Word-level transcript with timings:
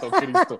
Santo 0.00 0.16
Cristo. 0.18 0.58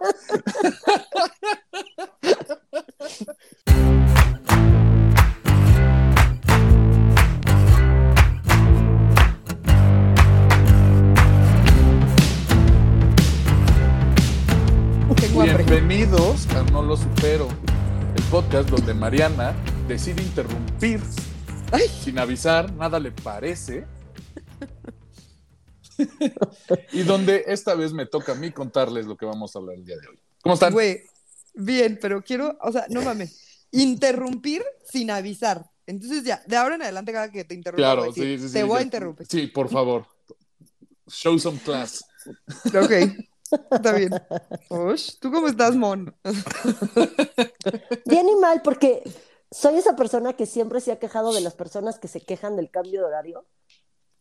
Bienvenidos 15.43 16.47
a 16.55 16.63
No 16.71 16.83
Lo 16.83 16.97
Supero, 16.97 17.49
el 18.15 18.23
podcast 18.25 18.69
donde 18.69 18.93
Mariana 18.93 19.55
decide 19.89 20.23
interrumpir 20.23 21.01
Ay. 21.73 21.89
sin 21.89 22.19
avisar, 22.19 22.71
nada 22.75 23.01
le 23.01 23.11
parece. 23.11 23.87
y 26.93 27.03
donde 27.03 27.45
esta 27.47 27.75
vez 27.75 27.93
me 27.93 28.07
toca 28.07 28.33
a 28.33 28.35
mí 28.35 28.51
contarles 28.51 29.07
lo 29.07 29.17
que 29.17 29.27
vamos 29.27 29.55
a 29.55 29.59
hablar 29.59 29.77
el 29.77 29.85
día 29.85 29.97
de 29.97 30.09
hoy. 30.09 30.19
¿Cómo 30.43 30.55
están? 30.55 30.73
Güey, 30.73 31.03
bien, 31.55 31.99
pero 32.01 32.23
quiero, 32.23 32.57
o 32.63 32.73
sea, 32.73 32.87
no 32.89 33.03
mames, 33.03 33.67
interrumpir 33.71 34.65
sin 34.91 35.11
avisar. 35.11 35.65
Entonces 35.87 36.23
ya, 36.23 36.43
de 36.47 36.57
ahora 36.57 36.77
en 36.77 36.83
adelante 36.83 37.13
cada 37.13 37.31
que 37.31 37.45
te 37.45 37.55
interrumpa, 37.55 37.83
claro, 37.83 38.03
voy 38.03 38.11
a 38.11 38.13
decir, 38.13 38.39
sí, 38.39 38.43
sí, 38.43 38.49
sí. 38.49 38.55
te 38.55 38.63
voy 38.63 38.79
a 38.79 38.83
interrumpir. 38.83 39.27
Sí, 39.29 39.47
por 39.49 39.69
favor. 39.69 40.07
Show 41.09 41.39
some 41.39 41.59
class. 41.59 42.05
Ok, 42.67 42.93
está 43.71 43.93
bien. 43.93 44.11
Ush, 44.69 45.19
¿tú 45.19 45.33
cómo 45.33 45.49
estás, 45.49 45.75
Mon? 45.75 46.15
Bien 48.07 48.29
y 48.29 48.37
mal, 48.37 48.63
porque 48.63 49.03
soy 49.51 49.77
esa 49.77 49.97
persona 49.97 50.35
que 50.35 50.47
siempre 50.47 50.81
se 50.81 50.93
ha 50.93 50.99
quejado 50.99 51.33
de 51.33 51.41
las 51.41 51.55
personas 51.55 51.99
que 51.99 52.09
se 52.09 52.21
quejan 52.21 52.57
del 52.57 52.71
cambio 52.71 53.01
de 53.01 53.07
horario, 53.07 53.47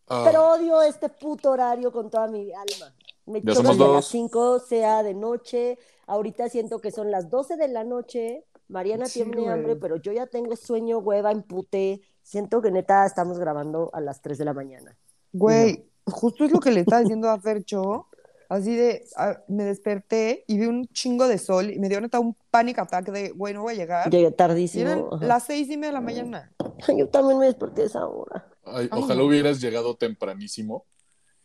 Ah, 0.10 0.24
pero 0.26 0.50
odio 0.54 0.82
este 0.82 1.10
puto 1.10 1.52
horario 1.52 1.92
con 1.92 2.10
toda 2.10 2.28
mi 2.28 2.52
alma. 2.52 2.94
Me 3.26 3.42
Ya 3.44 3.54
somos 3.54 3.78
que 3.78 3.84
a 3.84 3.88
las 3.88 4.06
5 4.06 4.60
sea 4.60 5.04
de 5.04 5.14
noche, 5.14 5.78
ahorita 6.08 6.50
siento 6.50 6.80
que 6.80 6.92
son 6.92 7.12
las 7.12 7.30
12 7.30 7.58
de 7.58 7.68
la 7.68 7.84
noche, 7.84 8.44
Mariana 8.68 9.06
Sí, 9.06 9.22
tiene 9.24 9.38
güey. 9.42 9.48
hambre, 9.54 9.76
pero 9.76 9.98
yo 9.98 10.12
ya 10.12 10.26
tengo 10.26 10.56
sueño, 10.56 10.98
hueva, 11.00 11.32
empute, 11.32 12.02
siento 12.24 12.62
que 12.62 12.72
neta 12.72 13.06
estamos 13.06 13.38
grabando 13.38 13.92
a 13.94 14.02
las 14.02 14.22
3 14.22 14.38
de 14.40 14.46
la 14.46 14.54
mañana. 14.54 14.98
Güey, 15.32 15.86
justo 16.06 16.44
es 16.46 16.52
lo 16.52 16.60
que 16.60 16.72
le 16.72 16.80
estaba 16.82 17.02
diciendo 17.02 17.30
a 17.30 17.40
Fercho. 17.40 18.08
Así 18.50 18.76
de, 18.76 19.06
me 19.48 19.64
desperté 19.64 20.44
y 20.48 20.58
vi 20.58 20.66
un 20.66 20.88
chingo 20.88 21.28
de 21.28 21.38
sol 21.38 21.70
y 21.70 21.78
me 21.78 21.88
dio 21.88 22.02
neta 22.02 22.20
un 22.20 22.36
panic 22.50 22.80
attack 22.80 23.12
de, 23.12 23.30
güey, 23.30 23.54
no 23.54 23.62
voy 23.62 23.76
a 23.76 23.78
llegar. 23.78 24.10
Llegué 24.10 24.30
Y 24.30 24.32
tardísimo. 24.32 24.90
eran 24.90 25.06
ajá. 25.12 25.26
las 25.28 25.44
seis 25.44 25.70
y 25.70 25.78
media 25.78 25.90
de 25.90 25.94
la 25.94 26.02
mañana. 26.02 26.52
Yo 26.98 27.08
también 27.10 27.38
me 27.38 27.46
desperté 27.46 27.84
a 27.84 27.86
esa 27.86 28.08
hora. 28.08 28.48
Ay, 28.74 28.90
Ay, 28.92 29.00
ojalá 29.00 29.22
no. 29.22 29.26
hubieras 29.28 29.60
llegado 29.62 29.96
tempranísimo 29.96 30.86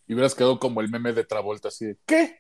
y 0.07 0.15
hubieras 0.15 0.35
quedado 0.35 0.59
como 0.59 0.81
el 0.81 0.89
meme 0.91 1.13
de 1.13 1.25
Travolta, 1.25 1.69
así 1.69 1.87
de, 1.87 1.99
¿qué? 2.07 2.39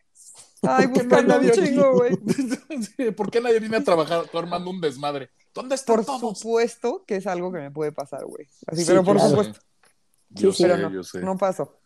Ay, 0.62 0.86
¿Por 0.94 1.08
qué 1.08 1.22
nadie 1.22 1.50
chingo, 1.52 1.92
güey. 1.94 2.16
Sí, 2.96 3.10
¿Por 3.12 3.30
qué 3.30 3.40
nadie 3.40 3.60
viene 3.60 3.76
a 3.78 3.84
trabajar? 3.84 4.26
Tú 4.28 4.38
armando 4.38 4.70
un 4.70 4.80
desmadre. 4.80 5.30
¿Dónde 5.54 5.74
están 5.76 5.96
Por 5.96 6.04
todos? 6.04 6.38
supuesto 6.38 7.04
que 7.06 7.16
es 7.16 7.26
algo 7.26 7.52
que 7.52 7.58
me 7.58 7.70
puede 7.70 7.92
pasar, 7.92 8.24
güey. 8.24 8.48
Así, 8.66 8.80
Sí, 8.82 8.86
pero 8.88 9.04
por 9.04 9.16
claro. 9.16 9.30
supuesto. 9.30 9.60
Yo 10.30 10.52
Sí, 10.52 10.62
sé, 10.64 10.68
Pero 10.68 10.88
no, 10.88 10.90
yo 10.94 11.02
sé. 11.04 11.20
no 11.20 11.36
pasó. 11.38 11.78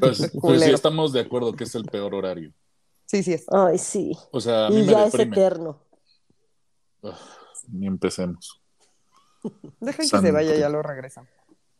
Pues, 0.00 0.32
pues 0.40 0.62
sí, 0.62 0.70
estamos 0.70 1.12
de 1.12 1.20
acuerdo 1.20 1.52
que 1.54 1.64
es 1.64 1.74
el 1.76 1.84
peor 1.84 2.14
horario. 2.14 2.52
Sí, 3.06 3.22
sí 3.22 3.32
es. 3.34 3.44
Ay, 3.50 3.78
sí. 3.78 4.16
O 4.32 4.40
sea, 4.40 4.66
a 4.66 4.70
mí 4.70 4.80
Y 4.80 4.82
me 4.86 4.92
ya 4.92 5.06
es 5.06 5.14
eterno. 5.14 5.80
Ugh, 7.02 7.14
ni 7.68 7.86
empecemos. 7.86 8.60
Dejen 9.80 10.08
que 10.10 10.18
se 10.18 10.30
vaya, 10.32 10.56
ya 10.56 10.68
lo 10.68 10.82
regresan. 10.82 11.28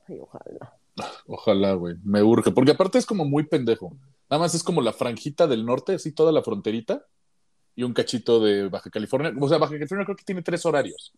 Ay, 0.09 0.19
ojalá. 0.21 0.75
Ojalá, 1.27 1.75
güey. 1.75 1.95
Me 2.03 2.23
urge. 2.23 2.51
Porque 2.51 2.73
aparte 2.73 2.99
es 2.99 3.07
como 3.07 3.25
muy 3.25 3.45
pendejo. 3.45 3.97
Nada 4.29 4.41
más 4.43 4.55
es 4.55 4.65
como 4.65 4.81
la 4.83 4.93
franjita 4.93 5.47
del 5.47 5.65
norte, 5.65 5.95
así 5.95 6.11
toda 6.13 6.33
la 6.33 6.43
fronterita. 6.43 7.07
Y 7.77 7.85
un 7.85 7.93
cachito 7.93 8.41
de 8.41 8.69
Baja 8.69 8.91
California. 8.91 9.33
O 9.41 9.49
sea, 9.49 9.59
Baja 9.59 9.75
California 9.75 10.05
creo 10.05 10.17
que 10.17 10.25
tiene 10.25 10.43
tres 10.43 10.67
horarios. 10.67 11.13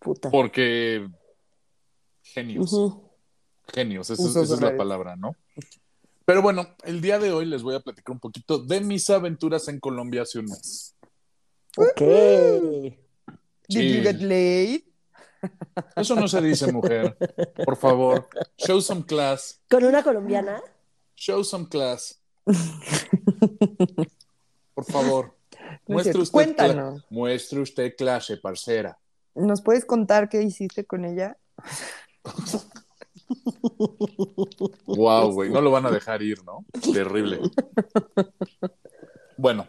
Puta. 0.00 0.30
Porque. 0.30 1.08
Genios. 2.22 2.74
Genios, 3.72 4.10
esa, 4.10 4.22
es- 4.22 4.28
Usos 4.30 4.42
esa 4.44 4.54
es 4.54 4.60
la 4.60 4.76
palabra, 4.76 5.14
¿no? 5.14 5.36
Pero 6.24 6.42
bueno, 6.42 6.66
el 6.82 7.00
día 7.00 7.20
de 7.20 7.30
hoy 7.30 7.46
les 7.46 7.62
voy 7.62 7.76
a 7.76 7.80
platicar 7.80 8.12
un 8.12 8.18
poquito 8.20 8.58
de 8.58 8.80
mis 8.80 9.08
aventuras 9.10 9.68
en 9.68 9.78
Colombia 9.78 10.22
hace 10.22 10.40
un 10.40 10.46
mes. 10.46 10.96
Ok. 11.76 12.00
Did 13.68 13.96
you 13.96 14.02
get 14.02 14.20
laid? 14.20 14.82
Eso 15.94 16.14
no 16.14 16.28
se 16.28 16.40
dice, 16.40 16.72
mujer. 16.72 17.16
Por 17.64 17.76
favor, 17.76 18.28
show 18.56 18.80
some 18.80 19.04
class. 19.04 19.60
¿Con 19.70 19.84
una 19.84 20.02
colombiana? 20.02 20.60
Show 21.16 21.44
some 21.44 21.68
class. 21.68 22.20
Por 24.74 24.84
favor. 24.84 25.34
No 25.88 25.94
Muestre 25.94 26.20
usted, 26.20 26.32
Cuéntanos. 26.32 27.04
muestre 27.10 27.60
usted 27.60 27.94
clase, 27.96 28.36
parcera. 28.36 28.98
¿Nos 29.34 29.62
puedes 29.62 29.84
contar 29.84 30.28
qué 30.28 30.42
hiciste 30.42 30.84
con 30.84 31.04
ella? 31.04 31.36
Wow, 34.86 35.32
güey. 35.32 35.50
No 35.50 35.60
lo 35.60 35.70
van 35.70 35.86
a 35.86 35.90
dejar 35.90 36.22
ir, 36.22 36.44
¿no? 36.44 36.64
Terrible. 36.92 37.40
Bueno, 39.36 39.66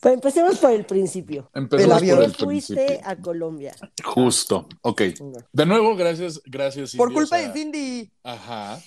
Pues 0.00 0.14
empecemos 0.14 0.58
por 0.58 0.70
el 0.72 0.86
principio. 0.86 1.50
empezamos 1.54 1.96
avión. 1.98 2.16
por 2.16 2.24
¿Por 2.24 2.30
el 2.30 2.34
fuiste 2.46 2.74
principio. 2.74 3.08
a 3.08 3.16
Colombia? 3.16 3.74
Justo. 4.02 4.66
Ok. 4.82 5.02
De 5.52 5.66
nuevo, 5.66 5.94
gracias, 5.94 6.40
gracias. 6.46 6.94
Por 6.96 7.10
o 7.10 7.12
culpa 7.14 7.38
sea, 7.38 7.48
de 7.48 7.52
Cindy. 7.52 8.10
Ajá. 8.24 8.80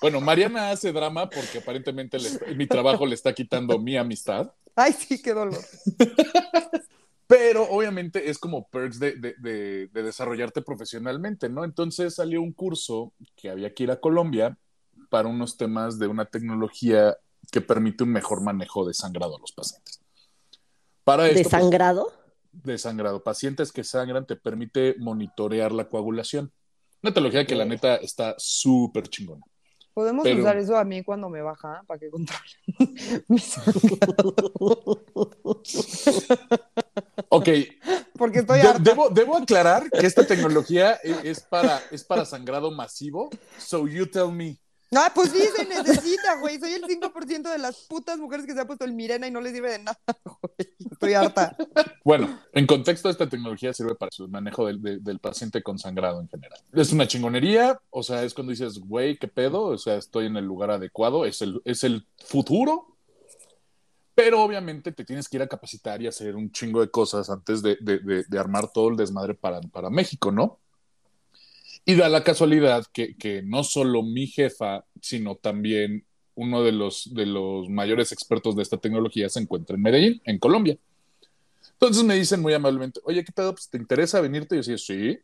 Bueno, 0.00 0.20
Mariana 0.20 0.70
hace 0.70 0.92
drama 0.92 1.28
porque 1.28 1.58
aparentemente 1.58 2.18
le- 2.20 2.54
mi 2.54 2.68
trabajo 2.68 3.04
le 3.04 3.16
está 3.16 3.32
quitando 3.34 3.78
mi 3.80 3.96
amistad. 3.96 4.52
Ay, 4.76 4.92
sí, 4.92 5.20
qué 5.20 5.34
dolor. 5.34 5.58
Pero 7.26 7.64
obviamente 7.68 8.30
es 8.30 8.38
como 8.38 8.68
perks 8.68 8.98
de, 9.00 9.12
de- 9.16 9.34
de- 9.38 9.88
de 9.88 10.02
desarrollarte 10.02 10.62
profesionalmente, 10.62 11.48
¿no? 11.50 11.64
Entonces 11.64 12.14
salió 12.14 12.40
un 12.40 12.52
curso 12.52 13.12
que 13.36 13.50
había 13.50 13.74
que 13.74 13.82
ir 13.82 13.90
a 13.90 14.00
Colombia 14.00 14.56
para 15.10 15.28
unos 15.28 15.56
temas 15.56 15.98
de 15.98 16.06
una 16.06 16.24
tecnología 16.26 17.16
que 17.50 17.60
permite 17.60 18.04
un 18.04 18.10
mejor 18.12 18.40
manejo 18.42 18.86
de 18.86 18.94
sangrado 18.94 19.36
a 19.36 19.40
los 19.40 19.52
pacientes. 19.52 20.00
Para 21.08 21.26
esto, 21.26 21.38
¿De 21.38 21.42
pues, 21.44 21.50
sangrado? 21.50 22.12
de 22.52 22.78
sangrado. 22.78 23.22
Pacientes 23.22 23.72
que 23.72 23.84
sangran 23.84 24.26
te 24.26 24.36
permite 24.36 24.94
monitorear 24.98 25.72
la 25.72 25.88
coagulación. 25.88 26.52
Una 27.02 27.14
tecnología 27.14 27.46
que 27.46 27.54
la 27.54 27.64
neta 27.64 27.96
está 27.96 28.34
súper 28.36 29.08
chingona. 29.08 29.42
Podemos 29.94 30.24
Pero- 30.24 30.40
usar 30.40 30.56
eso 30.58 30.76
a 30.76 30.84
mí 30.84 31.02
cuando 31.02 31.28
me 31.28 31.42
baja 31.42 31.82
para 31.86 31.98
que 31.98 32.10
controle. 32.10 32.40
mis- 33.28 33.56
Ok, 37.30 37.48
Porque 38.16 38.38
estoy 38.40 38.60
de- 38.60 38.68
harta. 38.68 38.82
debo, 38.82 39.10
debo 39.10 39.36
aclarar 39.36 39.90
que 39.90 40.06
esta 40.06 40.26
tecnología 40.26 40.98
e- 41.02 41.28
es 41.30 41.40
para, 41.40 41.80
es 41.90 42.04
para 42.04 42.24
sangrado 42.24 42.70
masivo. 42.70 43.30
So 43.58 43.86
you 43.86 44.06
tell 44.06 44.30
me. 44.32 44.58
Ah, 44.96 45.12
pues 45.14 45.30
sí, 45.32 45.40
se 45.54 45.66
necesita, 45.66 46.36
güey. 46.40 46.58
Soy 46.58 46.72
el 46.72 46.82
5% 46.84 47.50
de 47.50 47.58
las 47.58 47.76
putas 47.88 48.18
mujeres 48.18 48.46
que 48.46 48.54
se 48.54 48.60
ha 48.60 48.66
puesto 48.66 48.84
el 48.86 48.94
Mirena 48.94 49.26
y 49.26 49.30
no 49.30 49.40
les 49.40 49.52
sirve 49.52 49.72
de 49.72 49.78
nada, 49.80 49.98
güey. 50.24 50.74
Estoy 50.90 51.12
harta. 51.14 51.56
Bueno, 52.04 52.40
en 52.52 52.66
contexto, 52.66 53.10
esta 53.10 53.28
tecnología 53.28 53.72
sirve 53.74 53.94
para 53.94 54.10
el 54.18 54.28
manejo 54.28 54.66
del, 54.66 54.80
de- 54.80 54.98
del 54.98 55.18
paciente 55.18 55.62
con 55.62 55.78
sangrado 55.78 56.20
en 56.20 56.28
general. 56.28 56.58
Es 56.72 56.92
una 56.92 57.06
chingonería, 57.06 57.78
o 57.90 58.02
sea, 58.02 58.22
es 58.24 58.32
cuando 58.32 58.50
dices, 58.52 58.78
güey, 58.78 59.18
¿qué 59.18 59.28
pedo? 59.28 59.64
O 59.64 59.78
sea, 59.78 59.96
estoy 59.96 60.26
en 60.26 60.36
el 60.38 60.46
lugar 60.46 60.70
adecuado, 60.70 61.26
es 61.26 61.42
el, 61.42 61.60
es 61.66 61.84
el 61.84 62.06
futuro. 62.24 62.96
Pero 64.14 64.42
obviamente 64.42 64.90
te 64.90 65.04
tienes 65.04 65.28
que 65.28 65.36
ir 65.36 65.42
a 65.42 65.46
capacitar 65.48 66.02
y 66.02 66.08
hacer 66.08 66.34
un 66.34 66.50
chingo 66.50 66.80
de 66.80 66.90
cosas 66.90 67.30
antes 67.30 67.62
de, 67.62 67.76
de- 67.80 67.98
de- 68.00 68.24
de 68.26 68.38
armar 68.38 68.72
todo 68.72 68.88
el 68.88 68.96
desmadre 68.96 69.34
para, 69.34 69.60
para 69.60 69.90
México, 69.90 70.32
¿no? 70.32 70.58
Y 71.88 71.94
da 71.94 72.10
la 72.10 72.22
casualidad 72.22 72.84
que, 72.92 73.16
que 73.16 73.40
no 73.42 73.64
solo 73.64 74.02
mi 74.02 74.26
jefa, 74.26 74.84
sino 75.00 75.36
también 75.36 76.04
uno 76.34 76.62
de 76.62 76.72
los, 76.72 77.14
de 77.14 77.24
los 77.24 77.70
mayores 77.70 78.12
expertos 78.12 78.54
de 78.54 78.62
esta 78.62 78.76
tecnología 78.76 79.30
se 79.30 79.40
encuentra 79.40 79.74
en 79.74 79.80
Medellín, 79.80 80.20
en 80.26 80.38
Colombia. 80.38 80.76
Entonces 81.72 82.04
me 82.04 82.14
dicen 82.14 82.42
muy 82.42 82.52
amablemente, 82.52 83.00
oye, 83.04 83.24
¿qué 83.24 83.32
pedo? 83.32 83.54
Pues, 83.54 83.70
¿Te 83.70 83.78
interesa 83.78 84.20
venirte? 84.20 84.54
Y 84.54 84.58
yo 84.58 84.70
decía, 84.70 84.76
sí. 84.76 85.18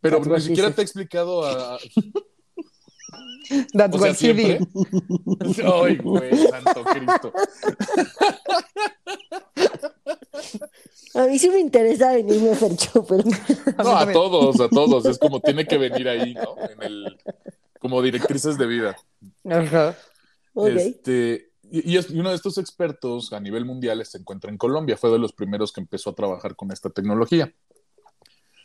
Pero 0.00 0.18
That's 0.18 0.30
ni 0.30 0.40
siquiera 0.42 0.70
te 0.70 0.80
he 0.80 0.84
explicado 0.84 1.44
a... 1.44 1.76
That's 3.72 3.96
O 3.96 3.98
sea, 3.98 4.14
siempre. 4.14 4.60
Ay, 5.64 5.96
güey, 5.96 6.36
santo 6.36 6.84
Cristo. 6.84 7.32
A 11.14 11.26
mí 11.26 11.38
sí 11.38 11.48
me 11.48 11.60
interesa 11.60 12.12
venirme 12.12 12.50
a 12.52 12.54
Fercho, 12.56 13.04
pero 13.06 13.22
No, 13.84 13.96
a 13.96 14.12
todos, 14.12 14.60
a 14.60 14.68
todos. 14.68 15.04
Es 15.06 15.18
como 15.18 15.40
tiene 15.40 15.66
que 15.66 15.78
venir 15.78 16.08
ahí, 16.08 16.34
¿no? 16.34 16.56
En 16.68 16.82
el, 16.82 17.18
como 17.78 18.02
directrices 18.02 18.58
de 18.58 18.66
vida. 18.66 18.96
Ajá. 19.48 19.96
ok. 20.54 20.68
Este, 20.68 21.50
y, 21.70 21.92
y 21.92 21.96
es- 21.96 22.10
y 22.10 22.18
uno 22.18 22.30
de 22.30 22.36
estos 22.36 22.58
expertos 22.58 23.32
a 23.32 23.40
nivel 23.40 23.64
mundial 23.64 24.04
se 24.04 24.18
encuentra 24.18 24.50
en 24.50 24.58
Colombia. 24.58 24.96
Fue 24.96 25.10
de 25.10 25.18
los 25.18 25.32
primeros 25.32 25.72
que 25.72 25.80
empezó 25.80 26.10
a 26.10 26.14
trabajar 26.14 26.56
con 26.56 26.72
esta 26.72 26.90
tecnología. 26.90 27.52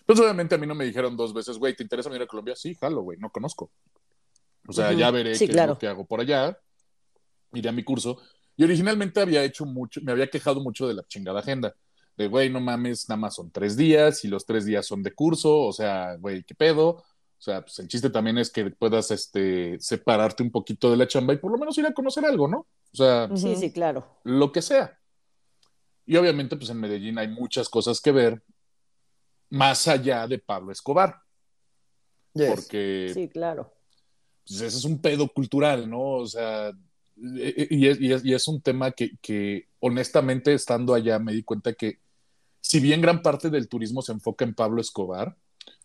Entonces, 0.02 0.24
obviamente, 0.26 0.56
a 0.56 0.58
mí 0.58 0.66
no 0.66 0.74
me 0.74 0.86
dijeron 0.86 1.16
dos 1.16 1.34
veces, 1.34 1.58
güey, 1.60 1.76
¿te 1.76 1.84
interesa 1.84 2.10
venir 2.10 2.24
a 2.24 2.28
Colombia? 2.28 2.56
Sí, 2.56 2.74
jalo, 2.74 3.02
güey, 3.04 3.20
no 3.20 3.30
conozco. 3.32 3.72
O 4.68 4.74
sea, 4.74 4.92
ya 4.92 5.12
veré 5.12 5.36
Sí, 5.36 5.46
qué 5.48 5.54
claro. 5.54 5.74
es 5.74 5.76
lo 5.76 5.80
que 5.80 5.88
hago 5.88 6.06
por 6.06 6.20
allá. 6.20 6.58
Iré 7.54 7.70
a 7.70 7.72
mi 7.72 7.84
curso. 7.84 8.20
Y 8.58 8.64
originalmente 8.64 9.22
había 9.22 9.44
hecho 9.44 9.66
mucho, 9.66 10.02
me 10.04 10.12
había 10.12 10.28
quejado 10.30 10.62
mucho 10.62 10.88
de 10.88 10.96
la 10.96 11.04
chingada 11.08 11.40
agenda. 11.40 11.76
De, 12.20 12.28
güey, 12.28 12.50
no 12.50 12.60
mames, 12.60 13.08
nada 13.08 13.16
más 13.22 13.36
son 13.36 13.50
tres 13.50 13.78
días 13.78 14.26
y 14.26 14.28
los 14.28 14.46
tres 14.46 14.66
días 14.66 14.86
son 14.86 15.02
de 15.02 15.14
curso, 15.14 15.58
o 15.62 15.72
sea, 15.72 16.18
güey, 16.18 16.44
¿qué 16.44 16.54
pedo? 16.54 16.90
O 16.90 17.06
sea, 17.42 17.62
pues 17.62 17.80
el 17.80 17.88
chiste 17.88 18.10
también 18.10 18.38
es 18.38 18.50
que 18.52 18.70
puedas 18.72 19.10
este, 19.12 19.80
separarte 19.80 20.44
un 20.44 20.52
poquito 20.52 20.92
de 20.92 20.98
la 20.98 21.08
chamba 21.08 21.34
y 21.34 21.38
por 21.38 21.50
lo 21.50 21.58
menos 21.58 21.78
ir 21.78 21.86
a 21.86 21.94
conocer 21.94 22.26
algo, 22.26 22.50
¿no? 22.50 22.58
O 22.92 22.96
sea, 22.98 23.30
Sí, 23.38 23.56
sí, 23.56 23.72
claro. 23.72 24.20
lo 24.26 24.52
que 24.52 24.62
sea. 24.62 25.00
Y 26.06 26.18
obviamente, 26.18 26.58
pues 26.58 26.70
en 26.70 26.82
Medellín 26.82 27.18
hay 27.18 27.30
muchas 27.30 27.70
cosas 27.70 28.02
que 28.02 28.12
ver 28.12 28.44
más 29.50 29.88
allá 29.88 30.28
de 30.28 30.40
Pablo 30.40 30.74
Escobar, 30.74 31.22
Yes. 32.34 32.50
porque 32.50 33.12
Sí, 33.14 33.30
claro. 33.30 33.74
pues, 34.46 34.60
ese 34.60 34.78
es 34.78 34.84
un 34.84 35.00
pedo 35.02 35.30
cultural, 35.30 35.90
¿no? 35.90 36.02
O 36.02 36.28
sea, 36.28 36.74
y, 37.16 37.78
y 37.78 37.88
es, 37.88 38.02
y 38.02 38.12
es- 38.12 38.26
y 38.26 38.34
es 38.34 38.46
un 38.50 38.62
tema 38.62 38.92
que, 38.92 39.12
que, 39.22 39.70
honestamente 39.80 40.54
estando 40.54 40.94
allá 40.94 41.18
me 41.20 41.32
di 41.32 41.44
cuenta 41.44 41.72
que 41.74 42.00
si 42.70 42.80
bien 42.80 43.02
gran 43.02 43.24
parte 43.24 43.50
del 43.50 43.68
turismo 43.68 44.04
se 44.04 44.12
enfoca 44.12 44.46
en 44.46 44.54
Pablo 44.54 44.80
Escobar, 44.80 45.36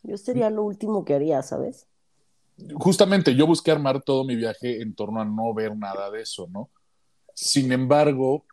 Yo 0.02 0.18
sería 0.18 0.50
lo 0.50 0.64
último 0.64 1.02
que 1.06 1.14
haría, 1.14 1.42
¿sabes? 1.42 1.86
justamente 2.74 3.34
yo 3.34 3.46
busqué 3.46 3.70
armar 3.70 4.02
todo 4.02 4.22
mi 4.22 4.36
viaje 4.36 4.82
en 4.82 4.94
torno 4.94 5.20
a 5.20 5.24
no 5.24 5.52
ver 5.54 5.74
nada 5.76 6.10
de 6.10 6.20
eso, 6.20 6.46
¿no? 6.52 6.68
Sin 7.34 7.72
embargo, 7.72 8.44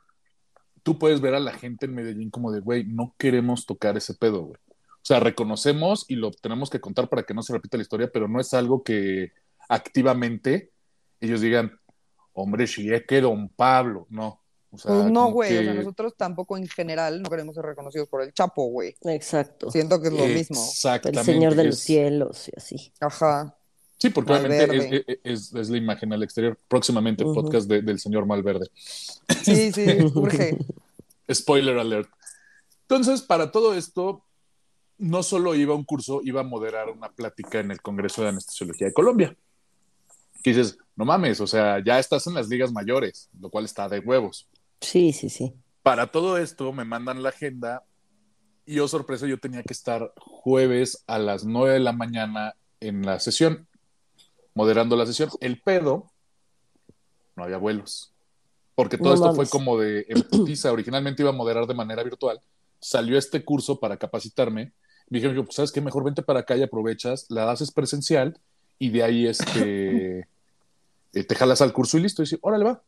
tú 0.81 0.97
puedes 0.97 1.19
ver 1.19 1.35
a 1.35 1.41
la 1.41 1.51
gente 1.51 1.85
en 1.85 1.93
Medellín 1.93 2.31
como 2.31 2.53
de, 2.53 2.61
güey, 2.61 2.85
no 2.85 3.13
queremos 3.17 3.65
tocar 3.65 3.97
ese 3.97 4.13
pedo, 4.13 4.43
güey. 4.43 4.57
O 4.77 5.03
sea, 5.03 5.19
reconocemos 5.19 6.05
y 6.07 6.15
lo 6.15 6.31
tenemos 6.31 6.69
que 6.69 6.79
contar 6.79 7.09
para 7.09 7.23
que 7.23 7.33
no 7.33 7.43
se 7.43 7.51
repita 7.51 7.77
la 7.77 7.83
historia, 7.83 8.09
pero 8.11 8.29
no 8.29 8.39
es 8.39 8.53
algo 8.53 8.81
que 8.81 9.33
activamente 9.67 10.71
ellos 11.19 11.41
digan, 11.41 11.77
hombre, 12.31 12.65
si 12.65 12.89
es 12.91 13.05
que 13.05 13.19
don 13.19 13.49
Pablo, 13.49 14.07
no. 14.09 14.40
O 14.73 14.77
sea, 14.77 14.91
Pues 14.91 15.11
no, 15.11 15.31
güey. 15.31 15.57
O 15.57 15.61
sea, 15.63 15.73
nosotros 15.73 16.13
tampoco 16.15 16.57
en 16.57 16.67
general 16.67 17.21
no 17.21 17.29
queremos 17.29 17.55
ser 17.55 17.65
reconocidos 17.65 18.07
por 18.07 18.21
el 18.21 18.33
Chapo, 18.33 18.65
güey. 18.67 18.95
Exacto. 19.03 19.69
Siento 19.69 20.01
que 20.01 20.07
es 20.07 20.13
lo 20.13 20.25
mismo. 20.25 20.61
El 20.61 20.69
Exactamente. 20.69 21.23
Señor 21.25 21.55
de 21.55 21.63
los 21.65 21.75
es- 21.75 21.83
cielos 21.83 22.47
y 22.47 22.51
así. 22.55 22.93
Ajá. 23.01 23.55
Sí, 23.97 24.09
porque 24.09 24.33
obviamente 24.33 24.95
es, 25.03 25.19
es- 25.23 25.53
es 25.53 25.69
la 25.69 25.77
imagen 25.77 26.11
al 26.13 26.23
exterior. 26.23 26.57
Próximamente 26.67 27.23
Ujú. 27.23 27.33
podcast 27.35 27.67
de- 27.67 27.81
del 27.81 27.99
señor 27.99 28.25
Malverde. 28.25 28.69
Sí, 29.43 29.71
sí, 29.73 29.85
urge. 30.15 30.57
Spoiler 31.31 31.77
alert. 31.77 32.09
Entonces, 32.83 33.21
para 33.21 33.51
todo 33.51 33.73
esto, 33.75 34.23
no 34.97 35.21
solo 35.23 35.53
iba 35.55 35.73
a 35.73 35.77
un 35.77 35.83
curso, 35.83 36.21
iba 36.23 36.41
a 36.41 36.43
moderar 36.43 36.89
una 36.89 37.09
plática 37.11 37.59
en 37.59 37.71
el 37.71 37.81
Congreso 37.81 38.21
de 38.23 38.29
Anestesiología 38.29 38.87
de 38.87 38.93
Colombia. 38.93 39.35
Que 40.43 40.51
dices, 40.53 40.77
no 40.95 41.05
mames, 41.05 41.39
o 41.41 41.45
sea, 41.47 41.83
ya 41.85 41.99
estás 41.99 42.25
en 42.27 42.33
las 42.33 42.47
ligas 42.49 42.71
mayores, 42.71 43.29
lo 43.39 43.49
cual 43.49 43.65
está 43.65 43.87
de 43.87 43.99
huevos. 43.99 44.47
Sí, 44.81 45.13
sí, 45.13 45.29
sí. 45.29 45.53
Para 45.83 46.07
todo 46.07 46.37
esto, 46.37 46.73
me 46.73 46.85
mandan 46.85 47.23
la 47.23 47.29
agenda 47.29 47.83
y, 48.65 48.79
oh 48.79 48.87
sorpresa, 48.87 49.27
yo 49.27 49.39
tenía 49.39 49.63
que 49.63 49.73
estar 49.73 50.13
jueves 50.17 51.03
a 51.07 51.17
las 51.19 51.43
9 51.45 51.73
de 51.73 51.79
la 51.79 51.93
mañana 51.93 52.55
en 52.79 53.05
la 53.05 53.19
sesión, 53.19 53.67
moderando 54.53 54.95
la 54.95 55.05
sesión. 55.05 55.29
El 55.39 55.61
pedo, 55.61 56.11
no 57.35 57.43
había 57.43 57.57
vuelos. 57.57 58.13
Porque 58.75 58.97
todo 58.97 59.09
No 59.09 59.13
esto 59.15 59.25
mames. 59.27 59.49
fue 59.49 59.49
como 59.49 59.77
de 59.77 60.05
en 60.09 60.21
putiza. 60.23 60.71
Originalmente 60.71 61.21
iba 61.23 61.29
a 61.29 61.33
moderar 61.35 61.67
de 61.67 61.73
manera 61.73 62.03
virtual. 62.03 62.39
Salió 62.79 63.17
este 63.17 63.43
curso 63.43 63.79
para 63.79 63.97
capacitarme. 63.97 64.73
Me 65.09 65.19
dijeron, 65.19 65.43
pues, 65.45 65.55
¿sabes 65.55 65.71
qué? 65.71 65.81
Mejor 65.81 66.03
vente 66.03 66.21
para 66.23 66.39
acá 66.41 66.55
y 66.55 66.63
aprovechas, 66.63 67.25
la 67.29 67.51
haces 67.51 67.71
presencial 67.71 68.39
y 68.79 68.89
de 68.89 69.03
ahí 69.03 69.27
este, 69.27 70.19
eh, 71.13 71.23
te 71.23 71.35
jalas 71.35 71.61
al 71.61 71.73
curso 71.73 71.97
y 71.97 72.01
listo. 72.01 72.21
Y 72.21 72.25
dice, 72.25 72.39
órale, 72.41 72.63
va. 72.65 72.83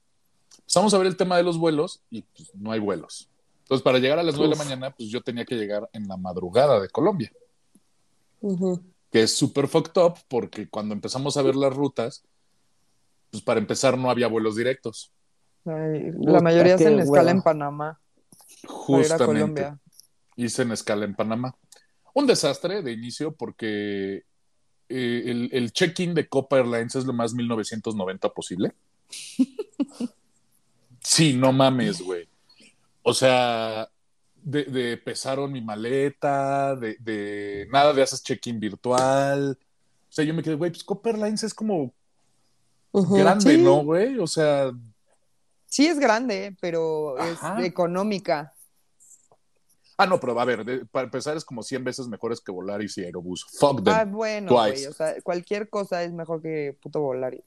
Pues 0.57 0.75
vamos 0.75 0.93
a 0.93 0.97
ver 0.97 1.07
el 1.07 1.17
tema 1.17 1.37
de 1.37 1.43
los 1.43 1.57
vuelos 1.57 2.01
y 2.09 2.21
pues, 2.21 2.53
no 2.55 2.71
hay 2.71 2.79
vuelos. 2.79 3.29
Entonces, 3.63 3.83
para 3.83 3.99
llegar 3.99 4.19
a 4.19 4.23
las 4.23 4.35
9 4.35 4.49
de 4.49 4.55
la 4.57 4.63
mañana, 4.63 4.91
pues 4.91 5.09
yo 5.09 5.21
tenía 5.21 5.45
que 5.45 5.55
llegar 5.55 5.89
en 5.93 6.07
la 6.07 6.17
madrugada 6.17 6.79
de 6.81 6.89
Colombia, 6.89 7.31
que 9.09 9.23
es 9.23 9.35
súper 9.35 9.67
fucked 9.67 10.01
up 10.01 10.15
porque 10.27 10.67
cuando 10.69 10.93
empezamos 10.93 11.37
a 11.37 11.41
ver 11.41 11.55
las 11.55 11.73
rutas, 11.73 12.23
pues 13.31 13.41
para 13.41 13.59
empezar 13.59 13.97
no 13.97 14.09
había 14.09 14.27
vuelos 14.27 14.55
directos. 14.55 15.11
Ay, 15.65 16.11
la 16.19 16.41
mayoría 16.41 16.75
hacen 16.75 16.99
escala 16.99 17.21
hueva. 17.21 17.31
en 17.31 17.41
Panamá 17.41 17.99
para 18.63 18.99
ir 18.99 19.05
a 19.05 19.09
Justamente. 19.09 19.25
Colombia. 19.25 19.79
Hice 20.35 20.63
en 20.63 20.71
escala 20.71 21.05
en 21.05 21.15
Panamá. 21.15 21.55
Un 22.13 22.27
desastre 22.27 22.81
de 22.81 22.91
inicio 22.91 23.33
porque 23.33 24.23
eh, 24.89 25.23
el, 25.25 25.49
el 25.53 25.71
check-in 25.71 26.13
de 26.13 26.27
Copa 26.27 26.57
Airlines 26.57 26.95
es 26.95 27.05
lo 27.05 27.13
más 27.13 27.33
1990 27.33 28.29
posible. 28.29 28.73
Sí, 31.03 31.33
no 31.33 31.51
mames, 31.51 32.01
güey. 32.01 32.27
O 33.01 33.13
sea, 33.13 33.89
de, 34.41 34.63
de 34.65 34.97
pesaron 34.97 35.51
mi 35.51 35.61
maleta, 35.61 36.75
de, 36.75 36.95
de 36.99 37.67
nada 37.71 37.93
de 37.93 38.01
haces 38.01 38.23
check-in 38.23 38.59
virtual. 38.59 39.57
O 40.09 40.11
sea, 40.11 40.23
yo 40.25 40.33
me 40.33 40.41
quedé, 40.43 40.55
güey, 40.55 40.71
pues 40.71 40.83
Copa 40.83 41.09
Airlines 41.09 41.43
es 41.43 41.53
como 41.53 41.93
grande, 42.93 43.55
Sí. 43.55 43.61
¿no, 43.61 43.83
güey? 43.83 44.17
O 44.19 44.27
sea, 44.27 44.71
Sí 45.65 45.87
es 45.87 45.97
grande, 45.99 46.55
pero 46.61 47.17
Ajá. 47.19 47.59
es 47.59 47.65
económica. 47.65 48.53
ah, 49.97 50.05
no, 50.05 50.19
pero 50.19 50.39
a 50.39 50.45
ver, 50.45 50.63
de- 50.63 50.85
para 50.85 51.05
empezar 51.05 51.35
es 51.35 51.43
como 51.43 51.63
100 51.63 51.83
veces 51.83 52.07
mejores 52.07 52.39
que 52.41 52.51
Volaris 52.51 52.95
y 52.99 53.03
Aerobús. 53.03 53.45
Fuck 53.59 53.83
them. 53.83 53.93
Ah, 53.93 54.05
bueno, 54.05 54.51
güey. 54.53 54.85
O 54.85 54.93
sea, 54.93 55.19
cualquier 55.23 55.69
cosa 55.69 56.03
es 56.03 56.11
mejor 56.13 56.41
que 56.43 56.77
puto 56.81 56.99
Volaris. 56.99 57.41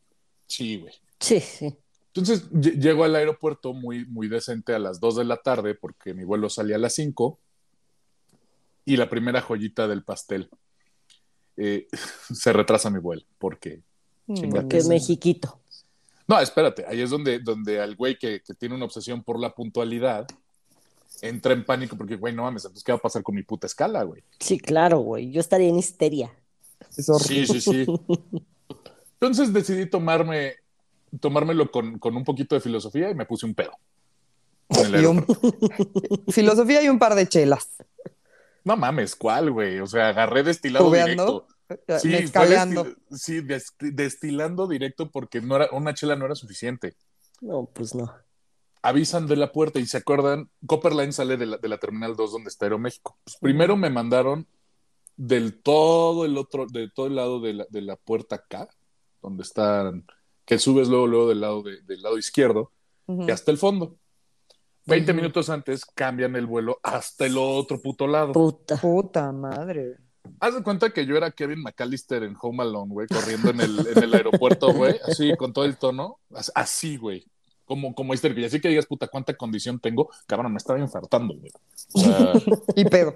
Sí, 0.49 0.79
güey. 0.79 0.93
Sí, 1.21 1.39
sí. 1.41 1.77
Entonces 2.17 2.51
ll- 2.51 2.81
llego 2.81 3.05
al 3.05 3.15
aeropuerto 3.15 3.73
muy, 3.75 4.05
muy 4.07 4.29
decente 4.29 4.75
a 4.75 4.79
las 4.79 5.01
2 5.01 5.17
de 5.17 5.25
la 5.25 5.37
tarde 5.37 5.75
porque 5.75 6.15
mi 6.15 6.25
vuelo 6.25 6.49
salía 6.49 6.77
a 6.77 6.79
las 6.79 6.95
5 6.95 7.39
y 8.85 8.97
la 8.97 9.09
primera 9.11 9.41
joyita 9.43 9.87
del 9.89 10.03
pastel. 10.05 10.49
eh, 11.57 11.87
se 12.33 12.53
retrasa 12.53 12.91
mi 12.91 12.99
vuelo 12.99 13.23
porque... 13.39 13.83
Mm, 14.27 14.69
Que 14.69 14.81
sí. 14.81 14.89
Mexiquito. 14.89 15.61
No, 16.29 16.41
espérate, 16.41 16.85
ahí 16.89 17.01
es 17.01 17.11
donde, 17.11 17.39
donde 17.39 17.81
al 17.81 17.95
güey 17.95 18.19
que, 18.19 18.41
que 18.43 18.55
tiene 18.55 18.75
una 18.75 18.85
obsesión 18.87 19.23
por 19.23 19.39
la 19.39 19.55
puntualidad 19.55 20.27
entra 21.23 21.53
en 21.53 21.65
pánico 21.65 21.97
porque, 21.97 22.17
güey, 22.17 22.35
no 22.35 22.43
mames, 22.43 22.65
entonces, 22.65 22.83
¿qué 22.83 22.91
va 22.93 22.99
a 22.99 23.01
pasar 23.01 23.23
con 23.23 23.35
mi 23.37 23.43
puta 23.45 23.67
escala, 23.69 24.03
güey? 24.03 24.23
Sí, 24.41 24.59
claro, 24.59 24.99
güey. 24.99 25.31
Yo 25.31 25.41
estaría 25.41 25.69
en 25.69 25.77
histeria. 25.79 26.31
es 26.97 27.09
horrible. 27.09 27.47
Sí, 27.47 27.61
sí, 27.61 27.85
sí. 27.87 27.87
Entonces 29.21 29.53
decidí 29.53 29.87
tomarme, 29.89 30.57
tomármelo 31.21 31.71
con, 31.71 31.99
con 31.99 32.17
un 32.17 32.25
poquito 32.25 32.55
de 32.55 32.61
filosofía 32.61 33.11
y 33.11 33.15
me 33.15 33.27
puse 33.27 33.47
un 33.47 33.55
pedo. 33.55 33.73
Y 34.69 35.05
un- 35.05 35.25
filosofía 36.29 36.83
y 36.83 36.89
un 36.89 36.99
par 36.99 37.15
de 37.15 37.27
chelas. 37.29 37.69
No 38.65 38.77
mames, 38.77 39.15
¿cuál, 39.15 39.53
güey? 39.53 39.79
O 39.79 39.87
sea, 39.87 40.09
agarré 40.09 40.43
destilado 40.43 40.87
Tubeando, 40.87 41.47
directo. 41.69 41.99
Sí, 42.01 42.09
desti- 42.11 42.97
sí, 43.13 43.41
des- 43.41 43.75
destilando 43.79 44.67
directo 44.67 45.11
porque 45.11 45.41
no 45.41 45.57
era, 45.57 45.69
una 45.73 45.95
chela 45.95 46.17
no 46.17 46.27
era 46.27 46.35
suficiente. 46.35 46.97
No, 47.41 47.67
pues 47.73 47.95
no. 47.95 48.13
Avisan 48.83 49.27
de 49.27 49.37
la 49.37 49.53
puerta 49.53 49.79
y 49.81 49.87
se 49.87 49.97
acuerdan, 49.99 50.49
Copperline 50.67 51.13
sale 51.13 51.37
de 51.37 51.47
la, 51.47 51.57
de 51.59 51.69
la 51.69 51.79
Terminal 51.79 52.15
2 52.17 52.33
donde 52.33 52.49
está 52.49 52.67
Aeroméxico. 52.67 53.17
Pues 53.25 53.37
primero 53.41 53.77
me 53.77 53.91
mandaron 53.91 54.47
del 55.17 55.61
todo 55.61 56.25
el 56.25 56.37
otro, 56.37 56.67
de 56.67 56.89
todo 56.91 57.07
el 57.07 57.17
lado 57.17 57.41
de 57.41 57.55
la, 57.55 57.67
de 57.69 57.83
la 57.83 57.97
puerta 57.97 58.45
K, 58.49 58.69
donde 59.23 59.43
están, 59.43 60.07
que 60.47 60.59
subes 60.59 60.89
luego, 60.89 61.07
luego 61.07 61.29
del 61.29 61.41
lado, 61.43 61.63
de- 61.63 61.83
del 61.83 62.01
lado 62.03 62.17
izquierdo, 62.17 62.73
y 63.09 63.31
hasta 63.31 63.51
el 63.51 63.59
fondo. 63.59 63.97
Veinte 64.87 65.13
minutos 65.13 65.51
antes 65.51 65.85
cambian 65.85 66.35
el 66.37 66.47
vuelo 66.47 66.79
hasta 66.83 67.27
el 67.27 67.37
otro 67.39 67.81
puto 67.83 68.07
lado. 68.07 68.33
Puta. 68.33 68.77
Puta 68.77 69.33
madre. 69.33 69.97
Haz 70.41 70.55
de 70.55 70.63
cuenta 70.63 70.91
que 70.91 71.05
yo 71.07 71.17
era 71.17 71.31
Kevin 71.33 71.61
McAllister 71.63 72.23
en 72.23 72.37
Home 72.41 72.63
Alone, 72.63 72.93
güey, 72.93 73.07
corriendo 73.09 73.51
en 73.51 73.61
el, 73.61 73.87
en 73.87 74.03
el 74.03 74.15
aeropuerto, 74.15 74.73
güey, 74.73 74.97
así, 75.07 75.37
con 75.37 75.53
todo 75.53 75.65
el 75.65 75.77
tono, 75.77 76.19
as- 76.35 76.51
así, 76.55 76.97
güey, 76.97 77.25
como, 77.65 77.95
como 77.95 78.13
histérico. 78.15 78.41
Y 78.41 78.45
así 78.45 78.61
que 78.61 78.69
digas, 78.69 78.87
puta, 78.87 79.07
¿cuánta 79.09 79.37
condición 79.37 79.79
tengo? 79.81 80.09
Cabrón, 80.27 80.53
me 80.53 80.59
estaba 80.59 80.79
infartando, 80.81 81.35
güey. 81.35 81.53
O 81.95 82.01
sea, 82.01 82.33
Y 82.77 82.85
pedo. 82.87 83.15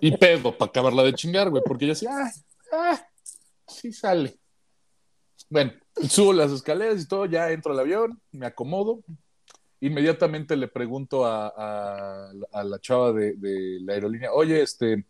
y 0.00 0.16
pedo 0.16 0.56
para 0.56 0.68
acabarla 0.70 1.02
de 1.02 1.14
chingar, 1.14 1.48
güey, 1.50 1.62
porque 1.66 1.86
yo 1.86 1.92
decía, 1.92 2.10
ah, 2.12 2.30
ah, 2.72 3.06
sí 3.66 3.92
sale. 3.92 4.38
Bueno, 5.50 5.72
subo 6.08 6.32
las 6.32 6.50
escaleras 6.52 7.02
y 7.02 7.06
todo, 7.08 7.26
ya 7.26 7.50
entro 7.50 7.72
al 7.72 7.80
avión, 7.80 8.18
me 8.32 8.46
acomodo. 8.46 9.00
Inmediatamente 9.80 10.56
le 10.56 10.68
pregunto 10.68 11.24
a, 11.26 11.48
a- 11.56 12.30
a 12.52 12.64
la 12.64 12.78
chava 12.80 13.12
de, 13.12 13.34
de 13.36 13.78
la 13.80 13.94
aerolínea, 13.94 14.32
oye, 14.32 14.62
este, 14.62 15.04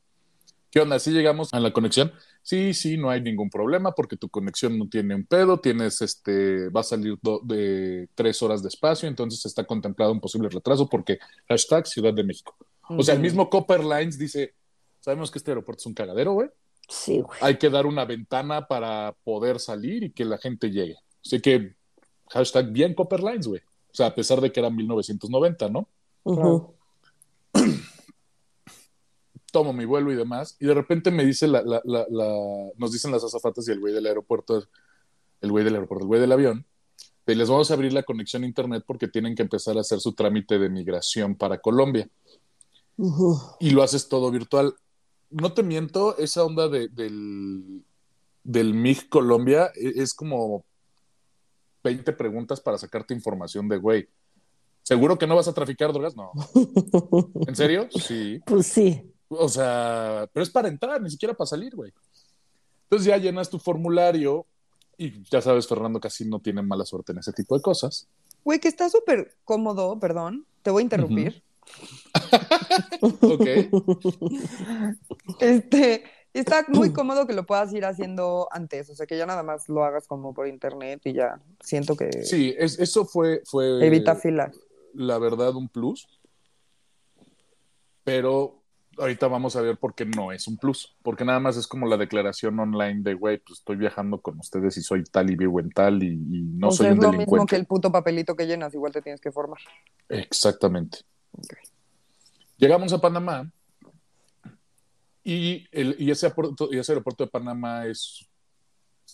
¿qué 0.70 0.80
onda? 0.80 0.98
¿Sí 0.98 1.10
llegamos 1.10 1.52
a 1.52 1.60
la 1.60 1.72
conexión? 1.72 2.12
Sí, 2.42 2.72
sí, 2.72 2.96
no 2.96 3.10
hay 3.10 3.20
ningún 3.20 3.50
problema 3.50 3.92
porque 3.92 4.16
tu 4.16 4.28
conexión 4.30 4.78
no 4.78 4.88
tiene 4.88 5.14
un 5.14 5.26
pedo, 5.26 5.60
tienes, 5.60 6.00
este, 6.02 6.68
va 6.70 6.80
a 6.80 6.84
salir 6.84 7.18
do- 7.20 7.40
de 7.44 8.08
tres 8.14 8.40
horas 8.42 8.62
de 8.62 8.68
espacio, 8.68 9.08
entonces 9.08 9.44
está 9.44 9.64
contemplado 9.64 10.12
un 10.12 10.20
posible 10.20 10.48
retraso 10.48 10.88
porque 10.88 11.18
hashtag 11.48 11.86
Ciudad 11.86 12.14
de 12.14 12.24
México. 12.24 12.56
O 12.88 13.02
sea, 13.02 13.14
el 13.14 13.20
mismo 13.20 13.50
Copper 13.50 13.84
Lines 13.84 14.16
dice, 14.18 14.54
sabemos 15.00 15.30
que 15.30 15.38
este 15.38 15.50
aeropuerto 15.50 15.80
es 15.80 15.86
un 15.86 15.94
cagadero, 15.94 16.32
güey. 16.32 16.48
Sí, 16.90 17.20
güey. 17.20 17.38
Hay 17.40 17.56
que 17.56 17.70
dar 17.70 17.86
una 17.86 18.04
ventana 18.04 18.66
para 18.66 19.14
poder 19.24 19.58
salir 19.60 20.02
y 20.02 20.10
que 20.10 20.24
la 20.26 20.36
gente 20.38 20.70
llegue. 20.70 20.96
Así 21.24 21.40
que, 21.40 21.74
hashtag 22.30 22.70
bien 22.72 22.94
Copper 22.94 23.22
Lines, 23.22 23.46
güey. 23.46 23.60
O 23.60 23.94
sea, 23.94 24.06
a 24.06 24.14
pesar 24.14 24.40
de 24.40 24.50
que 24.52 24.60
era 24.60 24.68
1990, 24.70 25.68
¿no? 25.68 25.88
Tomo 29.52 29.72
mi 29.72 29.84
vuelo 29.84 30.12
y 30.12 30.16
demás, 30.16 30.56
y 30.60 30.66
de 30.66 30.74
repente 30.74 31.10
me 31.10 31.24
dice 31.24 31.48
la, 31.48 31.62
la- 31.62 31.80
la- 31.84 32.06
la- 32.08 32.70
nos 32.76 32.92
dicen 32.92 33.10
las 33.10 33.24
azafatas 33.24 33.66
y 33.68 33.72
el 33.72 33.80
güey 33.80 33.92
del 33.92 34.06
aeropuerto, 34.06 34.64
el 35.40 35.50
güey 35.50 35.64
del 35.64 35.74
aeropuerto, 35.74 36.04
el 36.04 36.08
güey 36.08 36.20
del 36.20 36.30
avión, 36.30 36.64
de 37.26 37.34
les 37.34 37.48
vamos 37.50 37.68
a 37.70 37.74
abrir 37.74 37.92
la 37.92 38.04
conexión 38.04 38.44
a 38.44 38.46
internet 38.46 38.84
porque 38.86 39.08
tienen 39.08 39.34
que 39.34 39.42
empezar 39.42 39.76
a 39.76 39.80
hacer 39.80 39.98
su 40.00 40.12
trámite 40.12 40.58
de 40.60 40.68
migración 40.68 41.34
para 41.34 41.58
Colombia. 41.58 42.08
Y 43.58 43.70
lo 43.70 43.82
haces 43.82 44.08
todo 44.08 44.30
virtual. 44.30 44.74
No 45.30 45.52
te 45.52 45.62
miento, 45.62 46.16
esa 46.18 46.44
onda 46.44 46.68
de- 46.68 46.88
del, 46.88 47.84
del 48.44 48.74
MIG 48.74 49.08
Colombia 49.08 49.70
e- 49.74 50.02
es 50.02 50.12
como 50.14 50.64
20 51.84 52.12
preguntas 52.12 52.60
para 52.60 52.78
sacarte 52.78 53.14
información 53.14 53.68
de, 53.68 53.78
güey, 53.78 54.08
¿seguro 54.82 55.18
que 55.18 55.26
no 55.26 55.36
vas 55.36 55.48
a 55.48 55.54
traficar 55.54 55.92
drogas? 55.92 56.16
No. 56.16 56.32
¿En 57.46 57.56
serio? 57.56 57.88
Sí. 57.90 58.40
Pues 58.44 58.66
sí. 58.66 59.02
O 59.28 59.48
sea, 59.48 60.28
pero 60.32 60.42
es 60.42 60.50
para 60.50 60.68
entrar, 60.68 61.00
ni 61.00 61.10
siquiera 61.10 61.34
para 61.34 61.46
salir, 61.46 61.74
güey. 61.76 61.92
Entonces 62.84 63.06
ya 63.06 63.16
llenas 63.16 63.48
tu 63.48 63.58
formulario 63.60 64.44
y 64.98 65.22
ya 65.30 65.40
sabes, 65.40 65.66
Fernando 65.68 66.00
casi 66.00 66.24
no 66.28 66.40
tiene 66.40 66.60
mala 66.62 66.84
suerte 66.84 67.12
en 67.12 67.18
ese 67.18 67.32
tipo 67.32 67.54
de 67.56 67.62
cosas. 67.62 68.08
Güey, 68.42 68.58
que 68.58 68.68
está 68.68 68.90
súper 68.90 69.36
cómodo, 69.44 69.98
perdón, 70.00 70.44
te 70.62 70.70
voy 70.70 70.80
a 70.80 70.84
interrumpir. 70.84 71.42
Ok. 73.22 73.46
Este, 75.40 76.04
está 76.32 76.64
muy 76.68 76.92
cómodo 76.92 77.26
que 77.26 77.32
lo 77.32 77.46
puedas 77.46 77.72
ir 77.72 77.84
haciendo 77.84 78.48
antes, 78.50 78.90
o 78.90 78.94
sea, 78.94 79.06
que 79.06 79.16
ya 79.16 79.26
nada 79.26 79.42
más 79.42 79.68
lo 79.68 79.84
hagas 79.84 80.06
como 80.06 80.34
por 80.34 80.46
internet 80.48 81.00
y 81.04 81.12
ya 81.14 81.40
siento 81.60 81.96
que 81.96 82.10
Sí, 82.24 82.54
es- 82.58 82.78
eso 82.78 83.04
fue, 83.04 83.42
fue 83.44 83.84
evita 83.86 84.14
filas. 84.16 84.58
la 84.94 85.18
verdad 85.18 85.54
un 85.56 85.68
plus, 85.68 86.06
pero 88.04 88.62
ahorita 88.98 89.28
vamos 89.28 89.56
a 89.56 89.62
ver 89.62 89.78
por 89.78 89.94
qué 89.94 90.04
no 90.04 90.30
es 90.32 90.46
un 90.46 90.56
plus, 90.58 90.94
porque 91.02 91.24
nada 91.24 91.40
más 91.40 91.56
es 91.56 91.66
como 91.66 91.86
la 91.86 91.96
declaración 91.96 92.58
online 92.58 93.00
de, 93.02 93.14
güey, 93.14 93.38
pues 93.38 93.60
estoy 93.60 93.76
viajando 93.76 94.20
con 94.20 94.38
ustedes 94.38 94.76
y 94.76 94.82
soy 94.82 95.04
tal 95.04 95.30
y 95.30 95.36
vivo 95.36 95.60
en 95.60 95.70
tal 95.70 96.02
y, 96.02 96.08
y 96.12 96.42
no 96.42 96.68
o 96.68 96.72
soy 96.72 96.86
sea, 96.86 96.92
es 96.92 96.98
un 96.98 97.04
lo 97.04 97.12
mismo 97.12 97.46
que 97.46 97.56
el 97.56 97.66
puto 97.66 97.90
papelito 97.90 98.36
que 98.36 98.46
llenas, 98.46 98.74
igual 98.74 98.92
te 98.92 99.00
tienes 99.00 99.20
que 99.20 99.32
formar. 99.32 99.60
Exactamente. 100.08 100.98
Llegamos 102.56 102.92
a 102.92 103.00
Panamá 103.00 103.50
y, 105.24 105.66
el, 105.72 105.96
y, 105.98 106.10
ese 106.10 106.26
aeropuerto, 106.26 106.68
y 106.70 106.78
ese 106.78 106.92
aeropuerto 106.92 107.24
de 107.24 107.30
Panamá 107.30 107.86
es 107.86 108.26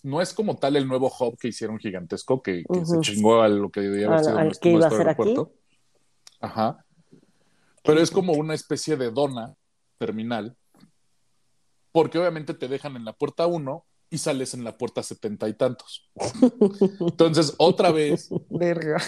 no 0.03 0.21
es 0.21 0.33
como 0.33 0.57
tal 0.57 0.77
el 0.77 0.87
nuevo 0.87 1.13
hub 1.19 1.39
que 1.39 1.49
hicieron 1.49 1.79
gigantesco, 1.79 2.43
que, 2.43 2.65
que 2.71 2.87
se 2.87 3.01
chingó 3.01 3.41
a 3.41 3.49
lo 3.49 3.71
que 3.71 3.81
debía 3.81 4.07
haber 4.09 4.21
sido 4.21 4.39
al 4.39 4.45
nuestro, 4.47 4.63
que 4.63 4.77
iba 4.77 4.87
a 4.87 4.91
ser 4.91 5.09
aquí. 5.09 5.09
aeropuerto. 5.09 5.53
Ajá. 6.41 6.85
Pero 7.83 8.01
es 8.01 8.11
como 8.11 8.33
una 8.35 8.55
especie 8.55 8.97
de 8.97 9.11
dona 9.11 9.55
terminal, 9.99 10.57
porque 11.93 12.19
obviamente 12.19 12.55
te 12.55 12.69
dejan 12.69 12.97
en 12.97 13.05
la 13.05 13.13
puerta 13.15 13.47
1 13.47 13.85
y 14.11 14.19
sales 14.19 14.55
en 14.55 14.65
la 14.65 14.77
puerta 14.77 15.03
setenta 15.03 15.49
y 15.49 15.55
tantos. 15.55 16.09
Entonces, 17.01 17.55
otra 17.59 17.91
vez, 17.91 18.29
Verga. 18.51 19.03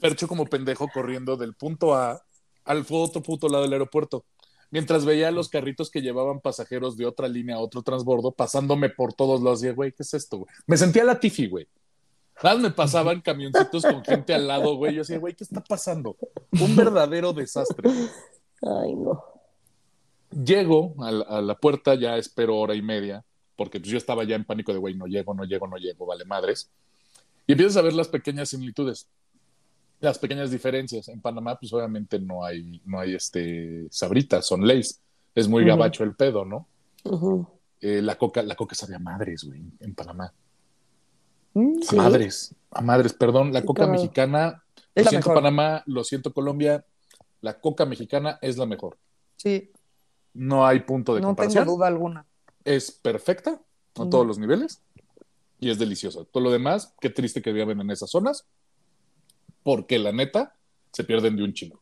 Percho 0.00 0.28
como 0.28 0.46
pendejo 0.46 0.88
corriendo 0.92 1.36
del 1.36 1.54
punto 1.54 1.94
A 1.94 2.22
al 2.64 2.86
otro 2.88 3.22
puto 3.22 3.48
lado 3.48 3.64
del 3.64 3.72
aeropuerto. 3.72 4.24
Mientras 4.70 5.04
veía 5.04 5.30
los 5.32 5.48
carritos 5.48 5.90
que 5.90 6.00
llevaban 6.00 6.40
pasajeros 6.40 6.96
de 6.96 7.04
otra 7.04 7.26
línea 7.26 7.56
a 7.56 7.60
otro 7.60 7.82
transbordo, 7.82 8.30
pasándome 8.30 8.88
por 8.88 9.12
todos 9.12 9.40
los 9.40 9.60
días, 9.60 9.74
güey, 9.74 9.92
¿qué 9.92 10.04
es 10.04 10.14
esto, 10.14 10.38
güey? 10.38 10.54
Me 10.66 10.76
sentía 10.76 11.02
la 11.02 11.18
Tifi, 11.18 11.48
güey. 11.48 11.66
Me 12.58 12.70
pasaban 12.70 13.20
camioncitos 13.20 13.82
con 13.82 14.04
gente 14.04 14.32
al 14.32 14.46
lado, 14.46 14.76
güey. 14.76 14.94
Yo 14.94 15.00
decía, 15.00 15.18
güey, 15.18 15.34
¿qué 15.34 15.44
está 15.44 15.62
pasando? 15.62 16.16
Un 16.52 16.74
verdadero 16.74 17.32
desastre. 17.32 17.90
Ay, 18.62 18.94
no. 18.94 19.22
Llego 20.30 20.94
a 21.00 21.10
la, 21.10 21.24
a 21.24 21.42
la 21.42 21.58
puerta, 21.58 21.94
ya 21.96 22.16
espero 22.16 22.56
hora 22.56 22.74
y 22.74 22.82
media, 22.82 23.24
porque 23.56 23.80
pues 23.80 23.90
yo 23.90 23.98
estaba 23.98 24.24
ya 24.24 24.36
en 24.36 24.44
pánico 24.44 24.72
de, 24.72 24.78
güey, 24.78 24.94
no 24.94 25.06
llego, 25.06 25.34
no 25.34 25.44
llego, 25.44 25.66
no 25.66 25.76
llego, 25.76 26.06
vale 26.06 26.24
madres. 26.24 26.70
Y 27.46 27.52
empiezas 27.52 27.76
a 27.76 27.82
ver 27.82 27.92
las 27.92 28.08
pequeñas 28.08 28.48
similitudes, 28.48 29.08
las 30.00 30.18
pequeñas 30.18 30.50
diferencias. 30.50 31.08
En 31.08 31.20
Panamá, 31.20 31.58
pues 31.58 31.72
obviamente 31.72 32.18
no 32.18 32.44
hay, 32.44 32.80
no 32.84 32.98
hay 32.98 33.14
este, 33.14 33.86
sabritas, 33.90 34.46
son 34.46 34.66
leyes. 34.66 35.00
Es 35.34 35.46
muy 35.48 35.64
gabacho 35.64 36.02
el 36.04 36.14
pedo, 36.14 36.44
¿no? 36.44 36.66
Eh, 37.80 38.02
la 38.02 38.16
coca, 38.18 38.42
la 38.42 38.56
coca 38.56 38.74
sabía 38.74 38.96
a 38.96 39.00
madres, 39.00 39.44
güey, 39.44 39.62
en 39.80 39.94
Panamá. 39.94 40.32
Mm, 41.54 41.82
Sí. 41.82 41.96
A 41.98 42.02
madres, 42.02 42.54
a 42.70 42.80
madres, 42.82 43.12
perdón. 43.12 43.52
La 43.52 43.60
Sí, 43.60 43.66
coca 43.66 43.82
claro. 43.84 43.92
mexicana, 43.92 44.62
Es 44.94 45.04
lo 45.04 45.10
siento 45.10 45.28
mejor. 45.30 45.42
Panamá, 45.42 45.82
lo 45.86 46.04
siento 46.04 46.32
Colombia, 46.32 46.84
la 47.40 47.58
coca 47.60 47.86
mexicana 47.86 48.38
es 48.42 48.56
la 48.58 48.66
mejor. 48.66 48.98
Sí, 49.36 49.70
No 50.34 50.64
hay 50.66 50.80
punto 50.80 51.14
de 51.14 51.20
no 51.20 51.28
tengo 51.28 51.36
comparación. 51.36 51.66
duda 51.66 51.86
alguna. 51.88 52.26
es 52.64 52.90
perfecta 52.92 53.50
a 53.96 54.00
Ujú. 54.02 54.10
todos 54.10 54.26
los 54.26 54.38
niveles 54.38 54.82
y 55.58 55.70
es 55.70 55.78
deliciosa. 55.78 56.24
Todo 56.30 56.42
lo 56.44 56.50
demás, 56.52 56.94
qué 57.00 57.08
triste 57.10 57.40
que 57.42 57.52
vivan 57.52 57.80
en 57.80 57.90
esas 57.90 58.10
zonas, 58.10 58.44
porque 59.62 59.98
la 59.98 60.12
neta 60.12 60.54
se 60.92 61.04
pierden 61.04 61.36
de 61.36 61.44
un 61.44 61.52
chingo. 61.52 61.80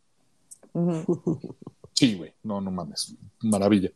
Sí, 1.95 2.15
güey, 2.17 2.33
no, 2.43 2.61
no 2.61 2.71
mames, 2.71 3.15
maravilla. 3.41 3.91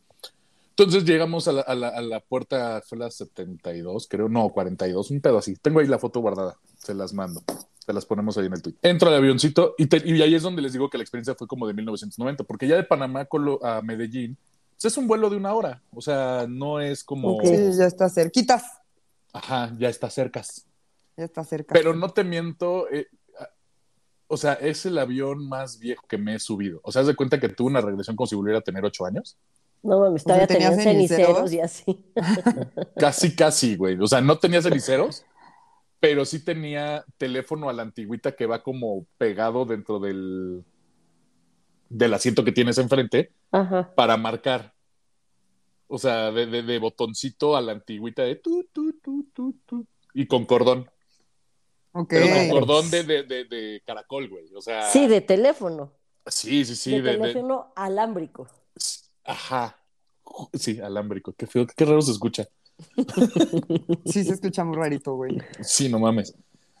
Entonces 0.71 1.05
llegamos 1.05 1.47
a 1.47 1.51
la, 1.51 1.61
a 1.61 1.75
la- 1.75 1.89
a 1.89 2.01
la 2.01 2.19
puerta, 2.19 2.81
fue 2.85 2.97
la 2.97 3.11
72, 3.11 4.07
creo, 4.09 4.27
no, 4.27 4.49
42, 4.49 5.11
un 5.11 5.21
pedo 5.21 5.37
así. 5.37 5.55
Tengo 5.55 5.79
ahí 5.79 5.87
la 5.87 5.99
foto 5.99 6.19
guardada, 6.19 6.57
se 6.77 6.93
las 6.93 7.13
mando. 7.13 7.43
Se 7.85 7.93
las 7.93 8.05
ponemos 8.05 8.37
ahí 8.37 8.45
en 8.47 8.53
el 8.53 8.61
tweet. 8.61 8.75
Entro 8.81 9.09
al 9.09 9.15
avioncito 9.15 9.75
y, 9.77 9.85
te- 9.87 10.01
y 10.09 10.19
ahí 10.21 10.33
es 10.35 10.41
donde 10.41 10.61
les 10.61 10.73
digo 10.73 10.89
que 10.89 10.97
la 10.97 11.03
experiencia 11.03 11.35
fue 11.35 11.47
como 11.47 11.67
de 11.67 11.73
1990, 11.73 12.43
porque 12.45 12.67
ya 12.67 12.75
de 12.75 12.83
Panamá 12.83 13.27
a 13.61 13.81
Medellín 13.81 14.37
pues 14.71 14.85
es 14.85 14.97
un 14.97 15.05
vuelo 15.07 15.29
de 15.29 15.35
una 15.37 15.53
hora. 15.53 15.81
O 15.93 16.01
sea, 16.01 16.45
no 16.49 16.79
es 16.81 17.03
como. 17.03 17.35
Ok. 17.35 17.43
Sí, 17.45 17.77
ya 17.77 17.85
está 17.85 18.09
cerquitas. 18.09 18.63
Ajá, 19.31 19.71
ya 19.77 19.89
está 19.89 20.09
cercas. 20.09 20.65
Ya 21.17 21.25
está 21.25 21.43
cerca. 21.43 21.73
Pero 21.73 21.93
no 21.93 22.09
te 22.09 22.23
miento, 22.23 22.89
eh, 22.91 23.07
o 24.27 24.37
sea, 24.37 24.53
es 24.53 24.85
el 24.85 24.97
avión 24.97 25.47
más 25.47 25.79
viejo 25.79 26.05
que 26.07 26.17
me 26.17 26.35
he 26.35 26.39
subido. 26.39 26.79
O 26.83 26.91
sea, 26.91 27.01
haz 27.01 27.07
de 27.07 27.15
cuenta 27.15 27.39
que 27.39 27.49
tuve 27.49 27.67
una 27.69 27.81
regresión 27.81 28.15
como 28.15 28.27
si 28.27 28.35
volviera 28.35 28.59
a 28.59 28.63
tener 28.63 28.83
ocho 28.85 29.05
años. 29.05 29.37
No 29.83 29.99
mames, 29.99 30.23
todavía 30.23 30.47
¿tenías 30.47 30.77
tenían 30.77 30.93
ceniceros 30.95 31.49
ceniceros? 31.49 31.53
y 31.53 31.59
así. 31.59 32.05
Casi, 32.97 33.35
casi, 33.35 33.75
güey. 33.75 33.97
O 33.99 34.07
sea, 34.07 34.21
no 34.21 34.37
tenía 34.39 34.61
ceniceros, 34.61 35.25
pero 35.99 36.23
sí 36.25 36.43
tenía 36.43 37.03
teléfono 37.17 37.69
a 37.69 37.73
la 37.73 37.83
antigüita 37.83 38.31
que 38.33 38.45
va 38.45 38.63
como 38.63 39.05
pegado 39.17 39.65
dentro 39.65 39.99
del, 39.99 40.63
del 41.89 42.13
asiento 42.13 42.43
que 42.45 42.51
tienes 42.53 42.77
enfrente 42.77 43.31
Ajá. 43.51 43.93
para 43.95 44.15
marcar. 44.17 44.73
O 45.87 45.97
sea, 45.99 46.31
de, 46.31 46.45
de- 46.47 46.63
de 46.63 46.79
botoncito 46.79 47.55
a 47.55 47.61
la 47.61 47.73
antigüita 47.73 48.23
de 48.23 48.35
tu, 48.37 48.63
tu, 48.71 48.93
tu, 48.93 49.23
tu, 49.33 49.53
tu. 49.65 49.85
Y 50.13 50.25
con 50.27 50.45
cordón. 50.45 50.89
Pero 52.09 52.25
con 52.27 52.49
cordón 52.49 52.89
de, 52.89 53.03
de, 53.03 53.23
de, 53.23 53.45
de 53.45 53.81
caracol, 53.85 54.27
güey. 54.29 54.53
O 54.55 54.61
sea. 54.61 54.89
Sí, 54.89 55.07
de 55.07 55.21
teléfono. 55.21 55.91
Sí, 56.25 56.65
sí, 56.65 56.75
sí. 56.75 56.91
de, 56.91 57.01
de- 57.01 57.11
de- 57.11 57.17
teléfono 57.19 57.71
alámbrico. 57.75 58.47
Ajá. 59.23 59.77
Sí, 60.53 60.79
alámbrico. 60.79 61.33
Qué 61.33 61.45
feo, 61.47 61.67
qué 61.67 61.85
raro 61.85 62.01
se 62.01 62.11
escucha. 62.11 62.47
Sí, 64.05 64.23
se 64.23 64.33
escucha 64.33 64.63
muy 64.63 64.75
rarito, 64.77 65.13
güey. 65.15 65.37
Sí, 65.61 65.89
no 65.89 65.99
mames. 65.99 66.33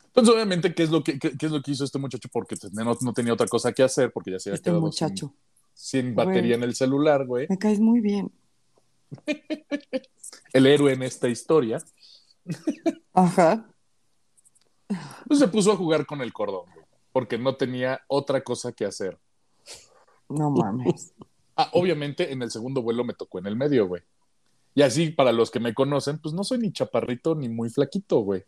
Entonces, 0.07 0.33
obviamente, 0.33 0.73
¿qué 0.73 0.83
es 0.83 0.89
lo 0.89 1.03
que, 1.03 1.19
qué, 1.19 1.37
qué 1.37 1.45
es 1.45 1.51
lo 1.51 1.61
que 1.61 1.71
hizo 1.71 1.83
este 1.83 1.99
muchacho? 1.99 2.29
Porque 2.31 2.55
pues, 2.55 2.71
no, 2.73 2.97
no 3.01 3.13
tenía 3.13 3.33
otra 3.33 3.47
cosa 3.47 3.71
que 3.73 3.83
hacer, 3.83 4.11
porque 4.11 4.31
ya 4.31 4.39
se 4.39 4.49
había 4.49 4.55
Este 4.55 4.69
quedado 4.69 4.81
muchacho. 4.81 5.33
Sin, 5.73 6.05
sin 6.07 6.15
batería 6.15 6.55
en 6.55 6.63
el 6.63 6.75
celular, 6.75 7.25
güey. 7.25 7.47
Me 7.49 7.57
caes 7.57 7.79
muy 7.79 7.99
bien. 7.99 8.31
El 10.53 10.67
héroe 10.67 10.93
en 10.93 11.03
esta 11.03 11.29
historia. 11.29 11.79
Ajá. 13.13 13.67
Pues 15.27 15.39
se 15.39 15.47
puso 15.47 15.71
a 15.71 15.75
jugar 15.75 16.05
con 16.05 16.21
el 16.21 16.33
cordón, 16.33 16.65
güey, 16.73 16.85
porque 17.11 17.37
no 17.37 17.55
tenía 17.55 18.01
otra 18.07 18.41
cosa 18.43 18.71
que 18.71 18.85
hacer. 18.85 19.17
No 20.29 20.49
mames. 20.51 21.13
Ah, 21.55 21.69
obviamente, 21.73 22.31
en 22.31 22.41
el 22.41 22.49
segundo 22.51 22.81
vuelo 22.81 23.03
me 23.03 23.13
tocó 23.13 23.39
en 23.39 23.45
el 23.47 23.55
medio, 23.55 23.87
güey. 23.87 24.01
Y 24.75 24.81
así, 24.81 25.09
para 25.11 25.31
los 25.31 25.51
que 25.51 25.59
me 25.59 25.73
conocen, 25.73 26.17
pues 26.19 26.33
no 26.33 26.43
soy 26.43 26.57
ni 26.59 26.71
chaparrito 26.71 27.35
ni 27.35 27.47
muy 27.49 27.69
flaquito, 27.69 28.19
güey. 28.19 28.43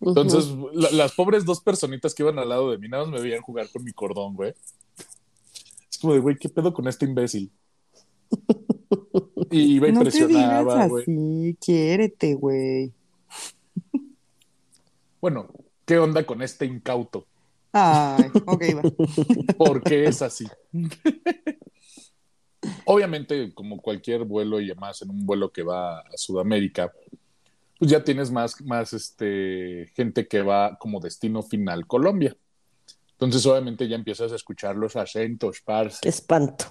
Entonces, 0.00 0.46
la- 0.72 0.90
las 0.92 1.12
pobres 1.12 1.44
dos 1.44 1.60
personitas 1.60 2.14
que 2.14 2.22
iban 2.22 2.38
al 2.38 2.48
lado 2.48 2.70
de 2.70 2.78
mí, 2.78 2.88
nada 2.88 3.04
más 3.04 3.12
me 3.12 3.20
veían 3.20 3.42
jugar 3.42 3.68
con 3.70 3.82
mi 3.84 3.92
cordón, 3.92 4.34
güey. 4.36 4.54
Es 5.90 5.98
como 6.00 6.14
de, 6.14 6.20
güey, 6.20 6.36
¿qué 6.36 6.48
pedo 6.48 6.72
con 6.72 6.86
este 6.88 7.04
imbécil? 7.06 7.50
Y 9.52 9.74
iba 9.74 9.88
y 9.88 9.92
No 9.92 10.00
presionaba, 10.02 10.86
güey. 10.86 11.02
así, 11.02 11.56
quiérete, 11.60 12.34
güey. 12.34 12.92
Bueno, 15.20 15.48
¿qué 15.84 15.98
onda 15.98 16.24
con 16.24 16.42
este 16.42 16.64
incauto? 16.66 17.26
Ay, 17.72 18.30
ok, 18.46 18.62
va. 18.76 18.82
¿Por 19.56 19.82
qué 19.82 20.06
es 20.06 20.22
así? 20.22 20.46
Obviamente, 22.84 23.52
como 23.54 23.80
cualquier 23.80 24.24
vuelo 24.24 24.60
y 24.60 24.70
además 24.70 25.00
en 25.02 25.10
un 25.10 25.24
vuelo 25.26 25.50
que 25.52 25.62
va 25.62 26.00
a 26.00 26.16
Sudamérica, 26.16 26.92
pues 27.78 27.90
ya 27.90 28.02
tienes 28.02 28.30
más, 28.30 28.60
más 28.62 28.92
este, 28.92 29.90
gente 29.94 30.26
que 30.26 30.42
va 30.42 30.76
como 30.78 31.00
destino 31.00 31.42
final 31.42 31.86
Colombia. 31.86 32.36
Entonces, 33.12 33.44
obviamente, 33.46 33.86
ya 33.86 33.96
empiezas 33.96 34.32
a 34.32 34.36
escuchar 34.36 34.76
los 34.76 34.96
acentos, 34.96 35.60
parce. 35.64 35.98
Qué 36.02 36.08
espanto. 36.08 36.64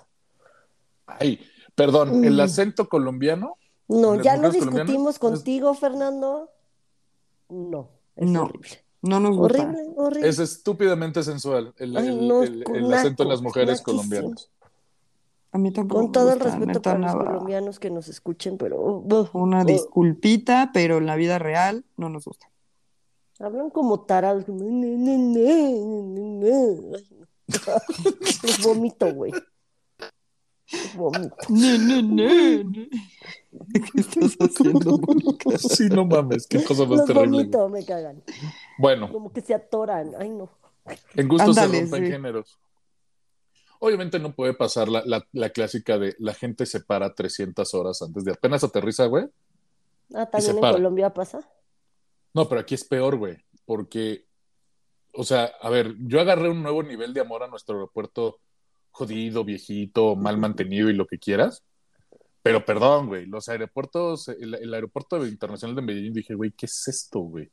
Ay, 1.06 1.40
perdón, 1.76 2.24
el 2.26 2.40
acento 2.40 2.90
colombiano. 2.90 3.56
No, 3.88 4.16
¿Las 4.16 4.26
ya 4.26 4.36
lo 4.36 4.50
colombianas? 4.50 4.76
discutimos 4.88 5.16
Es- 5.16 5.20
contigo, 5.20 5.74
Fernando. 5.74 6.50
No, 7.50 7.90
es 8.20 8.30
No. 8.30 8.44
horrible. 8.44 8.70
No 9.02 9.20
nos 9.20 9.38
gusta. 9.38 9.64
Horrible, 9.64 9.84
horrible. 9.96 10.28
Es 10.30 10.40
estúpidamente 10.40 11.24
sensual 11.24 11.74
el, 11.78 11.96
Ay, 11.98 12.08
el- 12.10 12.28
no, 12.28 12.44
el- 12.44 12.64
el 12.74 12.82
naco, 12.84 12.94
acento 12.96 13.24
en 13.24 13.30
las 13.30 13.42
mujeres 13.42 13.80
naquísimo. 13.80 13.98
colombianas. 13.98 14.50
A 15.52 15.58
mí 15.58 15.72
tampoco 15.72 16.02
Con 16.02 16.06
me 16.08 16.12
todo 16.12 16.34
el 16.34 16.40
respeto 16.42 16.82
para 16.82 17.00
los 17.00 17.16
colombianos 17.16 17.80
que 17.80 17.90
nos 17.90 18.08
escuchen, 18.08 18.58
pero 18.58 18.80
uh, 19.00 19.28
Una 19.34 19.64
uh, 19.64 19.66
disculpita, 19.66 20.70
pero 20.74 20.98
en 20.98 21.06
la 21.08 21.16
vida 21.16 21.40
real 21.40 21.86
no 21.98 22.10
nos 22.10 22.26
gusta. 22.26 22.48
hablan 23.40 23.70
como 23.72 24.02
tarados. 24.02 24.44
como. 24.46 24.62
Los 28.44 28.58
vomito, 28.64 29.14
güey. 29.14 29.32
Ne, 31.50 31.78
ne, 31.80 32.04
ne. 32.04 32.90
¿Qué 33.74 34.02
estás 34.02 34.36
haciendo, 34.40 34.98
Mónica? 35.00 35.50
Sí, 35.58 35.90
no 35.90 36.06
mames, 36.06 36.46
qué 36.48 36.64
cosa 36.64 36.86
más 36.86 37.00
Los 37.00 37.06
terrible. 37.08 37.38
vomito, 37.38 37.70
me 37.70 37.86
cagan. 37.86 38.24
Bueno, 38.78 39.12
Como 39.12 39.32
que 39.34 39.42
se 39.42 39.54
atoran. 39.54 40.12
Ay, 40.20 40.30
no. 40.30 40.50
en 41.16 41.28
gusto 41.28 41.54
se 41.54 41.66
rompen 41.68 42.06
sí. 42.06 42.12
géneros. 42.12 42.60
Obviamente 43.80 44.20
no 44.20 44.34
puede 44.36 44.54
pasar 44.54 44.90
la, 44.90 45.02
la- 45.06 45.26
la 45.32 45.50
clásica 45.52 45.98
de 45.98 46.16
la 46.20 46.34
gente 46.34 46.66
se 46.66 46.82
para 46.82 47.14
300 47.14 47.74
horas 47.74 48.02
antes 48.02 48.24
de 48.26 48.34
apenas 48.34 48.64
aterriza, 48.64 49.06
güey. 49.06 49.26
Ah, 50.14 50.26
también 50.26 50.56
en 50.56 50.62
para. 50.62 50.74
Colombia 50.74 51.14
pasa. 51.14 51.50
No, 52.34 52.48
pero 52.48 52.62
aquí 52.62 52.76
es 52.76 52.84
peor, 52.84 53.16
güey, 53.18 53.38
porque, 53.66 54.26
o 55.14 55.24
sea, 55.24 55.46
a 55.62 55.70
ver, 55.70 55.96
yo 56.00 56.20
agarré 56.20 56.50
un 56.50 56.62
nuevo 56.62 56.84
nivel 56.84 57.14
de 57.14 57.22
amor 57.22 57.42
a 57.44 57.48
nuestro 57.48 57.76
aeropuerto 57.76 58.40
jodido, 59.00 59.44
viejito, 59.46 60.16
mal 60.16 60.38
mantenido 60.38 60.90
y 60.90 60.94
lo 60.94 61.08
que 61.08 61.18
quieras. 61.20 61.64
Pero 62.44 62.66
perdón, 62.66 63.08
güey, 63.08 63.26
los 63.26 63.50
aeropuertos, 63.50 64.28
el, 64.30 64.56
el 64.56 64.74
aeropuerto 64.74 65.26
internacional 65.26 65.76
de 65.76 65.82
Medellín, 65.82 66.14
dije, 66.14 66.36
güey, 66.36 66.52
¿qué 66.52 66.66
es 66.68 66.88
esto, 66.88 67.20
güey? 67.22 67.50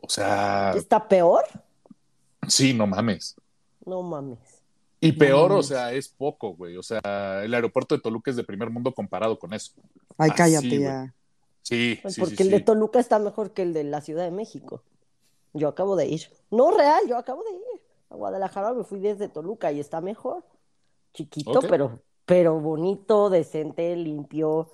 O 0.00 0.08
sea, 0.08 0.72
¿Está 0.76 1.06
peor? 1.08 1.44
sí, 2.48 2.74
no 2.74 2.86
mames. 2.86 3.36
No 3.86 4.02
mames. 4.02 4.38
Y 5.00 5.12
peor, 5.12 5.52
o 5.52 5.62
mames. 5.62 5.66
sea, 5.66 5.92
es 5.92 6.08
poco, 6.08 6.54
güey. 6.56 6.76
O 6.76 6.82
sea, 6.82 7.00
el 7.44 7.54
aeropuerto 7.54 7.94
de 7.94 8.00
Toluca 8.00 8.30
es 8.30 8.36
de 8.36 8.44
primer 8.44 8.70
mundo 8.70 8.92
comparado 8.94 9.38
con 9.38 9.52
eso. 9.54 9.72
Ay, 10.18 10.30
Así, 10.30 10.36
cállate 10.36 10.78
güey. 10.78 10.80
ya. 10.80 11.14
Sí, 11.62 11.98
Pues 12.02 12.14
sí, 12.14 12.20
porque 12.20 12.36
sí, 12.36 12.42
el 12.44 12.50
de. 12.50 12.60
Toluca 12.60 13.00
está 13.00 13.18
mejor 13.18 13.52
que 13.52 13.62
el 13.62 13.72
de 13.72 13.84
la 13.84 14.00
Ciudad 14.00 14.24
de 14.24 14.30
México. 14.30 14.82
Yo 15.54 15.68
acabo 15.68 15.96
de 15.96 16.06
ir. 16.06 16.22
No, 16.50 16.70
real, 16.76 17.02
yo 17.08 17.16
acabo 17.16 17.42
de 17.44 17.52
ir. 17.52 17.80
A 18.14 18.16
Guadalajara 18.16 18.72
me 18.72 18.84
fui 18.84 19.00
desde 19.00 19.28
Toluca 19.28 19.72
y 19.72 19.80
está 19.80 20.00
mejor. 20.00 20.44
Chiquito, 21.14 21.58
pero, 21.68 22.00
pero 22.24 22.60
bonito, 22.60 23.28
decente, 23.28 23.94
limpio, 23.96 24.70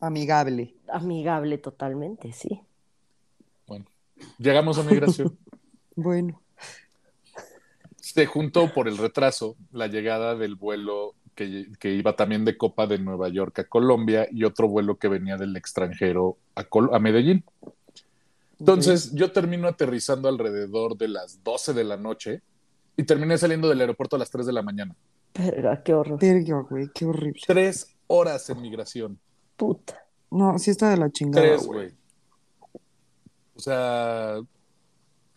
Amigable. 0.00 0.74
amigable 0.88 1.56
totalmente, 1.58 2.30
sí. 2.32 2.60
Bueno, 3.66 3.86
llegamos 4.38 4.78
a 4.78 4.82
migración. 4.82 5.36
Bueno. 5.96 6.40
Se 7.96 8.26
juntó 8.26 8.72
por 8.72 8.86
el 8.86 8.96
retraso 8.98 9.56
la 9.72 9.86
llegada 9.88 10.36
del 10.36 10.54
vuelo 10.54 11.14
que, 11.34 11.66
que 11.80 11.92
iba 11.94 12.14
también 12.14 12.44
de 12.44 12.56
Copa 12.56 12.86
de 12.86 12.98
Nueva 12.98 13.28
York 13.30 13.58
a 13.58 13.64
Colombia 13.64 14.28
y 14.30 14.44
otro 14.44 14.68
vuelo 14.68 14.96
que 14.98 15.08
venía 15.08 15.36
del 15.36 15.56
extranjero 15.56 16.36
a, 16.54 16.62
Col- 16.64 16.90
a 16.94 16.98
Medellín. 17.00 17.44
Entonces, 18.60 19.12
yo 19.14 19.32
termino 19.32 19.66
aterrizando 19.68 20.28
alrededor 20.28 20.96
de 20.96 21.08
las 21.08 21.42
12 21.42 21.72
de 21.74 21.84
la 21.84 21.96
noche 21.96 22.42
y 22.98 23.04
terminé 23.04 23.38
saliendo 23.38 23.68
del 23.68 23.80
aeropuerto 23.80 24.16
a 24.16 24.18
las 24.18 24.30
3 24.30 24.44
de 24.44 24.52
la 24.52 24.60
mañana. 24.62 24.94
Pero 25.32 25.70
qué 25.84 25.94
horror. 25.94 26.18
Verga, 26.20 26.60
güey, 26.68 26.88
qué 26.92 27.06
horrible. 27.06 27.40
Tres 27.46 27.94
horas 28.08 28.50
en 28.50 28.60
migración. 28.60 29.18
Puta. 29.56 30.04
No, 30.30 30.58
sí 30.58 30.70
está 30.72 30.90
de 30.90 30.96
la 30.98 31.08
chingada, 31.10 31.46
Tres, 31.46 31.64
güey. 31.66 31.78
güey. 31.90 32.80
O 33.54 33.60
sea. 33.60 34.34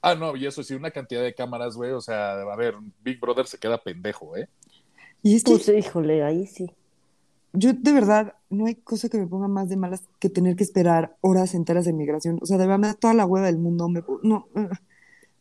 Ah, 0.01 0.15
no, 0.15 0.35
y 0.35 0.45
eso 0.47 0.63
sí, 0.63 0.73
una 0.73 0.89
cantidad 0.91 1.21
de 1.21 1.33
cámaras, 1.35 1.75
güey. 1.75 1.91
O 1.91 2.01
sea, 2.01 2.33
a 2.33 2.55
ver, 2.55 2.73
Big 3.03 3.19
Brother 3.19 3.45
se 3.45 3.59
queda 3.59 3.77
pendejo, 3.77 4.35
¿eh? 4.35 4.49
Y 5.21 5.35
es 5.35 5.43
que 5.43 5.51
Pues 5.51 5.67
híjole, 5.69 6.23
ahí 6.23 6.47
sí. 6.47 6.71
yo 7.53 7.73
de 7.73 7.93
verdad, 7.93 8.33
no 8.49 8.65
hay 8.65 8.75
cosa 8.75 9.07
que 9.09 9.19
me 9.19 9.27
ponga 9.27 9.47
más 9.47 9.69
de 9.69 9.77
malas 9.77 10.01
que 10.19 10.29
tener 10.29 10.55
que 10.55 10.63
esperar 10.63 11.15
horas 11.21 11.53
enteras 11.53 11.85
de 11.85 11.93
migración. 11.93 12.39
O 12.41 12.45
sea, 12.47 12.57
de 12.57 12.65
verdad 12.65 12.79
me 12.79 12.87
da 12.87 12.93
toda 12.95 13.13
la 13.13 13.27
hueva 13.27 13.45
del 13.45 13.59
mundo. 13.59 13.87
Me, 13.87 14.03
no, 14.23 14.47
uh, 14.55 14.67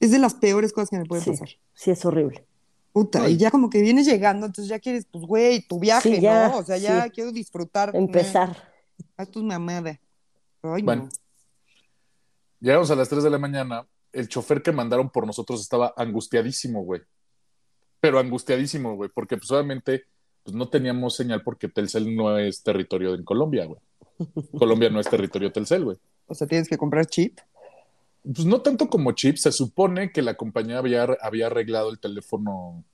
es 0.00 0.10
de 0.10 0.18
las 0.18 0.34
peores 0.34 0.72
cosas 0.72 0.90
que 0.90 0.98
me 0.98 1.04
pueden 1.04 1.24
Sí, 1.24 1.30
pasar. 1.30 1.48
sí 1.74 1.90
es 1.90 2.04
horrible. 2.04 2.44
Puta, 2.92 3.28
y 3.28 3.36
ya 3.36 3.50
como 3.52 3.70
que 3.70 3.80
vienes 3.80 4.06
llegando, 4.06 4.46
entonces 4.46 4.68
ya 4.68 4.80
quieres, 4.80 5.06
pues, 5.10 5.24
güey, 5.24 5.60
tu 5.68 5.78
viaje, 5.78 6.16
Sí, 6.16 6.20
ya, 6.20 6.48
¿no? 6.48 6.58
O 6.58 6.64
sea, 6.64 6.76
ya 6.76 7.04
sí. 7.04 7.10
quiero 7.10 7.30
disfrutar. 7.30 7.94
Empezar. 7.94 8.56
Haz 9.16 9.30
tus 9.30 9.44
mamadas. 9.44 9.98
Ay, 10.62 10.82
Bueno. 10.82 11.04
no. 11.04 11.08
Llegamos 12.60 12.90
a 12.90 12.96
las 12.96 13.08
3 13.08 13.22
de 13.22 13.30
la 13.30 13.38
mañana. 13.38 13.86
El 14.12 14.28
chofer 14.28 14.60
que 14.60 14.72
mandaron 14.72 15.08
por 15.08 15.24
nosotros 15.26 15.60
estaba 15.60 15.94
angustiadísimo, 15.96 16.82
güey. 16.82 17.00
Pero 18.00 18.18
angustiadísimo, 18.18 18.96
güey, 18.96 19.08
porque 19.14 19.36
pues 19.36 19.50
obviamente 19.52 20.04
pues, 20.42 20.54
no 20.56 20.68
teníamos 20.68 21.14
señal 21.14 21.42
porque 21.44 21.68
Telcel 21.68 22.14
no 22.16 22.36
es 22.38 22.62
territorio 22.62 23.14
en 23.14 23.24
Colombia, 23.24 23.66
güey. 23.66 23.80
Colombia 24.58 24.90
no 24.90 24.98
es 25.00 25.08
territorio 25.08 25.52
Telcel, 25.52 25.84
güey. 25.84 25.96
O 26.26 26.34
sea, 26.34 26.46
tienes 26.46 26.68
que 26.68 26.76
comprar 26.76 27.06
chip. 27.06 27.38
Pues 28.22 28.44
no 28.44 28.60
tanto 28.60 28.88
como 28.88 29.12
chip, 29.12 29.36
se 29.36 29.52
supone 29.52 30.12
que 30.12 30.22
la 30.22 30.34
compañía 30.34 30.78
había, 30.78 31.04
había 31.22 31.46
arreglado 31.46 31.90
el 31.90 31.98
teléfono, 31.98 32.84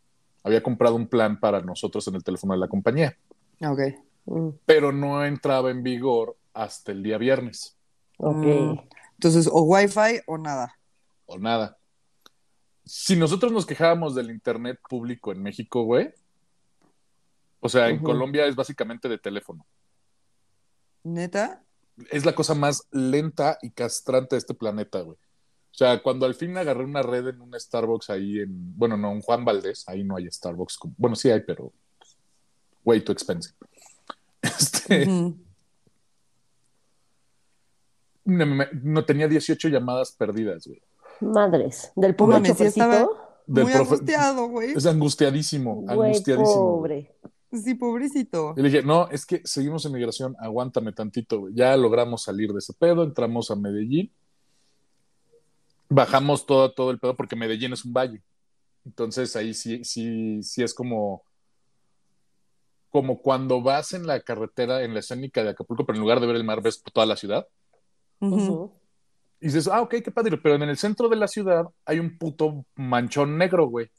había 0.44 0.62
comprado 0.62 0.94
un 0.94 1.08
plan 1.08 1.40
para 1.40 1.60
nosotros 1.60 2.06
en 2.08 2.14
el 2.14 2.24
teléfono 2.24 2.54
de 2.54 2.60
la 2.60 2.68
compañía, 2.68 3.16
Ok. 3.60 3.80
Mm, 4.26 4.48
pero 4.64 4.92
no 4.92 5.24
entraba 5.24 5.70
en 5.70 5.82
vigor 5.82 6.36
hasta 6.52 6.90
el 6.90 7.02
día 7.02 7.16
viernes 7.16 7.76
ok. 8.18 8.36
Mm. 8.36 8.78
Entonces, 9.14 9.48
o 9.50 9.62
Wi-Fi 9.62 10.22
o 10.26 10.38
nada. 10.38 10.78
o 11.26 11.38
nada. 11.38 11.78
Si 12.84 13.16
nosotros 13.16 13.50
nos 13.50 13.66
quejábamos 13.66 14.14
del 14.14 14.30
internet 14.30 14.78
público 14.88 15.32
en 15.32 15.42
México, 15.42 15.82
güey, 15.82 16.12
o 17.60 17.68
sea, 17.68 17.88
en. 17.88 18.02
Colombia 18.02 18.46
es 18.46 18.54
básicamente 18.54 19.08
de 19.08 19.18
teléfono. 19.18 19.66
¿Neta? 21.02 21.64
Es 22.10 22.24
la 22.26 22.34
cosa 22.34 22.54
más 22.54 22.86
lenta 22.90 23.58
y 23.62 23.70
castrante 23.70 24.36
de 24.36 24.38
este 24.38 24.54
planeta, 24.54 25.00
güey. 25.00 25.16
O 25.16 25.78
sea, 25.78 26.02
cuando 26.02 26.26
al 26.26 26.34
fin 26.34 26.56
agarré 26.56 26.84
una 26.84 27.02
red 27.02 27.28
en 27.28 27.40
un 27.40 27.58
Starbucks 27.58 28.10
ahí 28.10 28.40
en, 28.40 28.76
bueno, 28.78 28.96
no, 28.96 29.12
en 29.12 29.20
Juan 29.20 29.44
Valdés, 29.44 29.84
ahí 29.88 30.04
no 30.04 30.16
hay 30.16 30.30
Starbucks. 30.30 30.78
como- 30.78 30.94
Bueno, 30.96 31.16
sí 31.16 31.30
hay, 31.30 31.40
pero 31.40 31.72
way 32.84 33.00
too 33.02 33.12
expensive. 33.12 33.54
Este, 34.42 35.06
no, 35.06 35.34
me- 38.46 38.68
no 38.82 39.04
tenía 39.04 39.28
18 39.28 39.68
llamadas 39.68 40.12
perdidas, 40.12 40.66
güey. 40.66 40.80
Madres. 41.20 41.92
Del 41.96 42.14
pobre 42.14 42.34
mames, 42.34 42.56
sí 42.56 42.64
estaba- 42.64 43.08
Del 43.46 43.64
Muy 43.64 43.72
profe- 43.72 43.80
angustiado, 43.82 44.48
güey. 44.48 44.72
Es 44.72 44.86
angustiadísimo, 44.86 45.76
Güey, 45.82 46.08
angustiadísimo. 46.10 46.78
güey. 46.78 47.10
Sí, 47.62 47.74
pobrecito. 47.74 48.54
Y 48.56 48.62
le 48.62 48.70
dije, 48.70 48.82
no, 48.82 49.08
es 49.10 49.26
que 49.26 49.40
seguimos 49.44 49.84
en 49.86 49.92
migración, 49.92 50.36
aguántame 50.38 50.92
tantito, 50.92 51.40
güey. 51.40 51.54
Ya 51.54 51.76
logramos 51.76 52.22
salir 52.22 52.52
de 52.52 52.58
ese 52.58 52.72
pedo, 52.72 53.02
entramos 53.02 53.50
a 53.50 53.56
Medellín, 53.56 54.12
bajamos 55.88 56.46
todo, 56.46 56.72
todo 56.72 56.90
el 56.90 56.98
pedo 56.98 57.16
porque 57.16 57.36
Medellín 57.36 57.72
es 57.72 57.84
un 57.84 57.92
valle. 57.92 58.22
Entonces 58.84 59.34
ahí 59.36 59.52
sí, 59.52 59.82
sí, 59.84 60.42
sí 60.42 60.62
es 60.62 60.72
como, 60.72 61.22
como 62.90 63.20
cuando 63.20 63.60
vas 63.60 63.92
en 63.92 64.06
la 64.06 64.20
carretera, 64.20 64.82
en 64.82 64.94
la 64.94 65.00
escénica 65.00 65.42
de 65.42 65.50
Acapulco, 65.50 65.84
pero 65.84 65.96
en 65.96 66.02
lugar 66.02 66.20
de 66.20 66.26
ver 66.26 66.36
el 66.36 66.44
mar 66.44 66.62
ves 66.62 66.82
toda 66.82 67.06
la 67.06 67.16
ciudad. 67.16 67.46
Y 68.20 69.46
dices, 69.46 69.68
ah, 69.68 69.82
ok, 69.82 69.96
qué 70.02 70.10
padre, 70.10 70.38
pero 70.38 70.54
en 70.54 70.62
el 70.62 70.76
centro 70.76 71.08
de 71.08 71.16
la 71.16 71.28
ciudad 71.28 71.66
hay 71.84 71.98
un 71.98 72.16
puto 72.16 72.64
manchón 72.74 73.36
negro, 73.36 73.66
güey. 73.66 73.90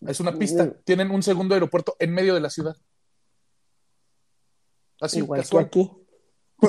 Es 0.00 0.20
una 0.20 0.32
pista. 0.36 0.72
Tienen 0.84 1.10
un 1.10 1.22
segundo 1.22 1.54
aeropuerto 1.54 1.96
en 1.98 2.12
medio 2.12 2.34
de 2.34 2.40
la 2.40 2.50
ciudad. 2.50 2.76
Así, 5.00 5.18
Igual 5.18 5.40
casual. 5.40 5.70
que 5.70 5.80
aquí. 5.80 5.90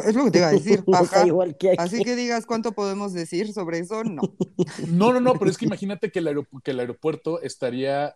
Es 0.07 0.15
lo 0.15 0.25
que 0.25 0.31
te 0.31 0.37
iba 0.39 0.47
a 0.47 0.51
decir. 0.51 0.83
Ajá. 0.93 1.25
Igual 1.27 1.57
que 1.57 1.69
aquí. 1.71 1.77
Así 1.79 2.03
que 2.03 2.15
digas 2.15 2.45
cuánto 2.45 2.71
podemos 2.73 3.13
decir 3.13 3.53
sobre 3.53 3.79
eso, 3.79 4.03
no. 4.03 4.21
No, 4.87 5.13
no, 5.13 5.19
no, 5.19 5.33
pero 5.33 5.51
es 5.51 5.57
que 5.57 5.65
imagínate 5.65 6.11
que 6.11 6.19
el, 6.19 6.27
aeropu- 6.27 6.61
que 6.63 6.71
el 6.71 6.79
aeropuerto 6.79 7.41
estaría 7.41 8.15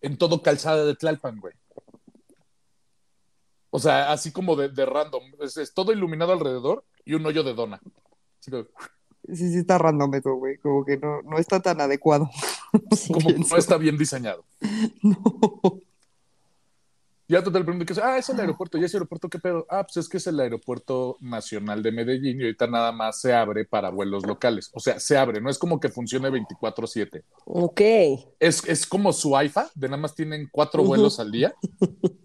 en 0.00 0.16
todo 0.16 0.42
calzada 0.42 0.84
de 0.84 0.94
Tlalpan, 0.96 1.40
güey. 1.40 1.54
O 3.70 3.78
sea, 3.78 4.12
así 4.12 4.32
como 4.32 4.54
de, 4.56 4.68
de 4.68 4.84
random. 4.86 5.22
Es, 5.40 5.56
es 5.56 5.72
todo 5.74 5.92
iluminado 5.92 6.32
alrededor 6.32 6.84
y 7.04 7.14
un 7.14 7.24
hoyo 7.26 7.42
de 7.42 7.54
dona. 7.54 7.80
Así 8.40 8.50
que, 8.50 8.66
Sí, 9.28 9.50
sí 9.52 9.58
está 9.58 9.78
random 9.78 10.12
eso, 10.14 10.34
güey. 10.34 10.58
Como 10.58 10.84
que 10.84 10.96
no, 10.96 11.22
no 11.22 11.38
está 11.38 11.60
tan 11.60 11.80
adecuado. 11.80 12.28
Sí. 12.96 13.12
como 13.12 13.28
Pienso. 13.28 13.54
no 13.54 13.58
está 13.58 13.76
bien 13.76 13.96
diseñado. 13.98 14.44
No. 15.02 15.80
Ya 17.32 17.42
total 17.42 17.64
pregunto 17.64 17.86
que 17.86 17.98
ah, 18.02 18.18
es 18.18 18.28
el 18.28 18.38
aeropuerto, 18.40 18.76
¿y 18.76 18.84
ese 18.84 18.98
aeropuerto 18.98 19.30
qué 19.30 19.38
pedo? 19.38 19.64
Ah, 19.70 19.84
pues 19.84 19.96
es 19.96 20.06
que 20.06 20.18
es 20.18 20.26
el 20.26 20.38
aeropuerto 20.38 21.16
nacional 21.20 21.82
de 21.82 21.90
Medellín 21.90 22.38
y 22.38 22.44
ahorita 22.44 22.66
nada 22.66 22.92
más 22.92 23.22
se 23.22 23.32
abre 23.32 23.64
para 23.64 23.88
vuelos 23.88 24.26
locales. 24.26 24.68
O 24.74 24.80
sea, 24.80 25.00
se 25.00 25.16
abre, 25.16 25.40
no 25.40 25.48
es 25.48 25.56
como 25.56 25.80
que 25.80 25.88
funcione 25.88 26.28
24/7. 26.28 27.22
Ok. 27.46 27.80
Es, 28.38 28.62
es 28.68 28.86
como 28.86 29.14
su 29.14 29.34
AIFA, 29.34 29.70
de 29.74 29.88
nada 29.88 30.02
más 30.02 30.14
tienen 30.14 30.46
cuatro 30.52 30.84
vuelos 30.84 31.20
al 31.20 31.32
día. 31.32 31.54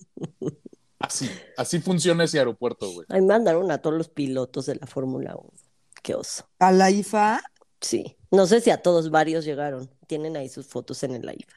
Así, 0.99 1.29
así 1.55 1.79
funciona 1.79 2.23
ese 2.23 2.39
aeropuerto, 2.39 2.91
güey. 2.91 3.05
Ahí 3.09 3.21
mandaron 3.21 3.69
a 3.71 3.77
todos 3.77 3.95
los 3.95 4.09
pilotos 4.09 4.65
de 4.65 4.75
la 4.75 4.87
Fórmula 4.87 5.35
1. 5.35 5.53
Qué 6.01 6.15
oso. 6.15 6.49
A 6.57 6.71
la 6.71 6.89
IFA. 6.89 7.39
Sí. 7.79 8.17
No 8.31 8.47
sé 8.47 8.61
si 8.61 8.71
a 8.71 8.81
todos 8.81 9.11
varios 9.11 9.45
llegaron. 9.45 9.89
Tienen 10.07 10.35
ahí 10.37 10.49
sus 10.49 10.65
fotos 10.67 11.03
en 11.03 11.11
el 11.15 11.23
IFA. 11.23 11.55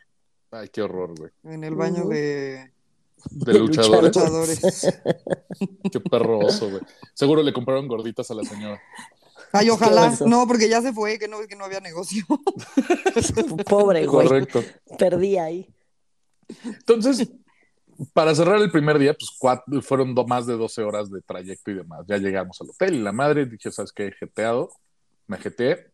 Ay, 0.52 0.68
qué 0.68 0.82
horror, 0.82 1.14
güey. 1.16 1.30
En 1.44 1.62
el 1.64 1.74
baño 1.76 2.06
de 2.08 2.72
De 3.30 3.58
luchadores. 3.58 4.14
luchadores. 4.16 4.60
Qué 5.92 6.00
perroso, 6.00 6.70
güey. 6.70 6.82
Seguro 7.14 7.42
le 7.42 7.52
compraron 7.52 7.86
gorditas 7.86 8.30
a 8.30 8.34
la 8.34 8.42
señora. 8.44 8.80
Ay, 9.52 9.70
ojalá. 9.70 10.12
No, 10.26 10.46
porque 10.46 10.68
ya 10.68 10.80
se 10.82 10.92
fue, 10.92 11.18
que 11.18 11.28
no, 11.28 11.38
que 11.46 11.54
no 11.56 11.64
había 11.64 11.80
negocio. 11.80 12.24
Pobre 13.68 14.06
güey. 14.06 14.26
Correcto. 14.26 14.64
Perdí 14.98 15.38
ahí. 15.38 15.72
Entonces, 16.64 17.28
para 18.12 18.34
cerrar 18.34 18.60
el 18.60 18.70
primer 18.70 18.98
día, 18.98 19.14
pues 19.14 19.30
cuatro- 19.38 19.82
fueron 19.82 20.14
do- 20.14 20.26
más 20.26 20.46
de 20.46 20.56
12 20.56 20.82
horas 20.82 21.10
de 21.10 21.20
trayecto 21.22 21.70
y 21.70 21.74
demás. 21.74 22.04
Ya 22.08 22.16
llegamos 22.18 22.60
al 22.60 22.70
hotel 22.70 22.94
y 22.94 22.98
la 23.00 23.12
madre 23.12 23.46
dije, 23.46 23.70
¿sabes 23.70 23.92
qué? 23.92 24.10
Jeteado, 24.18 24.70
me 25.26 25.36
jeteé. 25.38 25.86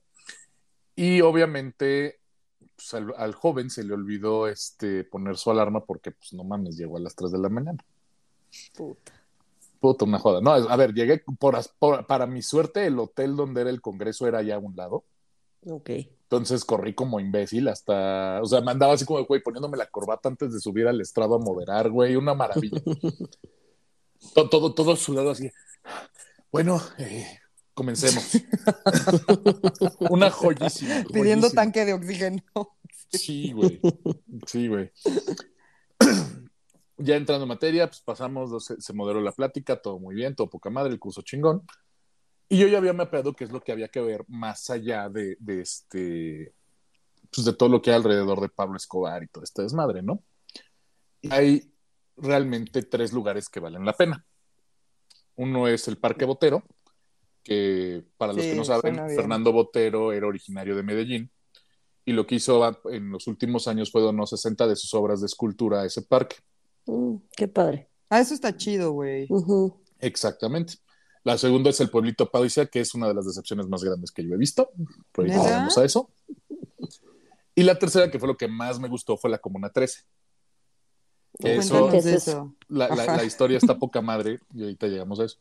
Y 0.94 1.20
obviamente, 1.20 2.20
pues, 2.76 2.94
al, 2.94 3.12
al 3.16 3.34
joven 3.34 3.70
se 3.70 3.82
le 3.84 3.94
olvidó 3.94 4.46
este, 4.46 5.04
poner 5.04 5.36
su 5.36 5.50
alarma 5.50 5.84
porque, 5.84 6.12
pues 6.12 6.32
no 6.34 6.44
mames, 6.44 6.76
llegó 6.76 6.96
a 6.96 7.00
las 7.00 7.14
3 7.16 7.32
de 7.32 7.38
la 7.38 7.48
mañana. 7.48 7.78
Puta. 8.76 9.12
Puta, 9.80 10.04
una 10.04 10.18
joda. 10.18 10.40
No, 10.40 10.52
a 10.52 10.76
ver, 10.76 10.94
llegué 10.94 11.22
por, 11.38 11.56
por- 11.78 12.06
para 12.06 12.26
mi 12.26 12.42
suerte, 12.42 12.86
el 12.86 12.98
hotel 12.98 13.36
donde 13.36 13.60
era 13.62 13.70
el 13.70 13.80
congreso 13.80 14.26
era 14.26 14.38
allá 14.38 14.56
a 14.56 14.58
un 14.58 14.74
lado. 14.76 15.04
Ok. 15.66 15.90
Entonces 16.22 16.64
corrí 16.64 16.94
como 16.94 17.20
imbécil 17.20 17.68
hasta, 17.68 18.40
o 18.42 18.46
sea, 18.46 18.60
me 18.60 18.72
andaba 18.72 18.94
así 18.94 19.04
como, 19.04 19.24
güey, 19.24 19.42
poniéndome 19.42 19.76
la 19.76 19.86
corbata 19.88 20.28
antes 20.28 20.52
de 20.52 20.60
subir 20.60 20.88
al 20.88 21.00
estrado 21.00 21.34
a 21.36 21.38
moderar, 21.38 21.90
güey, 21.90 22.16
una 22.16 22.34
maravilla. 22.34 22.80
todo, 24.34 24.48
todo, 24.48 24.74
todo 24.74 24.96
sudado 24.96 25.30
así. 25.30 25.50
Bueno, 26.50 26.80
eh, 26.98 27.38
comencemos. 27.76 28.32
una 30.10 30.30
joyísima. 30.30 31.04
Pidiendo 31.12 31.50
tanque 31.50 31.84
de 31.84 31.92
oxígeno. 31.92 32.42
Sí, 33.12 33.52
güey. 33.52 33.80
Sí, 34.46 34.66
güey. 34.66 34.90
Ya 36.98 37.16
entrando 37.16 37.44
en 37.44 37.50
materia, 37.50 37.86
pues 37.88 38.00
pasamos, 38.00 38.64
se, 38.64 38.80
se 38.80 38.94
moderó 38.94 39.20
la 39.20 39.32
plática, 39.32 39.82
todo 39.82 39.98
muy 39.98 40.14
bien, 40.14 40.34
todo 40.34 40.48
poca 40.48 40.70
madre, 40.70 40.94
el 40.94 40.98
curso 40.98 41.20
chingón. 41.20 41.62
Y 42.48 42.56
yo 42.56 42.68
ya 42.68 42.78
había 42.78 42.94
mapeado 42.94 43.34
qué 43.34 43.44
es 43.44 43.52
lo 43.52 43.60
que 43.60 43.72
había 43.72 43.88
que 43.88 44.00
ver 44.00 44.24
más 44.28 44.70
allá 44.70 45.10
de, 45.10 45.36
de 45.38 45.60
este, 45.60 46.54
pues 47.30 47.44
de 47.44 47.52
todo 47.52 47.68
lo 47.68 47.82
que 47.82 47.90
hay 47.90 47.96
alrededor 47.96 48.40
de 48.40 48.48
Pablo 48.48 48.78
Escobar 48.78 49.22
y 49.22 49.28
todo 49.28 49.44
este 49.44 49.60
desmadre, 49.60 50.02
¿no? 50.02 50.24
Y 51.20 51.30
hay 51.30 51.70
realmente 52.16 52.82
tres 52.82 53.12
lugares 53.12 53.50
que 53.50 53.60
valen 53.60 53.84
la 53.84 53.92
pena. 53.92 54.24
Uno 55.34 55.68
es 55.68 55.86
el 55.88 55.98
Parque 55.98 56.24
Botero, 56.24 56.64
que 57.46 58.02
para 58.16 58.32
los 58.32 58.42
Sí, 58.42 58.50
que 58.50 58.56
no 58.56 58.64
saben. 58.64 58.96
Fernando 59.14 59.52
Botero 59.52 60.12
era 60.12 60.26
originario 60.26 60.74
de 60.74 60.82
Medellín 60.82 61.30
y 62.04 62.12
lo 62.12 62.26
que 62.26 62.34
hizo 62.34 62.60
en 62.90 63.10
los 63.10 63.28
últimos 63.28 63.68
años 63.68 63.92
fue 63.92 64.02
donar 64.02 64.26
60 64.26 64.66
de 64.66 64.74
sus 64.74 64.92
obras 64.94 65.20
de 65.20 65.26
escultura 65.26 65.82
a 65.82 65.86
ese 65.86 66.02
parque. 66.02 66.36
Mm, 66.86 67.16
qué 67.36 67.46
padre. 67.46 67.88
Ah, 68.10 68.18
eso 68.18 68.34
está 68.34 68.56
chido, 68.56 68.90
güey. 68.92 69.28
Exactamente. 70.00 70.74
La 71.22 71.38
segunda 71.38 71.70
es 71.70 71.80
el 71.80 71.88
pueblito 71.88 72.28
Paisa, 72.28 72.66
que 72.66 72.80
es 72.80 72.94
una 72.96 73.06
de 73.06 73.14
las 73.14 73.26
decepciones 73.26 73.68
más 73.68 73.84
grandes 73.84 74.10
que 74.10 74.24
yo 74.24 74.34
he 74.34 74.38
visto. 74.38 74.70
Pero 75.12 75.28
ahorita 75.28 75.36
¿Neta? 75.36 75.48
llegamos 75.48 75.78
a 75.78 75.84
eso. 75.84 76.10
Y 77.54 77.62
la 77.62 77.78
tercera, 77.78 78.10
que 78.10 78.18
fue 78.18 78.26
lo 78.28 78.36
que 78.36 78.48
más 78.48 78.80
me 78.80 78.88
gustó, 78.88 79.16
fue 79.16 79.30
la 79.30 79.38
Comuna 79.38 79.70
13. 79.70 80.00
Que 81.38 81.56
eso, 81.56 81.68
Cuéntanos 81.78 81.92
¿Qué 81.92 81.98
es 81.98 82.06
eso? 82.06 82.54
la 82.68 83.24
historia 83.24 83.58
está 83.58 83.78
poca 83.78 84.00
madre 84.00 84.40
y 84.52 84.62
ahorita 84.62 84.88
llegamos 84.88 85.20
a 85.20 85.24
eso. 85.24 85.38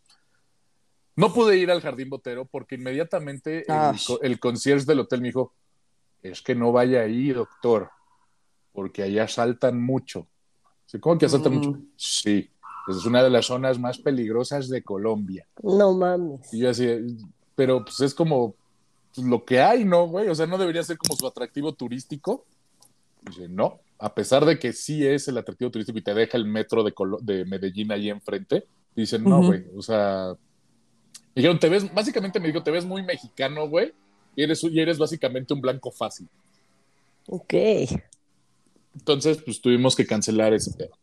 No 1.15 1.33
pude 1.33 1.57
ir 1.57 1.71
al 1.71 1.81
Jardín 1.81 2.09
Botero 2.09 2.45
porque 2.45 2.75
inmediatamente 2.75 3.59
el, 3.67 3.95
co- 4.05 4.21
el 4.21 4.39
concierge 4.39 4.85
del 4.85 4.99
hotel 4.99 5.21
me 5.21 5.29
dijo, 5.29 5.53
es 6.21 6.41
que 6.41 6.55
no 6.55 6.71
vaya 6.71 7.01
ahí, 7.01 7.29
doctor, 7.29 7.89
porque 8.73 9.03
allá 9.03 9.23
asaltan 9.23 9.81
mucho. 9.81 10.27
¿Cómo 10.99 11.17
que 11.17 11.25
asaltan 11.25 11.53
Mm. 11.53 11.55
mucho? 11.55 11.79
Sí, 11.95 12.49
es 12.87 13.05
una 13.05 13.23
de 13.23 13.29
las 13.29 13.45
zonas 13.45 13.79
más 13.79 13.97
peligrosas 13.97 14.69
de 14.69 14.81
Colombia. 14.83 15.47
No 15.63 15.93
mames. 15.93 16.53
Y 16.53 16.59
yo 16.59 16.69
así, 16.69 16.87
pero 17.55 17.83
pues 17.83 17.99
es 18.01 18.13
como 18.13 18.55
pues, 19.13 19.25
lo 19.25 19.43
que 19.45 19.61
hay, 19.61 19.85
¿no, 19.85 20.07
güey? 20.07 20.27
O 20.27 20.35
sea, 20.35 20.45
no 20.47 20.57
debería 20.57 20.83
ser 20.83 20.97
como 20.97 21.15
su 21.15 21.25
atractivo 21.27 21.73
turístico. 21.73 22.45
Dice, 23.21 23.47
no, 23.49 23.79
a 23.99 24.13
pesar 24.13 24.45
de 24.45 24.59
que 24.59 24.73
sí 24.73 25.05
es 25.07 25.27
el 25.29 25.37
atractivo 25.37 25.71
turístico 25.71 25.97
y 25.97 26.03
te 26.03 26.13
deja 26.13 26.37
el 26.37 26.45
metro 26.45 26.83
de, 26.83 26.93
Colo- 26.93 27.19
de 27.21 27.45
Medellín 27.45 27.91
ahí 27.91 28.09
enfrente, 28.09 28.67
dicen, 28.95 29.23
no, 29.23 29.41
güey, 29.41 29.65
o 29.75 29.81
sea, 29.81 30.33
me 31.35 31.41
dijeron, 31.41 31.59
te 31.59 31.67
ves, 31.67 31.93
básicamente 31.93 32.39
me 32.39 32.47
dijo, 32.47 32.63
te 32.63 32.71
ves 32.71 32.85
muy 32.85 33.03
mexicano, 33.03 33.67
güey, 33.67 33.93
y 34.35 34.43
eres, 34.43 34.63
y 34.63 34.79
eres 34.79 34.97
básicamente 34.97 35.53
un 35.53 35.61
blanco 35.61 35.91
fácil. 35.91 36.29
Ok. 37.27 37.53
Entonces, 38.95 39.41
pues 39.43 39.61
tuvimos 39.61 39.95
que 39.95 40.05
cancelar 40.05 40.53
ese 40.53 40.71
pedo. 40.71 40.97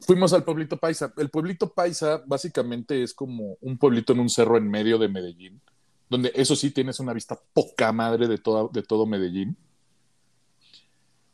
Fuimos 0.00 0.32
al 0.32 0.44
pueblito 0.44 0.76
Paisa. 0.76 1.12
El 1.16 1.30
pueblito 1.30 1.72
Paisa 1.72 2.22
básicamente 2.26 3.02
es 3.02 3.12
como 3.12 3.56
un 3.60 3.76
pueblito 3.76 4.12
en 4.12 4.20
un 4.20 4.30
cerro 4.30 4.56
en 4.56 4.70
medio 4.70 4.98
de 4.98 5.08
Medellín, 5.08 5.60
donde 6.08 6.30
eso 6.34 6.54
sí 6.54 6.70
tienes 6.70 7.00
una 7.00 7.12
vista 7.12 7.40
poca 7.52 7.90
madre 7.90 8.28
de, 8.28 8.38
toda, 8.38 8.68
de 8.72 8.82
todo 8.82 9.06
Medellín. 9.06 9.56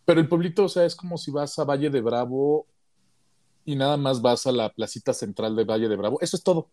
Pero 0.07 0.21
el 0.21 0.29
pueblito, 0.29 0.65
o 0.65 0.69
sea, 0.69 0.87
es 0.87 0.95
como 0.97 1.19
si 1.19 1.31
vas 1.31 1.59
a 1.59 1.65
Valle 1.65 1.91
de 1.91 2.01
Bravo 2.01 2.67
y 3.65 3.77
nada 3.77 3.97
más 3.97 4.23
vas 4.23 4.47
a 4.47 4.53
la 4.53 4.71
placita 4.71 5.13
central 5.13 5.55
de 5.57 5.65
Valle 5.65 5.89
de 5.89 5.97
Bravo. 5.97 6.19
Eso 6.21 6.37
es 6.37 6.43
todo. 6.43 6.71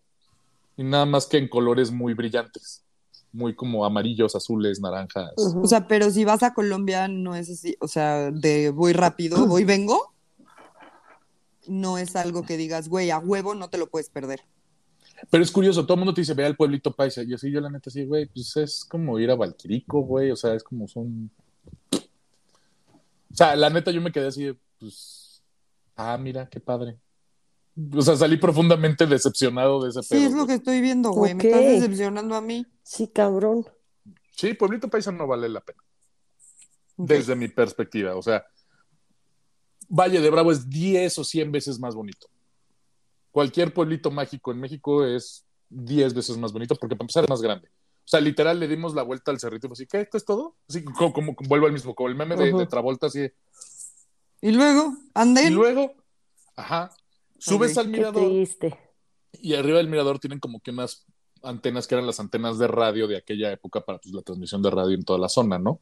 Y 0.78 0.84
nada 0.84 1.06
más 1.06 1.26
que 1.26 1.38
en 1.38 1.48
colores 1.48 1.92
muy 1.92 2.14
brillantes, 2.14 2.84
muy 3.32 3.56
como 3.56 3.84
amarillos, 3.84 4.36
azules, 4.36 4.80
naranjas. 4.80 5.34
O 5.36 5.66
sea, 5.66 5.88
pero 5.88 6.12
si 6.12 6.24
vas 6.24 6.44
a 6.44 6.54
Colombia 6.54 7.08
no 7.08 7.36
es 7.36 7.50
así, 7.50 7.76
o 7.80 7.88
sea, 7.88 8.32
de 8.32 8.70
voy 8.70 8.94
rápido, 8.94 9.48
voy 9.48 9.64
vengo, 9.64 10.14
no 11.68 11.98
es 11.98 12.16
algo 12.16 12.44
que 12.44 12.58
digas, 12.58 12.90
güey, 12.90 13.10
a 13.10 13.18
huevo 13.18 13.56
no 13.56 13.70
te 13.70 13.78
lo 13.78 13.88
puedes 13.88 14.10
perder. 14.10 14.42
Pero 15.32 15.44
es 15.44 15.52
curioso, 15.52 15.84
todo 15.84 15.96
el 15.96 16.00
mundo 16.00 16.14
te 16.14 16.22
dice, 16.22 16.36
ve 16.36 16.46
al 16.46 16.56
pueblito 16.56 16.92
paisa. 16.92 17.24
Y 17.24 17.34
así 17.34 17.52
yo 17.52 17.60
la 17.60 17.72
neta 17.72 17.90
sí, 17.90 18.06
güey, 18.06 18.28
pues 18.28 18.56
es 18.58 18.86
como 18.86 19.20
ir 19.20 19.32
a 19.32 19.36
Valquirico, 19.36 20.02
güey, 20.02 20.30
o 20.32 20.36
sea, 20.36 20.54
es 20.54 20.64
como 20.64 20.88
son... 20.88 21.32
O 21.92 23.36
sea, 23.36 23.56
la 23.56 23.70
neta 23.70 23.92
yo 23.92 24.00
me 24.00 24.12
quedé 24.12 24.28
así, 24.28 24.46
de, 24.46 24.56
pues, 24.80 25.42
ah, 25.96 26.18
mira, 26.18 26.48
qué 26.48 26.60
padre. 26.60 26.98
O 27.96 28.02
sea, 28.02 28.16
salí 28.16 28.38
profundamente 28.38 29.06
decepcionado 29.06 29.84
de 29.84 29.90
ese 29.90 30.02
Sí, 30.04 30.10
pedo. 30.16 30.22
es 30.26 30.32
lo 30.32 30.38
güey. 30.38 30.48
que 30.48 30.54
estoy 30.56 30.82
viendo, 30.82 31.12
güey, 31.12 31.34
Ok. 31.34 31.44
me 31.44 31.50
estás 31.50 31.62
decepcionando 31.66 32.36
a 32.36 32.42
mí. 32.42 32.66
Sí, 32.84 33.08
cabrón. 33.08 33.68
Sí, 34.32 34.54
pueblito 34.54 34.88
paisa 34.90 35.12
no 35.12 35.28
vale 35.28 35.48
la 35.50 35.62
pena, 35.62 35.84
desde 36.96 37.36
mi 37.36 37.48
perspectiva. 37.48 38.16
O 38.16 38.22
sea, 38.22 38.46
Valle 39.90 40.20
de 40.20 40.30
Bravo 40.30 40.52
es 40.52 40.70
10 40.70 41.18
o 41.20 41.24
100 41.24 41.52
veces 41.52 41.80
más 41.80 41.96
bonito. 41.96 42.28
Cualquier 43.32 43.74
pueblito 43.74 44.12
mágico 44.12 44.52
en 44.52 44.60
México 44.60 45.06
es 45.06 45.46
10 45.70 46.14
veces 46.14 46.38
más 46.38 46.52
bonito 46.54 46.76
porque 46.76 46.96
para 46.96 47.06
empezar 47.06 47.24
es 47.24 47.30
más 47.30 47.42
grande. 47.42 47.68
O 47.70 48.10
sea, 48.10 48.20
literal 48.22 48.60
le 48.60 48.68
dimos 48.68 48.94
la 48.96 49.04
vuelta 49.04 49.32
al 49.32 49.40
cerrito 49.40 49.68
y 49.68 49.72
así, 49.74 49.86
¿qué? 49.86 50.02
¿Esto 50.02 50.18
es 50.18 50.26
todo? 50.26 50.56
Así 50.70 50.84
como, 50.84 51.14
como- 51.14 51.36
como- 51.36 51.48
vuelvo 51.50 51.68
al 51.68 51.74
mismo, 51.74 51.94
como 51.94 52.10
el 52.10 52.16
meme 52.16 52.36
de, 52.36 52.50
Ujú. 52.50 52.60
de 52.60 52.66
Travolta, 52.68 53.08
así. 53.08 53.20
de- 53.20 53.36
Y 54.42 54.52
luego, 54.52 54.94
Y 54.98 55.10
anden. 55.14 55.54
luego, 55.54 55.94
ajá, 56.56 56.92
subes 57.40 57.78
al 57.78 57.86
Qué 57.86 57.92
mirador 57.92 58.28
triste. 58.30 58.78
y 59.34 59.54
arriba 59.56 59.78
del 59.78 59.90
mirador 59.90 60.20
tienen 60.20 60.40
como 60.40 60.60
que 60.60 60.72
unas 60.72 61.06
antenas 61.44 61.88
que 61.88 61.96
eran 61.96 62.08
las 62.08 62.20
antenas 62.20 62.58
de 62.58 62.68
radio 62.68 63.08
de 63.08 63.18
aquella 63.18 63.52
época 63.52 63.82
para 63.82 64.00
pues, 64.00 64.14
la 64.14 64.22
transmisión 64.22 64.62
de 64.62 64.72
radio 64.72 64.96
en 64.96 65.04
toda 65.04 65.20
la 65.20 65.30
zona, 65.30 65.60
¿no? 65.60 65.80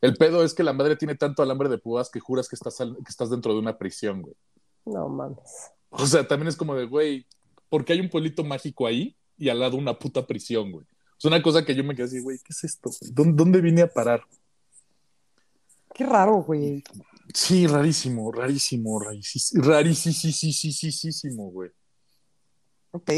El 0.00 0.16
pedo 0.16 0.44
es 0.44 0.54
que 0.54 0.62
la 0.62 0.72
madre 0.72 0.96
tiene 0.96 1.14
tanto 1.14 1.42
alambre 1.42 1.68
de 1.68 1.78
púas 1.78 2.10
que 2.10 2.20
juras 2.20 2.48
que 2.48 2.56
estás, 2.56 2.80
al- 2.80 2.96
que 2.96 3.08
estás 3.10 3.30
dentro 3.30 3.52
de 3.52 3.58
una 3.58 3.78
prisión, 3.78 4.22
güey. 4.22 4.34
No 4.84 5.08
mames. 5.08 5.70
O 5.90 6.06
sea, 6.06 6.26
también 6.26 6.48
es 6.48 6.56
como 6.56 6.74
de, 6.74 6.84
güey, 6.86 7.26
¿por 7.68 7.84
qué 7.84 7.94
hay 7.94 8.00
un 8.00 8.08
pueblito 8.10 8.44
mágico 8.44 8.86
ahí 8.86 9.16
y 9.36 9.48
al 9.48 9.58
lado 9.60 9.76
una 9.76 9.98
puta 9.98 10.26
prisión, 10.26 10.70
güey? 10.72 10.86
Es 11.18 11.24
una 11.24 11.42
cosa 11.42 11.64
que 11.64 11.74
yo 11.74 11.82
me 11.82 11.94
quedé 11.96 12.06
así, 12.06 12.20
güey, 12.20 12.38
¿qué 12.38 12.50
es 12.52 12.62
esto? 12.64 12.90
güey? 12.90 13.12
¿Dónde, 13.12 13.34
dónde 13.36 13.60
vine 13.60 13.82
a 13.82 13.92
parar? 13.92 14.22
Qué 15.94 16.04
raro, 16.06 16.42
güey. 16.42 16.84
Sí, 17.34 17.66
rarísimo, 17.66 18.32
rarísimo, 18.32 19.00
rarísimo, 19.00 19.62
rarísimo, 19.62 21.50
güey. 21.50 21.70
Ok. 22.92 23.10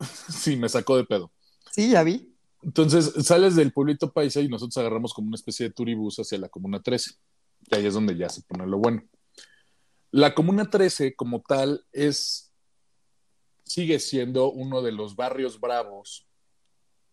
Sí, 0.30 0.56
me 0.56 0.68
sacó 0.68 0.96
de 0.96 1.04
pedo. 1.04 1.32
Sí, 1.72 1.90
ya 1.90 2.04
vi. 2.04 2.32
Entonces 2.62 3.12
sales 3.26 3.56
del 3.56 3.72
pueblito 3.72 4.12
paisa 4.12 4.40
y 4.40 4.48
nosotros 4.48 4.76
agarramos 4.76 5.12
como 5.12 5.26
una 5.26 5.34
especie 5.34 5.68
de 5.68 5.74
turibús 5.74 6.18
hacia 6.18 6.38
la 6.38 6.48
comuna 6.48 6.80
13, 6.80 7.12
que 7.68 7.76
ahí 7.76 7.86
es 7.86 7.94
donde 7.94 8.16
ya 8.16 8.28
se 8.28 8.42
pone 8.42 8.64
lo 8.66 8.78
bueno. 8.78 9.02
La 10.10 10.34
Comuna 10.34 10.70
13, 10.70 11.14
como 11.14 11.42
tal, 11.42 11.84
es. 11.92 12.54
sigue 13.64 13.98
siendo 13.98 14.50
uno 14.50 14.80
de 14.80 14.92
los 14.92 15.16
barrios 15.16 15.60
bravos 15.60 16.26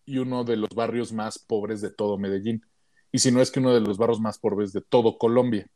y 0.05 0.19
uno 0.19 0.45
de 0.45 0.55
los 0.55 0.69
barrios 0.69 1.11
más 1.11 1.37
pobres 1.37 1.81
de 1.81 1.91
todo 1.91 2.17
Medellín. 2.17 2.65
Y 3.11 3.19
si 3.19 3.31
no 3.31 3.41
es 3.41 3.51
que 3.51 3.59
uno 3.59 3.73
de 3.73 3.81
los 3.81 3.97
barrios 3.97 4.21
más 4.21 4.39
pobres 4.39 4.71
de 4.71 4.81
todo 4.81 5.17
Colombia. 5.17 5.69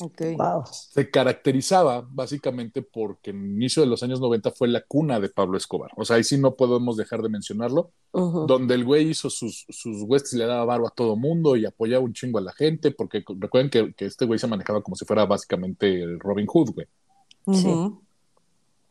Wow. 0.00 0.64
Se 0.66 1.08
caracterizaba 1.08 2.04
básicamente 2.08 2.82
porque 2.82 3.30
en 3.30 3.44
el 3.44 3.52
inicio 3.52 3.82
de 3.82 3.88
los 3.88 4.02
años 4.02 4.20
90 4.20 4.50
fue 4.50 4.66
la 4.66 4.80
cuna 4.80 5.20
de 5.20 5.28
Pablo 5.28 5.56
Escobar. 5.56 5.92
O 5.96 6.04
sea, 6.04 6.16
ahí 6.16 6.24
sí 6.24 6.36
no 6.36 6.56
podemos 6.56 6.96
dejar 6.96 7.22
de 7.22 7.28
mencionarlo. 7.28 7.92
Donde 8.12 8.74
el 8.74 8.84
güey 8.84 9.10
hizo 9.10 9.30
sus, 9.30 9.66
sus 9.68 10.02
huestes 10.02 10.34
y 10.34 10.38
le 10.38 10.46
daba 10.46 10.64
barro 10.64 10.86
a 10.86 10.90
todo 10.90 11.16
mundo 11.16 11.56
y 11.56 11.64
apoyaba 11.64 12.04
un 12.04 12.12
chingo 12.12 12.38
a 12.38 12.42
la 12.42 12.52
gente, 12.52 12.90
porque 12.92 13.24
recuerden 13.38 13.70
que, 13.70 13.92
que 13.94 14.06
este 14.06 14.24
güey 14.24 14.38
se 14.38 14.46
manejaba 14.46 14.82
como 14.82 14.96
si 14.96 15.04
fuera 15.04 15.26
básicamente 15.26 16.02
el 16.02 16.20
Robin 16.20 16.46
Hood, 16.46 16.70
güey. 16.74 16.86
Ujú. 17.46 18.00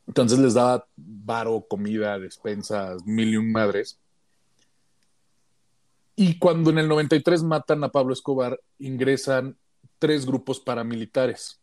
Entonces 0.07 0.39
les 0.39 0.53
daba 0.53 0.85
varo, 0.95 1.65
comida, 1.67 2.19
despensas, 2.19 3.05
mil 3.05 3.29
y 3.29 3.37
un 3.37 3.51
madres. 3.51 3.99
Y 6.15 6.37
cuando 6.37 6.69
en 6.69 6.77
el 6.77 6.87
93 6.87 7.43
matan 7.43 7.83
a 7.83 7.89
Pablo 7.89 8.13
Escobar, 8.13 8.59
ingresan 8.77 9.57
tres 9.99 10.25
grupos 10.25 10.59
paramilitares. 10.59 11.59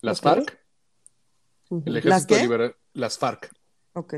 Las. 0.00 0.20
FARC, 0.20 0.58
el 1.70 1.94
¿Las 1.94 2.04
Ejército? 2.04 2.36
Liberal, 2.36 2.76
las 2.92 3.18
FARC. 3.18 3.50
Ok. 3.94 4.14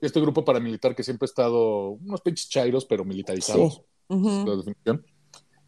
Este 0.00 0.20
grupo 0.20 0.44
paramilitar 0.44 0.94
que 0.94 1.02
siempre 1.02 1.24
ha 1.24 1.30
estado 1.30 1.90
unos 1.90 2.20
pinches 2.20 2.48
chairos, 2.48 2.84
pero 2.84 3.04
militarizados. 3.04 3.82
Sí. 4.08 4.44
La 4.46 4.56
definición. 4.56 5.04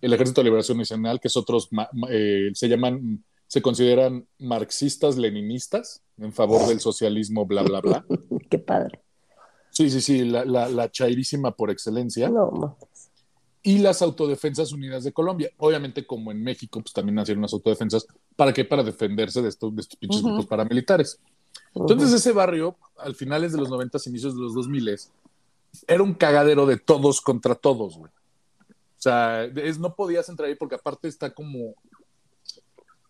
El 0.01 0.13
Ejército 0.13 0.41
de 0.41 0.45
Liberación 0.45 0.79
Nacional, 0.79 1.19
que 1.21 1.29
es 1.29 1.37
otros, 1.37 1.69
eh, 2.11 2.51
se 2.53 2.69
llaman, 2.69 3.25
se 3.47 3.63
consideran 3.63 4.29
marxistas-leninistas 4.39 6.03
en 6.19 6.33
favor 6.33 6.67
del 6.69 6.81
socialismo, 6.81 7.47
bla, 7.47 7.63
bla, 7.63 7.81
bla. 7.81 8.07
Qué 8.51 8.59
padre. 8.59 9.01
Sí, 9.71 9.91
sí, 9.91 10.01
sí, 10.01 10.25
la, 10.25 10.45
la, 10.45 10.69
la 10.69 10.91
chairísima 10.91 11.57
por 11.57 11.71
excelencia. 11.71 12.29
No, 12.29 12.51
ma. 12.51 12.77
Y 13.69 13.77
las 13.81 14.01
Autodefensas 14.01 14.73
Unidas 14.73 15.05
de 15.05 15.13
Colombia. 15.13 15.51
Obviamente, 15.59 16.07
como 16.07 16.33
en 16.33 16.43
México, 16.43 16.81
pues 16.81 16.95
también 16.95 17.17
nacieron 17.17 17.43
las 17.43 17.53
autodefensas. 17.53 18.07
¿Para 18.35 18.51
qué? 18.51 18.65
Para 18.65 18.83
defenderse 18.83 19.43
de 19.43 19.51
estos, 19.51 19.77
de 19.77 19.83
estos 19.83 19.99
pinches 19.99 20.23
Ujú. 20.23 20.29
grupos 20.29 20.47
paramilitares. 20.47 21.21
Entonces, 21.75 22.11
ese 22.15 22.33
barrio, 22.33 22.79
al 22.97 23.15
finales 23.15 23.53
de 23.53 23.59
los 23.59 23.69
90, 23.69 23.99
inicios 24.07 24.35
de 24.35 24.41
los 24.41 24.55
2000, 24.55 24.99
era 25.87 26.03
un 26.03 26.15
cagadero 26.15 26.65
de 26.65 26.79
todos 26.79 27.21
contra 27.21 27.55
todos, 27.55 27.99
güey. 27.99 28.11
O 28.11 29.01
sea, 29.01 29.45
es, 29.45 29.79
no 29.79 29.95
podías 29.95 30.27
entrar 30.31 30.49
ahí 30.49 30.55
porque 30.55 30.77
aparte 30.77 31.07
está 31.07 31.35
como... 31.35 31.75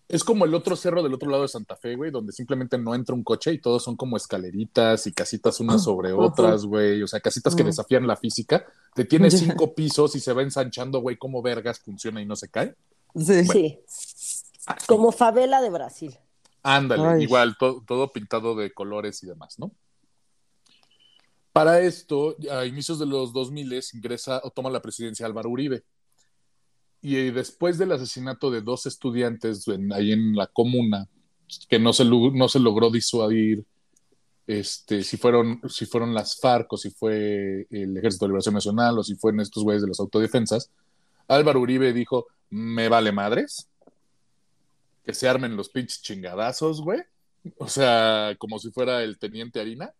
Es 0.08 0.24
como 0.24 0.46
el 0.46 0.54
otro 0.54 0.74
cerro 0.74 1.02
del 1.02 1.12
otro 1.12 1.28
lado 1.30 1.42
de 1.42 1.48
Santa 1.48 1.76
Fe, 1.76 1.94
güey, 1.94 2.10
donde 2.10 2.32
simplemente 2.32 2.78
no 2.78 2.94
entra 2.94 3.14
un 3.14 3.22
coche 3.22 3.52
y 3.52 3.60
todos 3.60 3.82
son 3.84 3.94
como 3.94 4.16
escaleritas 4.16 5.06
y 5.06 5.12
casitas 5.12 5.60
unas 5.60 5.84
sobre 5.84 6.14
Ujú. 6.14 6.22
otras, 6.22 6.64
güey. 6.64 7.02
O 7.02 7.06
sea, 7.06 7.20
casitas 7.20 7.54
que 7.54 7.60
Ujú. 7.62 7.68
desafían 7.68 8.06
la 8.06 8.16
física. 8.16 8.64
Te 8.94 9.04
tiene 9.04 9.30
cinco 9.30 9.74
pisos 9.74 10.16
y 10.16 10.20
se 10.20 10.32
va 10.32 10.40
ensanchando, 10.42 11.00
güey, 11.00 11.18
cómo 11.18 11.42
vergas 11.42 11.78
funciona 11.80 12.22
y 12.22 12.26
no 12.26 12.36
se 12.36 12.48
cae. 12.48 12.74
Sí. 13.16 13.44
Sí. 13.44 13.78
Como 14.86 15.12
favela 15.12 15.60
de 15.60 15.68
Brasil. 15.70 16.16
Ándale, 16.62 17.06
Ay. 17.06 17.22
igual, 17.24 17.56
to- 17.58 17.84
todo 17.86 18.10
pintado 18.10 18.54
de 18.56 18.72
colores 18.72 19.22
y 19.22 19.26
demás, 19.26 19.58
¿no? 19.58 19.72
Para 21.52 21.80
esto, 21.80 22.36
a 22.50 22.64
inicios 22.66 22.98
de 22.98 23.06
los 23.06 23.32
2000 23.32 23.72
ingresa 23.94 24.40
o 24.44 24.50
toma 24.50 24.70
la 24.70 24.80
presidencia 24.80 25.26
Álvaro 25.26 25.50
Uribe. 25.50 25.82
Y 27.00 27.16
eh, 27.16 27.32
después 27.32 27.78
del 27.78 27.92
asesinato 27.92 28.50
de 28.50 28.60
dos 28.60 28.86
estudiantes 28.86 29.66
en- 29.68 29.92
ahí 29.92 30.12
en 30.12 30.34
la 30.34 30.46
comuna, 30.48 31.06
que 31.68 31.78
no 31.78 31.92
se, 31.92 32.04
no 32.04 32.48
se 32.48 32.58
logró 32.58 32.90
disuadir 32.90 33.64
este, 34.46 35.02
si, 35.02 35.16
fueron, 35.18 35.60
si 35.68 35.84
fueron 35.86 36.14
las 36.14 36.40
FARC 36.40 36.72
o 36.72 36.76
si 36.78 36.90
fue 36.90 37.66
el 37.70 37.96
Ejército 37.98 38.24
de 38.24 38.30
Liberación 38.30 38.54
Nacional 38.54 38.98
o 38.98 39.04
si 39.04 39.14
fueron 39.14 39.40
estos 39.40 39.62
güeyes 39.62 39.82
de 39.82 39.88
las 39.88 40.00
autodefensas, 40.00 40.70
Álvaro 41.28 41.60
Uribe 41.60 41.92
dijo, 41.92 42.26
me 42.50 42.88
vale 42.88 43.12
madres, 43.12 43.68
que 45.04 45.12
se 45.14 45.28
armen 45.28 45.56
los 45.56 45.68
pinches 45.68 46.00
chingadazos, 46.02 46.80
güey. 46.80 47.00
O 47.58 47.68
sea, 47.68 48.34
como 48.38 48.58
si 48.58 48.70
fuera 48.70 49.02
el 49.02 49.18
teniente 49.18 49.60
Harina. 49.60 49.92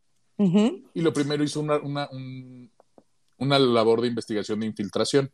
Y 0.94 1.00
lo 1.02 1.12
primero 1.12 1.44
hizo 1.44 1.60
una, 1.60 1.76
una, 1.78 2.08
un- 2.10 2.70
una 3.38 3.58
labor 3.58 4.00
de 4.00 4.08
investigación 4.08 4.60
de 4.60 4.66
infiltración. 4.66 5.30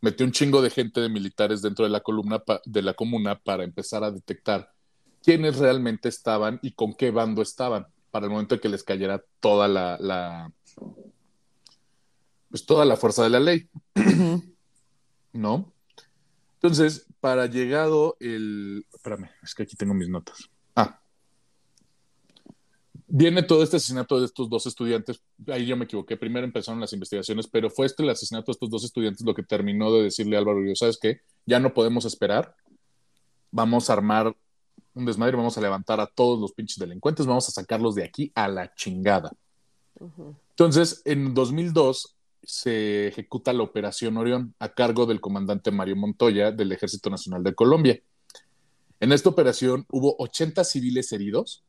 Metió 0.00 0.26
un 0.26 0.32
chingo 0.32 0.62
de 0.62 0.70
gente 0.70 1.00
de 1.00 1.08
militares 1.08 1.62
dentro 1.62 1.84
de 1.84 1.90
la 1.90 2.00
columna 2.00 2.42
de 2.64 2.82
la 2.82 2.94
comuna 2.94 3.38
para 3.38 3.64
empezar 3.64 4.04
a 4.04 4.10
detectar 4.10 4.70
quiénes 5.22 5.58
realmente 5.58 6.08
estaban 6.08 6.58
y 6.62 6.72
con 6.72 6.94
qué 6.94 7.10
bando 7.10 7.42
estaban, 7.42 7.86
para 8.10 8.26
el 8.26 8.32
momento 8.32 8.54
en 8.54 8.60
que 8.60 8.68
les 8.68 8.84
cayera 8.84 9.24
toda 9.40 9.68
la, 9.68 9.96
la 9.98 10.52
pues 12.48 12.64
toda 12.64 12.84
la 12.84 12.96
fuerza 12.96 13.24
de 13.24 13.30
la 13.30 13.40
ley. 13.40 13.68
¿no? 15.32 15.72
Entonces, 16.54 17.06
para 17.20 17.46
llegado 17.46 18.16
el... 18.20 18.86
Espérame, 18.92 19.30
es 19.42 19.54
que 19.54 19.62
aquí 19.64 19.76
tengo 19.76 19.94
mis 19.94 20.08
notas. 20.08 20.50
Viene 23.08 23.42
todo 23.42 23.62
este 23.62 23.76
asesinato 23.76 24.18
de 24.18 24.26
estos 24.26 24.50
dos 24.50 24.66
estudiantes. 24.66 25.20
Ahí 25.46 25.64
yo 25.64 25.76
me 25.76 25.84
equivoqué. 25.84 26.16
Primero 26.16 26.44
empezaron 26.44 26.80
las 26.80 26.92
investigaciones, 26.92 27.46
pero 27.46 27.70
fue 27.70 27.86
este 27.86 28.02
el 28.02 28.10
asesinato 28.10 28.46
de 28.46 28.52
estos 28.52 28.68
dos 28.68 28.84
estudiantes 28.84 29.24
lo 29.24 29.34
que 29.34 29.44
terminó 29.44 29.92
de 29.92 30.02
decirle 30.04 30.36
a 30.36 30.40
Álvaro 30.40 30.58
Uribe, 30.58 30.74
¿sabes 30.74 30.98
qué? 31.00 31.20
Ya 31.46 31.60
no 31.60 31.72
podemos 31.72 32.04
esperar. 32.04 32.54
Vamos 33.52 33.88
a 33.88 33.92
armar 33.92 34.36
un 34.94 35.04
desmadre, 35.04 35.36
vamos 35.36 35.56
a 35.56 35.60
levantar 35.60 36.00
a 36.00 36.06
todos 36.06 36.40
los 36.40 36.52
pinches 36.52 36.78
delincuentes, 36.78 37.26
vamos 37.26 37.48
a 37.48 37.52
sacarlos 37.52 37.94
de 37.94 38.04
aquí 38.04 38.32
a 38.34 38.48
la 38.48 38.74
chingada. 38.74 39.30
Entonces, 40.50 41.02
en 41.04 41.34
2002 41.34 42.16
se 42.42 43.08
ejecuta 43.08 43.52
la 43.52 43.62
Operación 43.62 44.16
Orión 44.16 44.54
a 44.58 44.70
cargo 44.70 45.06
del 45.06 45.20
comandante 45.20 45.70
Mario 45.70 45.96
Montoya 45.96 46.50
del 46.50 46.72
Ejército 46.72 47.10
Nacional 47.10 47.42
de 47.42 47.54
Colombia. 47.54 48.00
En 49.00 49.12
esta 49.12 49.28
operación 49.28 49.84
hubo 49.90 50.16
80 50.18 50.64
civiles 50.64 51.12
heridos, 51.12 51.64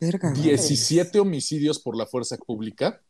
Verga. 0.00 0.32
17 0.32 1.20
homicidios 1.20 1.78
por 1.78 1.96
la 1.96 2.06
fuerza 2.06 2.36
pública, 2.38 3.00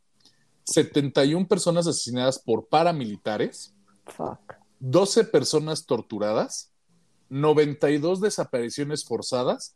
71 0.64 1.46
personas 1.48 1.86
asesinadas 1.86 2.38
por 2.38 2.66
paramilitares, 2.68 3.74
Fuck. 4.06 4.54
12 4.80 5.24
personas 5.24 5.86
torturadas, 5.86 6.70
92 7.28 8.20
desapariciones 8.20 9.04
forzadas 9.04 9.74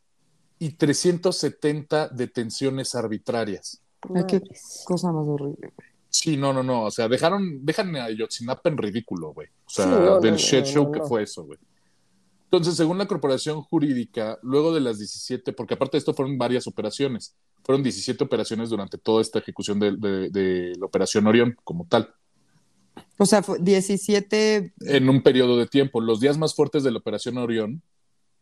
y 0.59 0.71
370 0.71 2.09
detenciones 2.09 2.95
arbitrarias. 2.95 3.81
Ay, 4.13 4.23
qué 4.27 4.41
cosa 4.85 5.11
más 5.11 5.25
horrible. 5.27 5.71
güey. 5.75 5.89
Sí, 6.09 6.37
no, 6.37 6.53
no, 6.53 6.63
no. 6.63 6.83
O 6.85 6.91
sea, 6.91 7.07
dejaron, 7.09 7.65
dejan 7.65 7.95
a 7.97 8.09
Yotzinapa 8.09 8.69
en 8.69 8.77
ridículo, 8.77 9.33
güey. 9.33 9.47
O 9.65 9.69
sea, 9.69 9.85
Sí, 9.85 9.91
no, 9.91 10.19
del 10.19 10.31
no, 10.33 10.37
shit 10.37 10.59
no, 10.61 10.65
show 10.65 10.83
no, 10.85 10.91
que 10.91 10.99
no. 10.99 11.07
fue 11.07 11.23
eso, 11.23 11.43
güey. 11.45 11.59
Entonces, 12.45 12.75
según 12.75 12.97
la 12.97 13.07
corporación 13.07 13.61
jurídica, 13.61 14.37
luego 14.41 14.73
de 14.73 14.79
las 14.79 14.97
17, 14.99 15.51
porque 15.53 15.73
aparte 15.73 15.97
de 15.97 15.99
esto 15.99 16.13
fueron 16.13 16.37
varias 16.37 16.67
operaciones, 16.67 17.35
fueron 17.63 17.83
17 17.83 18.23
operaciones 18.23 18.69
durante 18.69 18.97
toda 18.97 19.21
esta 19.21 19.39
ejecución 19.39 19.79
de, 19.79 19.91
de- 19.97 20.29
de 20.29 20.73
la 20.79 20.85
operación 20.85 21.25
Orión 21.27 21.57
como 21.63 21.85
tal, 21.87 22.13
O 23.17 23.25
sea, 23.25 23.41
fue 23.43 23.57
17. 23.59 24.73
en 24.81 25.09
un 25.09 25.21
periodo 25.21 25.57
de 25.57 25.65
tiempo. 25.67 25.99
Los 25.99 26.19
días 26.21 26.37
más 26.37 26.53
fuertes 26.55 26.83
de 26.83 26.91
la 26.91 26.99
operación 26.99 27.37
Orión, 27.37 27.81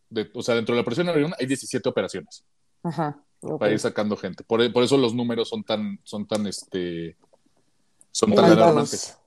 de- 0.10 0.30
o 0.34 0.44
sea, 0.44 0.56
dentro 0.56 0.76
de 0.76 0.78
la 0.78 0.82
operación 0.82 1.08
Orión 1.10 1.34
hay 1.40 1.46
17 1.48 1.88
operaciones 1.90 2.44
Ajá. 2.84 3.24
Para 3.60 3.72
ir 3.72 3.80
sacando 3.80 4.16
gente. 4.16 4.44
Por, 4.44 4.72
por 4.72 4.84
eso 4.84 4.98
los 4.98 5.14
números 5.16 5.50
son 5.50 5.64
tan, 5.64 6.00
son 6.04 6.28
tan, 6.28 6.46
este, 6.48 7.18
son 8.12 8.34
tan 8.36 8.46
alarmantes. 8.46 9.18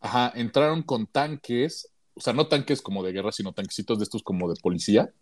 Ajá, 0.00 0.32
entraron 0.34 0.82
con 0.82 1.06
tanques, 1.06 1.88
o 2.14 2.20
sea, 2.20 2.32
no 2.32 2.46
tanques 2.46 2.82
como 2.82 3.02
de 3.02 3.12
guerra, 3.12 3.32
sino 3.32 3.52
tanquecitos 3.52 3.98
de 3.98 4.04
estos 4.04 4.22
como 4.22 4.48
de 4.52 4.60
policía, 4.60 5.12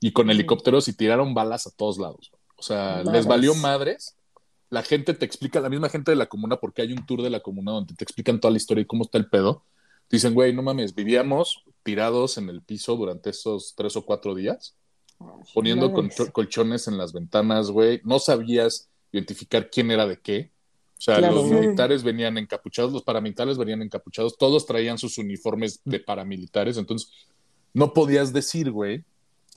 y 0.00 0.12
con 0.12 0.30
helicópteros 0.30 0.88
y 0.88 0.92
tiraron 0.92 1.34
balas 1.34 1.66
a 1.66 1.70
todos 1.70 1.98
lados. 1.98 2.30
O 2.56 2.62
sea, 2.62 3.02
les 3.04 3.26
valió 3.26 3.54
madres. 3.54 4.16
La 4.68 4.82
gente 4.82 5.14
te 5.14 5.24
explica, 5.24 5.60
la 5.60 5.68
misma 5.68 5.88
gente 5.88 6.10
de 6.10 6.16
la 6.16 6.26
comuna, 6.26 6.56
porque 6.56 6.82
hay 6.82 6.92
un 6.92 7.06
tour 7.06 7.22
de 7.22 7.30
la 7.30 7.40
comuna 7.40 7.72
donde 7.72 7.94
te 7.94 8.02
explican 8.04 8.40
toda 8.40 8.50
la 8.50 8.56
historia 8.58 8.82
y 8.82 8.86
cómo 8.86 9.04
está 9.04 9.18
el 9.18 9.28
pedo. 9.28 9.62
Dicen, 10.10 10.34
güey, 10.34 10.52
no 10.52 10.62
mames, 10.62 10.94
vivíamos 10.94 11.62
tirados 11.82 12.36
en 12.38 12.48
el 12.48 12.62
piso 12.62 12.96
durante 12.96 13.30
esos 13.30 13.74
tres 13.76 13.96
o 13.96 14.04
cuatro 14.04 14.34
días, 14.34 14.74
poniendo 15.54 15.90
Madres. 15.90 16.16
colcho- 16.16 16.32
colchones 16.32 16.88
en 16.88 16.98
las 16.98 17.12
ventanas, 17.12 17.70
güey. 17.70 18.00
No 18.04 18.18
sabías 18.18 18.88
identificar 19.12 19.70
quién 19.70 19.90
era 19.90 20.06
de 20.06 20.18
qué. 20.20 20.50
O 20.98 21.00
sea, 21.00 21.18
Claro. 21.18 21.34
los 21.36 21.48
Sí. 21.48 21.54
militares 21.54 22.02
venían 22.02 22.38
encapuchados, 22.38 22.92
los 22.92 23.02
paramilitares 23.02 23.58
venían 23.58 23.82
encapuchados, 23.82 24.36
todos 24.38 24.64
traían 24.66 24.96
sus 24.98 25.18
uniformes 25.18 25.80
de 25.84 26.00
paramilitares, 26.00 26.76
entonces 26.78 27.10
no 27.74 27.92
podías 27.92 28.32
decir, 28.32 28.70
güey, 28.70 29.04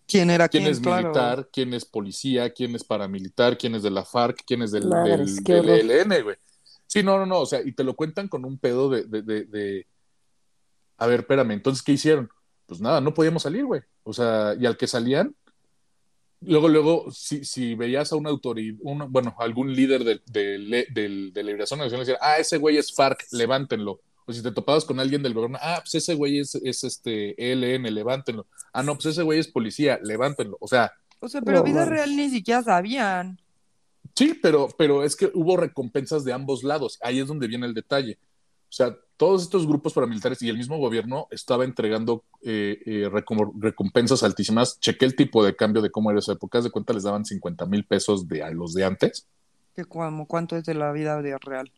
¿Quién 0.05 0.29
era 0.31 0.49
quién 0.49 0.63
quién? 0.63 0.73
es 0.73 0.79
Claro. 0.79 1.03
militar, 1.09 1.49
quién 1.53 1.73
es 1.73 1.85
policía, 1.85 2.49
quién 2.49 2.75
es 2.75 2.83
paramilitar, 2.83 3.57
quién 3.57 3.75
es 3.75 3.83
de 3.83 3.91
la 3.91 4.03
FARC, 4.03 4.41
quién 4.45 4.63
es 4.63 4.71
del, 4.71 4.87
horror. 4.91 5.07
ELN, 5.47 6.23
güey. 6.23 6.35
Sí, 6.87 7.03
no, 7.03 7.17
no, 7.19 7.25
no, 7.27 7.39
o 7.41 7.45
sea, 7.45 7.61
y 7.63 7.71
te 7.73 7.83
lo 7.83 7.95
cuentan 7.95 8.27
con 8.27 8.43
un 8.43 8.57
pedo 8.57 8.89
de, 8.89 9.03
de, 9.03 9.21
de, 9.21 9.45
de- 9.45 9.87
A 10.97 11.05
ver, 11.07 11.19
espérame, 11.21 11.51
entonces, 11.51 11.83
¿qué 11.83 11.91
hicieron? 11.93 12.29
Pues 12.65 12.81
nada, 12.81 12.99
no 13.01 13.13
podíamos 13.13 13.43
salir, 13.43 13.65
güey. 13.65 13.81
O 14.03 14.11
sea, 14.11 14.55
y 14.59 14.65
al 14.65 14.75
que 14.77 14.87
salían, 14.87 15.35
luego, 16.41 16.67
luego, 16.69 17.11
si, 17.11 17.43
si 17.43 17.75
veías 17.75 18.11
a 18.11 18.15
una 18.15 18.29
autoridad, 18.29 18.77
una, 18.81 19.05
bueno, 19.05 19.35
algún 19.39 19.73
líder 19.73 20.03
de, 20.03 20.21
de, 20.25 20.85
de, 20.91 21.31
de 21.31 21.43
Liberación 21.43 21.79
Nacional, 21.79 22.05
decía, 22.05 22.19
ah, 22.21 22.37
ese 22.37 22.57
güey 22.57 22.77
es 22.77 22.93
FARC, 22.93 23.25
levántenlo. 23.31 24.01
O 24.25 24.33
si 24.33 24.43
te 24.43 24.51
topabas 24.51 24.85
con 24.85 24.99
alguien 24.99 25.23
del 25.23 25.33
gobierno, 25.33 25.57
ah, 25.59 25.79
pues 25.81 25.95
ese 25.95 26.13
güey 26.13 26.37
es, 26.37 26.53
es 26.55 26.83
este 26.83 27.51
ELN, 27.51 27.91
levántenlo. 27.93 28.45
Ah, 28.71 28.83
no, 28.83 28.93
pues 28.93 29.07
ese 29.07 29.23
güey 29.23 29.39
es 29.39 29.47
policía, 29.47 29.99
levántenlo. 30.03 30.57
O 30.59 30.67
sea. 30.67 30.93
O 31.19 31.27
sea, 31.27 31.41
pero 31.41 31.57
No 31.57 31.63
vida 31.63 31.85
real 31.85 32.15
ni 32.15 32.29
siquiera 32.29 32.61
sabían. 32.61 33.39
Sí, 34.15 34.37
pero, 34.39 34.69
pero 34.77 35.03
es 35.03 35.15
que 35.15 35.31
hubo 35.33 35.57
recompensas 35.57 36.23
de 36.23 36.33
ambos 36.33 36.63
lados. 36.63 36.99
Ahí 37.01 37.19
es 37.19 37.27
donde 37.27 37.47
viene 37.47 37.65
el 37.65 37.73
detalle. 37.73 38.19
O 38.69 38.71
sea, 38.71 38.95
todos 39.19 39.41
estos 39.43 39.67
grupos 39.67 39.91
paramilitares 39.93 40.41
y 40.41 40.47
el 40.47 40.57
mismo 40.57 40.77
gobierno 40.77 41.27
estaba 41.29 41.65
entregando 41.65 42.23
eh, 42.41 42.79
eh, 42.85 43.09
recom- 43.11 43.51
recompensas 43.59 44.23
altísimas. 44.23 44.79
Chequé 44.79 45.03
el 45.05 45.15
tipo 45.17 45.43
de 45.43 45.57
cambio 45.57 45.81
de 45.81 45.91
cómo 45.91 46.09
era 46.09 46.19
esa 46.19 46.31
época. 46.31 46.61
De 46.61 46.71
cuenta 46.71 46.93
les 46.93 47.03
daban 47.03 47.25
50 47.25 47.65
mil 47.65 47.83
pesos 47.85 48.29
de 48.29 48.43
a 48.43 48.49
los 48.51 48.73
de 48.73 48.85
antes. 48.85 49.27
Que 49.75 49.83
como, 49.83 50.25
¿Cuánto 50.25 50.55
es 50.55 50.63
de 50.63 50.73
la 50.73 50.93
vida 50.93 51.21
de 51.21 51.37
real? 51.37 51.69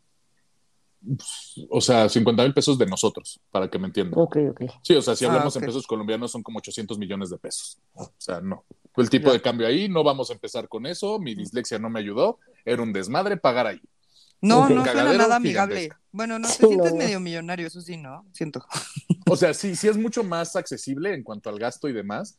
O 1.69 1.81
sea, 1.81 2.07
50 2.07 2.43
mil 2.43 2.53
pesos 2.53 2.77
de 2.77 2.85
nosotros, 2.85 3.39
para 3.49 3.67
que 3.71 3.79
me 3.79 3.87
entiendan. 3.87 4.19
Ok, 4.19 4.37
ok. 4.51 4.61
Sí, 4.83 4.93
o 4.93 5.01
sea, 5.01 5.15
si 5.15 5.25
Ah, 5.25 5.29
hablamos 5.29 5.55
ok. 5.55 5.63
en 5.63 5.65
pesos 5.67 5.87
colombianos 5.87 6.31
son 6.31 6.43
como 6.43 6.59
800 6.59 6.99
millones 6.99 7.31
de 7.31 7.39
pesos. 7.39 7.79
O 7.95 8.11
sea, 8.19 8.39
no. 8.39 8.65
El 8.95 9.09
tipo 9.09 9.31
de 9.33 9.41
cambio 9.41 9.65
ahí, 9.65 9.89
no 9.89 10.03
vamos 10.03 10.29
a 10.29 10.33
empezar 10.33 10.67
con 10.67 10.85
eso. 10.85 11.17
Mi 11.17 11.33
dislexia 11.33 11.79
no 11.79 11.89
me 11.89 11.99
ayudó. 11.99 12.37
Era 12.65 12.83
un 12.83 12.93
desmadre 12.93 13.35
pagar 13.37 13.65
ahí. 13.65 13.81
No, 14.41 14.67
no 14.69 14.83
suena 14.83 15.13
nada 15.13 15.35
amigable. 15.35 15.75
gigantesca. 15.81 16.01
Bueno, 16.11 16.39
no, 16.39 16.47
te 16.47 16.53
Sí, 16.55 16.65
sientes 16.67 16.91
no. 16.91 16.97
medio 16.97 17.19
millonario, 17.19 17.67
eso 17.67 17.81
sí, 17.81 17.97
¿no? 17.97 18.25
Siento. 18.33 18.65
O 19.29 19.37
sea, 19.37 19.53
sí, 19.53 19.75
sí 19.77 19.87
es 19.87 19.95
mucho 19.97 20.23
más 20.23 20.55
accesible 20.57 21.13
en 21.13 21.23
cuanto 21.23 21.49
al 21.49 21.57
gasto 21.59 21.87
y 21.87 21.93
demás. 21.93 22.37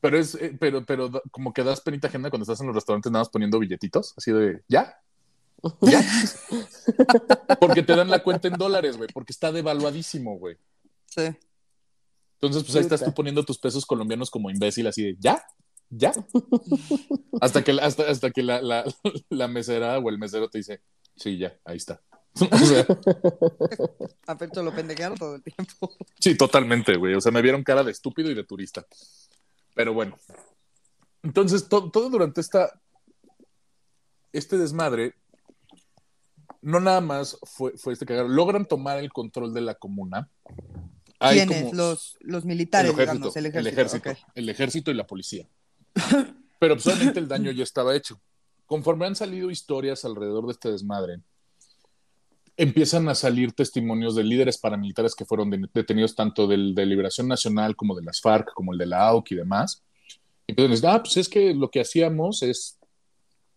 Pero 0.00 0.18
es, 0.18 0.34
eh, 0.36 0.56
pero, 0.58 0.84
pero 0.86 1.10
como 1.30 1.52
que 1.52 1.62
das 1.62 1.80
penita 1.80 2.08
agenda 2.08 2.30
cuando 2.30 2.44
estás 2.44 2.60
en 2.60 2.68
los 2.68 2.74
restaurantes 2.74 3.12
nada 3.12 3.20
más 3.22 3.28
poniendo 3.28 3.58
billetitos, 3.58 4.14
así 4.16 4.32
de, 4.32 4.62
¿ya? 4.68 4.96
¿Ya? 5.82 6.00
porque 7.60 7.82
te 7.82 7.94
dan 7.94 8.08
la 8.10 8.22
cuenta 8.22 8.48
en 8.48 8.54
dólares, 8.54 8.96
güey, 8.96 9.08
porque 9.12 9.32
está 9.32 9.52
devaluadísimo, 9.52 10.38
güey. 10.38 10.56
Sí. 11.06 11.22
Entonces, 12.40 12.64
pues 12.64 12.74
ahí 12.76 12.82
estás 12.82 13.04
tú 13.04 13.12
poniendo 13.14 13.44
tus 13.44 13.58
pesos 13.58 13.84
colombianos 13.86 14.30
como 14.30 14.50
imbécil, 14.50 14.86
así 14.86 15.02
de, 15.02 15.16
¿ya? 15.20 15.44
¿Ya? 15.90 16.12
hasta 17.40 17.62
que, 17.62 17.72
hasta, 17.72 18.10
hasta 18.10 18.30
que 18.30 18.42
la, 18.42 18.62
la, 18.62 18.84
la 19.28 19.48
mesera 19.48 19.98
o 19.98 20.08
el 20.08 20.18
mesero 20.18 20.48
te 20.48 20.58
dice, 20.58 20.80
sí, 21.16 21.38
ya, 21.38 21.56
ahí 21.64 21.76
está. 21.76 22.00
o 22.50 22.58
sea, 22.58 22.86
A 24.26 24.62
lo 24.62 24.74
pendejearon 24.74 25.18
todo 25.18 25.34
el 25.36 25.42
tiempo. 25.42 25.92
sí, 26.18 26.34
totalmente, 26.34 26.96
güey. 26.96 27.14
O 27.14 27.20
sea, 27.20 27.30
me 27.30 27.42
vieron 27.42 27.62
cara 27.62 27.84
de 27.84 27.90
estúpido 27.92 28.30
y 28.30 28.34
de 28.34 28.44
turista. 28.44 28.86
Pero 29.74 29.92
bueno. 29.92 30.18
Entonces, 31.22 31.68
to- 31.68 31.90
todo 31.90 32.08
durante 32.10 32.40
esta, 32.40 32.80
este 34.32 34.56
desmadre, 34.56 35.14
no 36.62 36.80
nada 36.80 37.00
más 37.00 37.38
fue, 37.42 37.76
fue 37.76 37.92
este 37.92 38.06
cagar. 38.06 38.26
Logran 38.26 38.66
tomar 38.66 38.98
el 38.98 39.12
control 39.12 39.52
de 39.52 39.60
la 39.60 39.74
comuna. 39.74 40.30
Hay 41.18 41.36
¿Quiénes? 41.36 41.58
como- 41.64 41.74
Los, 41.74 42.16
los 42.20 42.44
militares, 42.44 42.90
el 42.90 42.94
ejército, 43.00 43.14
digamos, 43.18 43.36
el 43.36 43.46
ejército. 43.46 43.80
el 43.80 43.86
ejército, 43.86 44.30
el 44.34 44.48
ejército 44.48 44.90
y 44.90 44.94
la 44.94 45.06
policía. 45.06 45.48
Pero 46.58 46.74
pues, 46.76 46.86
obviamente 46.86 47.20
el 47.20 47.28
daño 47.28 47.50
ya 47.50 47.62
estaba 47.62 47.94
hecho. 47.94 48.20
Conforme 48.66 49.06
han 49.06 49.14
salido 49.16 49.50
historias 49.50 50.04
alrededor 50.04 50.46
de 50.46 50.52
este 50.52 50.70
desmadre, 50.70 51.20
empiezan 52.56 53.08
a 53.08 53.14
salir 53.14 53.52
testimonios 53.52 54.14
de 54.14 54.24
líderes 54.24 54.58
paramilitares 54.58 55.14
que 55.14 55.24
fueron 55.24 55.50
de- 55.50 55.68
detenidos 55.72 56.14
tanto 56.14 56.46
del, 56.46 56.74
de 56.74 56.86
Liberación 56.86 57.28
Nacional 57.28 57.76
como 57.76 57.94
de 57.94 58.02
las 58.02 58.20
FARC, 58.20 58.52
como 58.54 58.72
el 58.72 58.78
de 58.78 58.86
la 58.86 59.08
AUC 59.08 59.32
y 59.32 59.34
demás. 59.36 59.82
Y 60.46 60.54
decir, 60.54 60.86
ah, 60.86 61.02
pues 61.02 61.16
es 61.16 61.28
que 61.28 61.54
lo 61.54 61.70
que 61.70 61.80
hacíamos 61.80 62.42
es, 62.42 62.78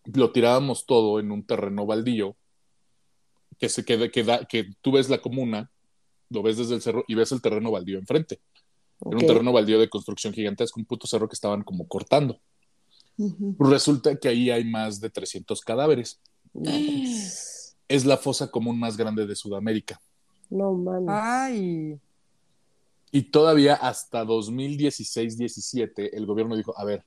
lo 0.04 0.32
tirábamos 0.32 0.86
todo 0.86 1.20
en 1.20 1.30
un 1.30 1.44
terreno 1.44 1.84
baldío, 1.84 2.36
que 3.58 3.68
se 3.68 3.84
queda, 3.84 4.08
que, 4.08 4.22
da- 4.24 4.44
que 4.46 4.70
tú 4.80 4.92
ves 4.92 5.08
la 5.08 5.18
comuna, 5.18 5.70
lo 6.30 6.42
ves 6.42 6.56
desde 6.58 6.74
el 6.74 6.82
cerro 6.82 7.04
y 7.06 7.14
ves 7.14 7.32
el 7.32 7.40
terreno 7.42 7.70
baldío 7.70 7.98
enfrente. 7.98 8.40
Era 9.00 9.10
un 9.10 9.26
terreno 9.26 9.52
baldío 9.52 9.78
de 9.78 9.88
construcción 9.90 10.32
gigantesco, 10.32 10.80
un 10.80 10.86
puto 10.86 11.06
cerro 11.06 11.28
que 11.28 11.34
estaban 11.34 11.62
como 11.62 11.86
cortando. 11.86 12.40
Ujú. 13.18 13.56
Resulta 13.58 14.16
que 14.16 14.28
ahí 14.28 14.50
hay 14.50 14.64
más 14.64 15.00
de 15.00 15.10
300 15.10 15.60
cadáveres. 15.62 16.20
No 16.52 16.70
mames. 16.70 17.76
Es 17.88 18.04
la 18.04 18.16
fosa 18.16 18.50
común 18.50 18.78
más 18.78 18.96
grande 18.96 19.26
de 19.26 19.34
Sudamérica. 19.36 20.00
No 20.50 20.72
mames. 20.74 21.08
Ay, 21.10 21.98
Y 23.12 23.22
todavía 23.30 23.74
hasta 23.74 24.24
2016-17 24.24 26.10
el 26.12 26.26
gobierno 26.26 26.56
dijo, 26.56 26.76
a 26.78 26.84
ver, 26.84 27.04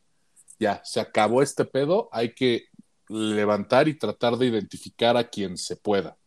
ya, 0.59 0.81
se 0.83 0.99
acabó 0.99 1.41
este 1.41 1.65
pedo, 1.65 2.09
hay 2.11 2.33
que 2.33 2.65
levantar 3.07 3.87
y 3.87 3.97
tratar 3.97 4.37
de 4.37 4.47
identificar 4.47 5.17
a 5.17 5.27
quien 5.29 5.57
se 5.57 5.75
pueda. 5.75 6.17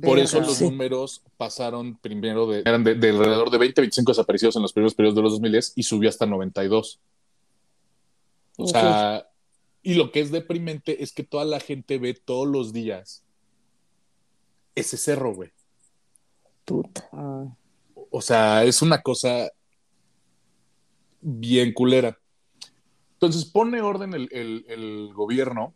Por 0.00 0.18
eso 0.18 0.40
los 0.40 0.54
Sí. 0.56 0.64
números 0.64 1.22
pasaron 1.36 1.98
primero 1.98 2.46
de, 2.46 2.60
eran 2.60 2.82
de, 2.82 2.94
de 2.94 3.10
alrededor 3.10 3.50
de 3.50 3.58
20, 3.58 3.80
25 3.82 4.12
desaparecidos 4.12 4.56
en 4.56 4.62
los 4.62 4.72
primeros 4.72 4.94
periodos 4.94 5.16
de 5.16 5.22
los 5.22 5.32
2010 5.32 5.72
y 5.76 5.82
subió 5.82 6.08
hasta 6.08 6.24
92. 6.24 6.98
O 8.64 8.66
sea, 8.68 9.28
y 9.82 9.94
lo 9.94 10.12
que 10.12 10.20
es 10.20 10.30
deprimente 10.30 11.02
es 11.02 11.12
que 11.12 11.22
toda 11.24 11.44
la 11.44 11.60
gente 11.60 11.98
ve 11.98 12.14
todos 12.14 12.46
los 12.48 12.72
días 12.72 13.24
ese 14.74 14.96
cerro, 14.96 15.34
güey. 15.34 15.50
Puta. 16.64 17.08
O 18.10 18.20
sea, 18.22 18.64
es 18.64 18.80
una 18.82 19.02
cosa 19.02 19.50
bien 21.20 21.72
culera. 21.72 22.18
Entonces 23.14 23.44
pone 23.44 23.80
orden 23.80 24.14
el, 24.14 24.28
el- 24.32 24.64
el 24.68 25.10
gobierno 25.14 25.74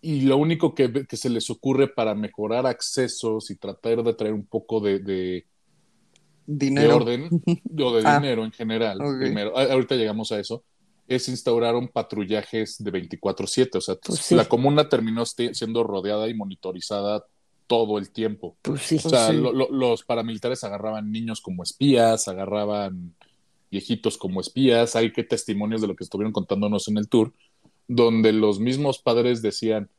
y 0.00 0.22
lo 0.22 0.36
único 0.36 0.74
que, 0.74 1.06
que 1.06 1.16
se 1.16 1.30
les 1.30 1.48
ocurre 1.50 1.88
para 1.88 2.14
mejorar 2.14 2.66
accesos 2.66 3.50
y 3.50 3.56
tratar 3.56 4.02
de 4.02 4.14
traer 4.14 4.34
un 4.34 4.44
poco 4.46 4.80
de, 4.80 4.98
de- 5.00 5.46
de 6.46 6.66
dinero. 6.66 6.96
orden 6.96 7.28
o 7.82 7.92
de 7.96 8.02
Ah. 8.06 8.18
dinero 8.20 8.44
en 8.44 8.52
general, 8.52 8.98
primero, 9.18 9.56
a- 9.56 9.64
ahorita 9.72 9.94
llegamos 9.96 10.30
a 10.32 10.38
eso, 10.40 10.62
es 11.08 11.28
instauraron 11.28 11.88
patrullajes 11.88 12.82
de 12.82 12.90
24/7, 12.92 13.78
o 13.78 13.80
sea, 13.80 13.96
Pues 13.96 14.20
sí. 14.20 14.34
la 14.34 14.44
comuna 14.44 14.88
terminó 14.88 15.24
siendo 15.26 15.82
rodeada 15.82 16.28
y 16.28 16.34
monitorizada 16.34 17.24
todo 17.66 17.98
el 17.98 18.10
tiempo. 18.10 18.56
Pues 18.62 18.82
sí. 18.82 18.96
O 19.02 19.08
sea, 19.08 19.28
sí. 19.28 19.36
lo- 19.36 19.52
lo- 19.52 19.70
los 19.70 20.04
paramilitares 20.04 20.62
agarraban 20.64 21.10
niños 21.10 21.40
como 21.40 21.62
espías, 21.62 22.28
agarraban 22.28 23.14
viejitos 23.70 24.16
como 24.16 24.40
espías. 24.40 24.96
Hay 24.96 25.12
que 25.12 25.24
testimonios 25.24 25.80
de 25.80 25.88
lo 25.88 25.96
que 25.96 26.04
estuvieron 26.04 26.32
contándonos 26.32 26.88
en 26.88 26.96
el 26.98 27.08
tour, 27.08 27.32
donde 27.86 28.32
los 28.32 28.58
mismos 28.60 28.98
padres 28.98 29.42
decían, 29.42 29.90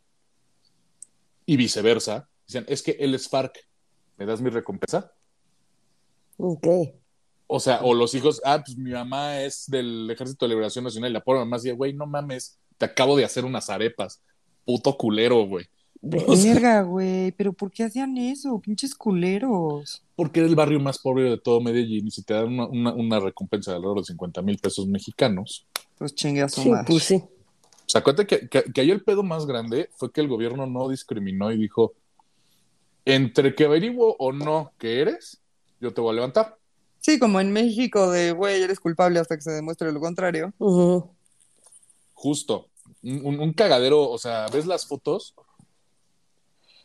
y 1.45 1.58
viceversa, 1.58 2.30
decían, 2.48 2.65
es 2.67 2.82
que 2.84 2.91
él 3.00 3.13
es 3.15 3.28
FARC, 3.30 3.67
¿me 4.17 4.26
das 4.28 4.41
mi 4.41 4.50
recompensa? 4.52 5.12
Ok. 6.38 6.67
O 7.52 7.60
sea, 7.60 7.80
o 7.82 7.96
los 7.96 8.14
hijos, 8.14 8.40
ah, 8.46 8.62
pues 8.64 8.78
mi 8.78 8.92
mamá 8.92 9.42
es 9.42 9.66
del 9.68 10.08
Ejército 10.12 10.46
de 10.46 10.50
Liberación 10.50 10.84
Nacional 10.84 11.10
y 11.10 11.14
la 11.14 11.24
pobre 11.24 11.40
mamá 11.40 11.58
decía, 11.58 11.74
güey, 11.74 11.94
no 11.94 12.06
mames, 12.06 12.60
te 12.78 12.86
acabo 12.86 13.18
de 13.18 13.26
hacer 13.26 13.44
unas 13.44 13.70
arepas, 13.72 14.22
puto 14.66 14.96
culero, 14.96 15.44
güey. 15.48 15.66
Verga, 16.02 16.84
güey, 16.84 17.32
pero 17.32 17.52
¿por 17.52 17.72
qué 17.72 17.84
hacían 17.86 18.16
eso? 18.18 18.60
Pinches 18.62 18.94
culeros. 18.96 20.04
porque 20.16 20.42
era 20.42 20.48
el 20.50 20.56
barrio 20.56 20.80
más 20.80 21.00
pobre 21.00 21.24
de 21.24 21.38
todo 21.40 21.60
Medellín 21.60 22.08
y 22.08 22.12
si 22.12 22.22
te 22.24 22.36
dan 22.36 22.48
una, 22.54 22.68
una- 22.68 22.94
una 22.94 23.20
recompensa 23.20 23.72
de 23.72 23.78
alrededor 23.78 24.00
de 24.02 24.06
50 24.06 24.42
mil 24.44 24.58
pesos 24.60 24.88
mexicanos. 24.88 25.66
Pues 25.98 26.14
chingue 26.14 26.44
a 26.44 26.50
su 26.50 26.62
Sí, 26.62 26.70
madre. 26.70 26.86
pues 26.88 27.04
sí. 27.04 27.16
O 27.16 27.30
sea, 27.92 28.02
acuérdate 28.02 28.28
que, 28.28 28.48
que, 28.48 28.72
que 28.72 28.82
ahí 28.82 28.92
el 28.92 29.04
pedo 29.04 29.24
más 29.24 29.48
grande 29.48 29.90
fue 29.98 30.12
que 30.12 30.22
el 30.22 30.28
gobierno 30.28 30.68
no 30.68 30.88
discriminó 30.88 31.52
y 31.52 31.58
dijo, 31.58 31.94
entre 33.06 33.56
que 33.56 33.66
averiguo 33.66 34.16
o 34.20 34.32
no 34.32 34.72
que 34.78 35.02
eres, 35.02 35.42
yo 35.82 35.92
te 35.94 36.00
voy 36.02 36.12
a 36.12 36.16
levantar. 36.16 36.59
Sí, 37.02 37.18
como 37.20 37.40
en 37.40 37.52
México 37.52 38.12
de, 38.12 38.32
güey, 38.34 38.62
eres 38.62 38.80
culpable 38.80 39.20
hasta 39.20 39.36
que 39.36 39.42
se 39.42 39.52
demuestre 39.52 39.92
lo 39.92 40.00
contrario. 40.00 40.54
Justo. 42.14 42.68
Un, 43.02 43.54
cagadero, 43.54 44.10
o 44.10 44.18
sea, 44.18 44.48
ves 44.52 44.66
las 44.66 44.86
fotos 44.86 45.34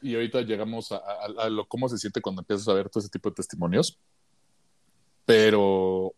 y 0.01 0.15
ahorita 0.15 0.43
llegamos 0.43 0.93
a, 0.93 0.97
a- 0.99 1.45
a 1.45 1.49
lo 1.49 1.67
cómo 1.67 1.89
se 1.89 1.99
siente 1.99 2.21
cuando 2.21 2.43
empiezas 2.43 2.69
a 2.69 2.75
ver 2.75 2.89
todo 2.89 3.01
ese 3.01 3.09
tipo 3.11 3.29
de 3.31 3.35
testimonios. 3.35 3.99
Pero 5.27 6.15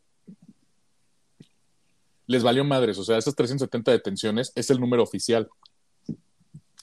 les 2.26 2.42
valió 2.42 2.64
madres, 2.64 2.98
o 2.98 3.04
sea, 3.04 3.16
esas 3.18 3.34
370 3.36 3.92
detenciones 3.92 4.52
es 4.56 4.68
el 4.70 4.80
número 4.80 5.02
oficial. 5.02 5.48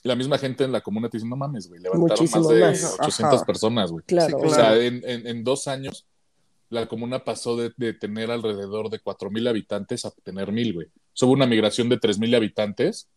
La 0.02 0.16
misma 0.16 0.38
gente 0.38 0.64
en 0.64 0.72
la 0.72 0.80
comuna 0.80 1.08
te 1.10 1.18
dice, 1.18 1.28
no 1.28 1.36
mames, 1.36 1.68
güey, 1.68 1.80
levantaron 1.80 2.16
Muchísimo 2.18 2.44
más 2.44 2.54
de 2.54 2.60
más. 2.60 2.94
800 3.00 3.34
Ajá. 3.36 3.44
personas, 3.46 3.90
güey. 3.92 4.04
Claro. 4.06 4.28
Sí, 4.28 4.34
O 4.34 4.48
claro. 4.48 4.54
sea, 4.54 4.76
en, 4.84 5.02
en- 5.08 5.26
en 5.26 5.44
dos 5.44 5.68
años, 5.68 6.06
la 6.70 6.86
comuna 6.86 7.24
pasó 7.24 7.56
de, 7.56 7.72
de 7.76 7.92
tener 7.92 8.30
alrededor 8.30 8.90
de 8.90 9.00
4.000 9.00 9.48
habitantes 9.48 10.04
a 10.04 10.10
tener 10.10 10.48
1.000, 10.48 10.74
güey. 10.74 10.86
O 10.86 10.90
sea, 11.12 11.26
hubo 11.26 11.34
una 11.34 11.46
migración 11.46 11.88
de 11.88 11.98
3.000 12.00 12.34
habitantes 12.36 13.08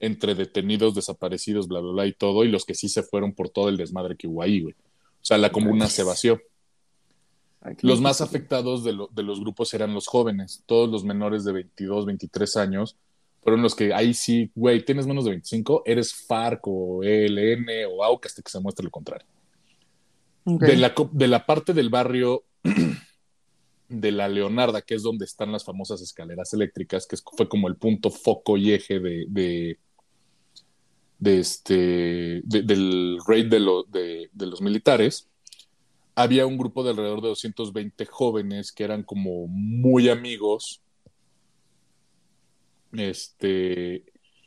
entre 0.00 0.34
detenidos, 0.34 0.94
desaparecidos, 0.94 1.68
bla, 1.68 1.80
bla, 1.80 1.92
bla 1.92 2.06
y 2.06 2.12
todo, 2.12 2.44
y 2.44 2.48
los 2.48 2.64
que 2.64 2.74
sí 2.74 2.88
se 2.88 3.02
fueron 3.02 3.32
por 3.32 3.48
todo 3.48 3.68
el 3.68 3.76
desmadre 3.76 4.16
que 4.16 4.28
hubo 4.28 4.42
ahí, 4.42 4.60
güey. 4.60 4.74
O 4.74 5.24
sea, 5.24 5.38
la 5.38 5.50
comuna 5.50 5.86
se 5.88 6.02
vació. 6.02 6.40
Los 7.82 8.00
más 8.00 8.20
afectados 8.20 8.84
de, 8.84 8.92
lo- 8.92 9.08
de 9.12 9.22
los 9.22 9.40
grupos 9.40 9.72
eran 9.74 9.92
los 9.94 10.06
jóvenes, 10.06 10.62
todos 10.66 10.88
los 10.88 11.02
menores 11.04 11.44
de 11.44 11.52
22, 11.52 12.06
23 12.06 12.56
años, 12.58 12.96
fueron 13.42 13.62
los 13.62 13.74
que 13.74 13.92
ahí 13.94 14.12
sí, 14.14 14.50
güey, 14.54 14.84
tienes 14.84 15.06
menos 15.06 15.24
de 15.24 15.30
25, 15.30 15.82
eres 15.86 16.14
FARC 16.14 16.60
o 16.66 17.02
ELN 17.02 17.66
o 17.90 18.04
AUC 18.04 18.26
hasta 18.26 18.42
que 18.42 18.50
se 18.50 18.60
muestre 18.60 18.84
lo 18.84 18.90
contrario. 18.90 19.26
La, 20.76 20.94
de 21.12 21.26
la 21.28 21.44
parte 21.46 21.72
del 21.72 21.88
barrio 21.90 22.44
de 23.88 24.10
la 24.12 24.28
Leonarda, 24.28 24.82
que 24.82 24.94
es 24.94 25.02
donde 25.02 25.24
están 25.24 25.52
las 25.52 25.64
famosas 25.64 26.00
escaleras 26.02 26.52
eléctricas, 26.52 27.06
que 27.06 27.16
fue 27.36 27.48
como 27.48 27.68
el 27.68 27.76
punto 27.76 28.10
foco 28.10 28.56
y 28.56 28.72
eje 28.72 28.98
de, 31.18 31.38
este, 31.40 32.42
de- 32.44 32.62
del 32.62 33.18
raid 33.26 33.46
de- 33.46 34.30
de 34.32 34.46
los 34.46 34.60
militares, 34.60 35.28
había 36.14 36.46
un 36.46 36.56
grupo 36.58 36.82
de 36.82 36.90
alrededor 36.90 37.20
de 37.22 37.28
220 37.28 38.06
jóvenes 38.06 38.72
que 38.72 38.84
eran 38.84 39.02
como 39.02 39.46
muy 39.46 40.08
amigos. 40.08 40.80
Este, 42.92 44.04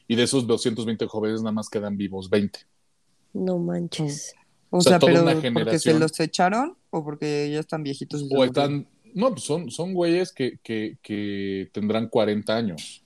y 0.08 0.16
de 0.16 0.24
esos 0.24 0.48
220 0.48 1.06
jóvenes 1.08 1.42
nada 1.42 1.52
más 1.52 1.70
quedan 1.70 1.96
vivos 1.98 2.30
20. 2.30 2.60
No 3.34 3.60
manches. 3.60 4.34
O 4.72 4.78
o 4.78 4.82
sea, 4.82 4.92
sea, 4.92 5.00
toda 5.00 5.12
pero 5.14 5.24
una 5.24 5.32
porque 5.34 5.80
se 5.80 5.90
generación. 5.90 6.00
los 6.00 6.20
echaron 6.20 6.78
o 6.92 7.04
porque 7.04 7.50
ya 7.52 7.60
están 7.60 7.84
viejitos. 7.84 8.22
y 8.22 8.36
O 8.36 8.44
están, 8.44 8.88
no, 9.14 9.32
pues 9.32 9.44
son, 9.44 9.72
son 9.72 9.94
güeyes 9.94 10.32
que, 10.32 10.60
que, 10.64 10.98
que 11.02 11.70
tendrán 11.74 12.08
40 12.10 12.56
años, 12.56 13.04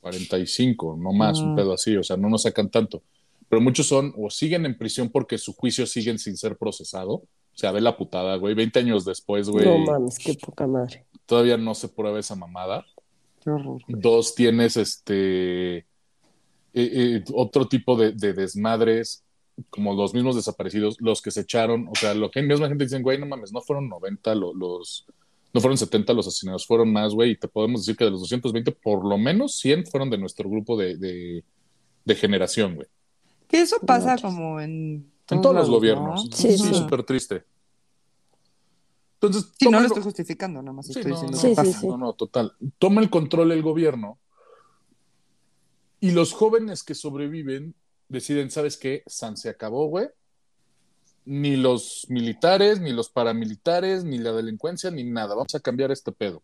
45, 0.00 0.96
no 0.98 1.12
más, 1.12 1.38
un 1.40 1.52
Mm. 1.52 1.56
pedo 1.56 1.72
así, 1.72 1.96
o 1.96 2.02
sea, 2.02 2.16
no 2.16 2.28
nos 2.28 2.42
sacan 2.42 2.70
tanto. 2.70 3.02
Pero 3.48 3.60
muchos 3.60 3.86
son 3.86 4.12
o 4.16 4.30
siguen 4.30 4.64
en 4.66 4.76
prisión 4.78 5.10
porque 5.10 5.38
su 5.38 5.52
juicio 5.54 5.86
siguen 5.86 6.18
sin 6.18 6.36
ser 6.36 6.56
procesado. 6.56 7.12
O 7.14 7.26
sea, 7.58 7.70
ve 7.70 7.82
la 7.82 7.96
putada, 7.98 8.36
güey. 8.36 8.54
20 8.54 8.78
años 8.78 9.04
después, 9.04 9.48
güey, 9.50 9.66
No 9.66 9.78
mames, 9.78 10.18
qué 10.18 10.34
poca 10.34 10.66
madre. 10.66 11.04
todavía 11.26 11.58
no 11.58 11.74
se 11.74 11.88
prueba 11.88 12.18
esa 12.18 12.34
mamada. 12.34 12.86
Qué 13.44 13.50
horror. 13.50 13.82
Dos, 13.88 14.34
tienes 14.34 14.76
este 14.78 15.76
eh, 15.78 15.84
eh, 16.74 17.24
otro 17.34 17.68
tipo 17.68 17.94
de, 17.96 18.12
de 18.12 18.32
desmadres, 18.32 19.22
como 19.70 19.94
los 19.94 20.14
mismos 20.14 20.36
desaparecidos, 20.36 20.96
los 21.00 21.20
que 21.22 21.30
se 21.30 21.40
echaron, 21.42 21.88
o 21.88 21.94
sea, 21.94 22.14
lo 22.14 22.30
que 22.30 22.42
misma 22.42 22.68
gente 22.68 22.84
dicen, 22.84 23.02
güey, 23.02 23.18
no 23.18 23.26
mames, 23.26 23.52
no 23.52 23.60
fueron 23.60 23.88
90 23.88 24.34
lo- 24.34 24.54
los, 24.54 25.06
no 25.52 25.60
fueron 25.60 25.76
70 25.76 26.12
los 26.14 26.26
asesinados, 26.26 26.66
fueron 26.66 26.92
más, 26.92 27.14
güey, 27.14 27.32
y 27.32 27.36
te 27.36 27.48
podemos 27.48 27.82
decir 27.82 27.96
que 27.96 28.04
de 28.04 28.10
los 28.10 28.20
220, 28.20 28.72
por 28.72 29.04
lo 29.06 29.18
menos 29.18 29.56
100 29.58 29.84
fueron 29.86 30.08
de 30.10 30.18
nuestro 30.18 30.48
grupo 30.48 30.76
de, 30.76 30.96
de, 30.96 31.44
de 32.04 32.14
generación, 32.14 32.76
güey. 32.76 32.88
Que 33.48 33.60
eso 33.60 33.76
pasa 33.86 34.16
como 34.16 34.60
en 34.60 35.10
En 35.30 35.40
todos 35.42 35.54
los 35.54 35.68
gobiernos. 35.68 36.24
¿no? 36.30 36.36
Sí, 36.36 36.56
Sí, 36.56 36.58
sí. 36.58 36.74
súper 36.74 37.02
triste. 37.04 37.44
Entonces, 39.20 39.52
Sí, 39.58 39.68
no 39.68 39.78
lo 39.80 39.86
estoy 39.86 40.02
justificando, 40.02 40.62
nada 40.62 40.72
más 40.72 40.86
Sí, 40.86 40.92
estoy 40.98 41.12
no, 41.12 41.20
diciendo 41.20 41.36
no, 41.36 41.42
que 41.42 41.48
Sí, 41.48 41.54
sí, 41.54 41.56
pasa. 41.72 41.80
sí. 41.80 41.86
no, 41.88 41.96
no, 41.98 42.12
total. 42.14 42.52
Toma 42.78 43.00
el 43.02 43.10
control 43.10 43.52
el 43.52 43.62
gobierno 43.62 44.18
y 46.00 46.10
los 46.10 46.32
jóvenes 46.32 46.82
que 46.82 46.94
sobreviven 46.94 47.74
deciden, 48.12 48.50
¿sabes 48.50 48.76
qué? 48.76 49.02
San 49.06 49.36
se 49.36 49.48
acabó, 49.48 49.86
güey. 49.86 50.08
Ni 51.24 51.56
los 51.56 52.06
militares, 52.08 52.80
ni 52.80 52.92
los 52.92 53.08
paramilitares, 53.08 54.04
ni 54.04 54.18
la 54.18 54.32
delincuencia, 54.32 54.90
ni 54.90 55.04
nada. 55.04 55.34
Vamos 55.34 55.54
a 55.54 55.60
cambiar 55.60 55.90
este 55.90 56.12
pedo. 56.12 56.42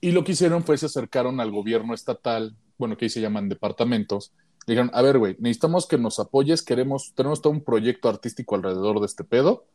Y 0.00 0.12
lo 0.12 0.24
que 0.24 0.32
hicieron 0.32 0.64
fue 0.64 0.78
se 0.78 0.86
acercaron 0.86 1.40
al 1.40 1.50
gobierno 1.50 1.94
estatal, 1.94 2.56
bueno, 2.78 2.96
que 2.96 3.06
ahí 3.06 3.10
se 3.10 3.20
llaman 3.20 3.48
departamentos. 3.48 4.32
Le 4.66 4.74
dijeron, 4.74 4.90
a 4.94 5.02
ver, 5.02 5.18
güey, 5.18 5.36
necesitamos 5.38 5.86
que 5.86 5.98
nos 5.98 6.18
apoyes, 6.18 6.62
queremos, 6.62 7.12
tenemos 7.14 7.40
todo 7.40 7.52
un 7.52 7.62
proyecto 7.62 8.08
artístico 8.08 8.54
alrededor 8.54 9.00
de 9.00 9.06
este 9.06 9.24
pedo. 9.24 9.66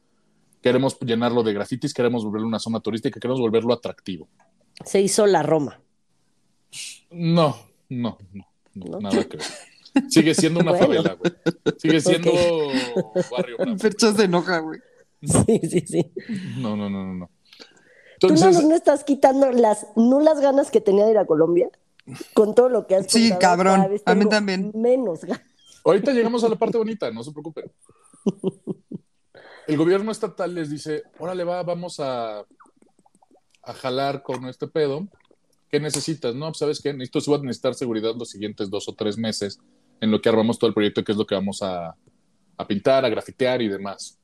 Queremos 0.62 1.00
llenarlo 1.00 1.44
de 1.44 1.54
grafitis, 1.54 1.94
queremos 1.94 2.24
volverlo 2.24 2.48
una 2.48 2.60
zona 2.60 2.80
turística, 2.82 3.20
queremos 3.20 3.40
volverlo 3.40 3.74
atractivo. 3.74 4.28
Se 4.86 5.02
hizo 5.02 5.26
la 5.26 5.44
Roma. 5.44 5.82
No, 7.10 7.58
no, 7.90 8.18
no, 8.32 8.48
no, 8.74 8.86
¿No? 8.86 9.00
nada 9.02 9.28
que 9.28 9.38
ver. 9.38 9.46
Sigue 10.10 10.34
siendo 10.34 10.60
una 10.60 10.72
Bueno. 10.72 10.86
favela, 10.86 11.14
güey. 11.16 11.32
Sigue 11.78 12.00
siendo 12.02 12.32
barrio 13.32 13.58
bravo. 13.58 13.78
Fercho 13.78 14.14
se 14.14 14.24
enoja, 14.24 14.60
güey. 14.60 14.80
Sí, 15.24 15.60
sí, 15.70 15.82
sí. 15.88 16.12
No, 16.58 16.76
no, 16.76 16.90
no, 16.90 17.06
no, 17.06 17.14
no. 17.14 17.30
¿Tú 18.20 18.28
no, 18.30 18.34
Entonces, 18.36 18.64
no 18.64 18.76
estás 18.76 19.04
quitando 19.04 19.52
las 19.52 19.88
nulas 19.96 20.40
ganas 20.42 20.72
que 20.72 20.82
tenía 20.82 21.06
de 21.06 21.12
ir 21.12 21.18
a 21.18 21.26
Colombia? 21.26 21.70
Con 22.34 22.56
todo 22.56 22.70
lo 22.70 22.88
que 22.88 22.96
has 22.96 23.08
Sí, 23.12 23.30
contado, 23.30 23.40
cabrón. 23.64 23.88
A 24.06 24.16
mí 24.16 24.26
también. 24.30 24.72
Menos 24.74 25.22
ganas. 25.22 25.42
ahorita 25.84 26.12
llegamos 26.14 26.44
a 26.44 26.50
la 26.50 26.56
parte 26.56 26.78
bonita, 26.78 27.12
no 27.12 27.24
se 27.24 27.32
preocupen. 27.32 27.72
El 29.68 29.78
gobierno 29.78 30.12
estatal 30.12 30.54
les 30.56 30.70
dice, 30.70 31.04
órale 31.20 31.44
va, 31.44 31.62
vamos 31.64 32.00
a, 32.00 32.40
a 33.64 33.74
jalar 33.74 34.24
con 34.24 34.48
este 34.48 34.68
pedo. 34.68 35.08
¿Qué 35.70 35.80
necesitas? 35.80 36.36
No, 36.36 36.48
pues, 36.48 36.58
¿sabes 36.58 36.82
qué? 36.82 36.94
Necesito, 36.94 37.20
voy 37.28 37.40
a 37.40 37.44
necesitar 37.44 37.76
seguridad 37.76 38.14
los 38.18 38.30
siguientes 38.30 38.70
dos 38.70 38.90
o 38.90 38.94
tres 38.96 39.18
meses 39.18 39.60
en 40.02 40.12
lo 40.12 40.20
que 40.22 40.28
armamos 40.30 40.60
todo 40.60 40.68
el 40.68 40.74
proyecto, 40.74 41.04
que 41.04 41.14
es 41.14 41.18
lo 41.18 41.26
que 41.26 41.36
vamos 41.36 41.62
a, 41.62 41.96
a 42.58 42.68
pintar, 42.68 43.06
a 43.06 43.10
grafitear 43.10 43.62
y 43.62 43.70
demás. 43.70 44.18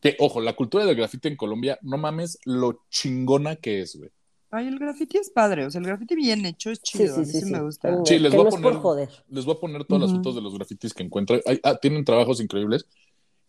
Que, 0.00 0.16
ojo, 0.18 0.40
la 0.42 0.52
cultura 0.54 0.84
del 0.84 0.96
grafite 0.96 1.28
en 1.28 1.36
Colombia, 1.36 1.78
no 1.80 1.96
mames 1.96 2.38
lo 2.44 2.82
chingona 2.90 3.56
que 3.56 3.80
es, 3.80 3.96
güey. 3.96 4.10
Ay, 4.50 4.68
el 4.68 4.78
graffiti 4.78 5.16
es 5.18 5.30
padre. 5.30 5.64
O 5.66 5.70
sea, 5.70 5.80
el 5.80 5.86
graffiti 5.86 6.14
bien 6.14 6.44
hecho 6.46 6.70
es 6.70 6.80
chido. 6.82 7.06
Sí, 7.06 7.10
a 7.10 7.14
sí, 7.14 7.20
mí 7.20 7.26
sí. 7.26 7.40
sí 7.46 7.50
me 7.52 7.62
gusta. 7.62 7.88
A 7.88 8.04
Sí, 8.04 8.18
les 8.18 8.30
que 8.30 8.36
voy 8.36 8.44
no 8.44 8.50
a 8.50 8.54
es 8.54 8.62
por 8.62 8.62
poner- 8.72 8.80
joder. 8.82 9.08
Les 9.30 9.44
voy 9.44 9.54
a 9.56 9.60
poner 9.60 9.84
todas 9.84 10.02
las 10.02 10.10
Ujú. 10.10 10.18
fotos 10.18 10.34
de 10.36 10.42
los 10.42 10.54
grafitis 10.54 10.92
que 10.94 11.02
encuentro. 11.02 11.40
Hay- 11.46 11.58
ah, 11.64 11.76
tienen 11.76 12.04
trabajos 12.04 12.40
increíbles. 12.40 12.86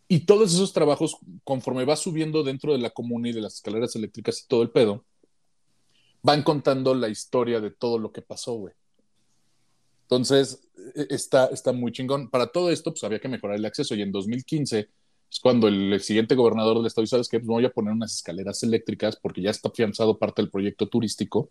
Y 0.08 0.20
todos 0.20 0.52
esos 0.54 0.72
trabajos, 0.72 1.16
conforme 1.44 1.84
va 1.84 1.94
subiendo 1.96 2.42
dentro 2.42 2.72
de 2.72 2.78
la 2.78 2.90
comuna 2.90 3.28
y 3.28 3.32
de 3.32 3.40
las 3.42 3.54
escaleras 3.54 3.94
eléctricas 3.96 4.40
y 4.42 4.46
todo 4.48 4.62
el 4.62 4.70
pedo, 4.70 5.04
van 6.22 6.42
contando 6.42 6.94
la 6.94 7.08
historia 7.08 7.60
de 7.60 7.70
todo 7.70 7.98
lo 7.98 8.10
que 8.12 8.22
pasó, 8.22 8.54
güey. 8.54 8.74
Entonces, 10.06 10.68
eh, 10.94 11.06
está, 11.10 11.46
está 11.46 11.72
muy 11.72 11.92
chingón. 11.92 12.30
Para 12.30 12.46
todo 12.46 12.70
esto, 12.70 12.92
pues 12.92 13.02
había 13.04 13.18
que 13.18 13.28
mejorar 13.28 13.56
el 13.56 13.64
acceso. 13.64 13.94
Y 13.94 14.02
en 14.02 14.12
2015 14.12 14.88
es 15.30 15.40
cuando 15.40 15.68
el, 15.68 15.92
el 15.92 16.00
siguiente 16.00 16.34
gobernador 16.34 16.76
del 16.76 16.86
estado 16.86 17.06
¿sabes 17.06 17.28
qué? 17.28 17.38
Pues 17.38 17.48
voy 17.48 17.64
a 17.64 17.72
poner 17.72 17.92
unas 17.92 18.14
escaleras 18.14 18.62
eléctricas 18.62 19.16
porque 19.16 19.42
ya 19.42 19.50
está 19.50 19.68
afianzado 19.68 20.18
parte 20.18 20.42
del 20.42 20.50
proyecto 20.50 20.86
turístico 20.88 21.50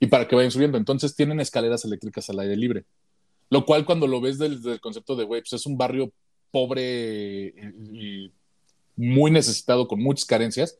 y 0.00 0.06
para 0.06 0.26
que 0.26 0.36
vayan 0.36 0.50
subiendo. 0.50 0.78
Entonces 0.78 1.14
tienen 1.14 1.40
escaleras 1.40 1.84
eléctricas 1.84 2.28
al 2.30 2.40
aire 2.40 2.56
libre. 2.56 2.84
Lo 3.50 3.66
cual 3.66 3.84
cuando 3.84 4.06
lo 4.06 4.20
ves 4.20 4.38
del, 4.38 4.62
del 4.62 4.80
concepto 4.80 5.14
de, 5.16 5.24
güey, 5.24 5.42
pues 5.42 5.52
es 5.52 5.66
un 5.66 5.76
barrio 5.76 6.12
pobre 6.50 7.52
y, 7.92 8.26
y 8.26 8.32
muy 8.96 9.30
necesitado, 9.30 9.88
con 9.88 10.02
muchas 10.02 10.24
carencias, 10.24 10.78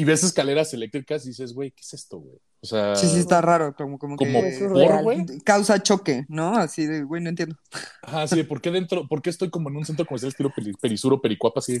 y 0.00 0.04
ves 0.04 0.24
escaleras 0.24 0.72
eléctricas 0.72 1.26
y 1.26 1.28
dices, 1.28 1.52
güey, 1.52 1.72
¿qué 1.72 1.82
es 1.82 1.92
esto, 1.92 2.18
güey? 2.20 2.38
O 2.62 2.66
sea, 2.66 2.96
Sí, 2.96 3.06
sí, 3.06 3.18
está 3.18 3.42
raro. 3.42 3.74
Como, 3.74 3.98
como, 3.98 4.16
como 4.16 4.30
que 4.42 4.58
por, 4.70 5.02
güey. 5.02 5.26
causa 5.44 5.82
choque, 5.82 6.24
¿no? 6.28 6.56
Así 6.56 6.86
de, 6.86 7.02
güey, 7.02 7.22
no 7.22 7.28
entiendo. 7.28 7.56
Ajá, 8.00 8.26
sí, 8.26 8.42
¿por 8.44 8.62
qué 8.62 8.70
dentro, 8.70 9.06
por 9.06 9.20
qué 9.20 9.28
estoy 9.28 9.50
como 9.50 9.68
en 9.68 9.76
un 9.76 9.84
centro 9.84 10.06
comercial 10.06 10.30
estilo 10.30 10.50
Peri- 10.56 10.74
Perisuro, 10.80 11.20
Pericuapa, 11.20 11.60
así? 11.60 11.80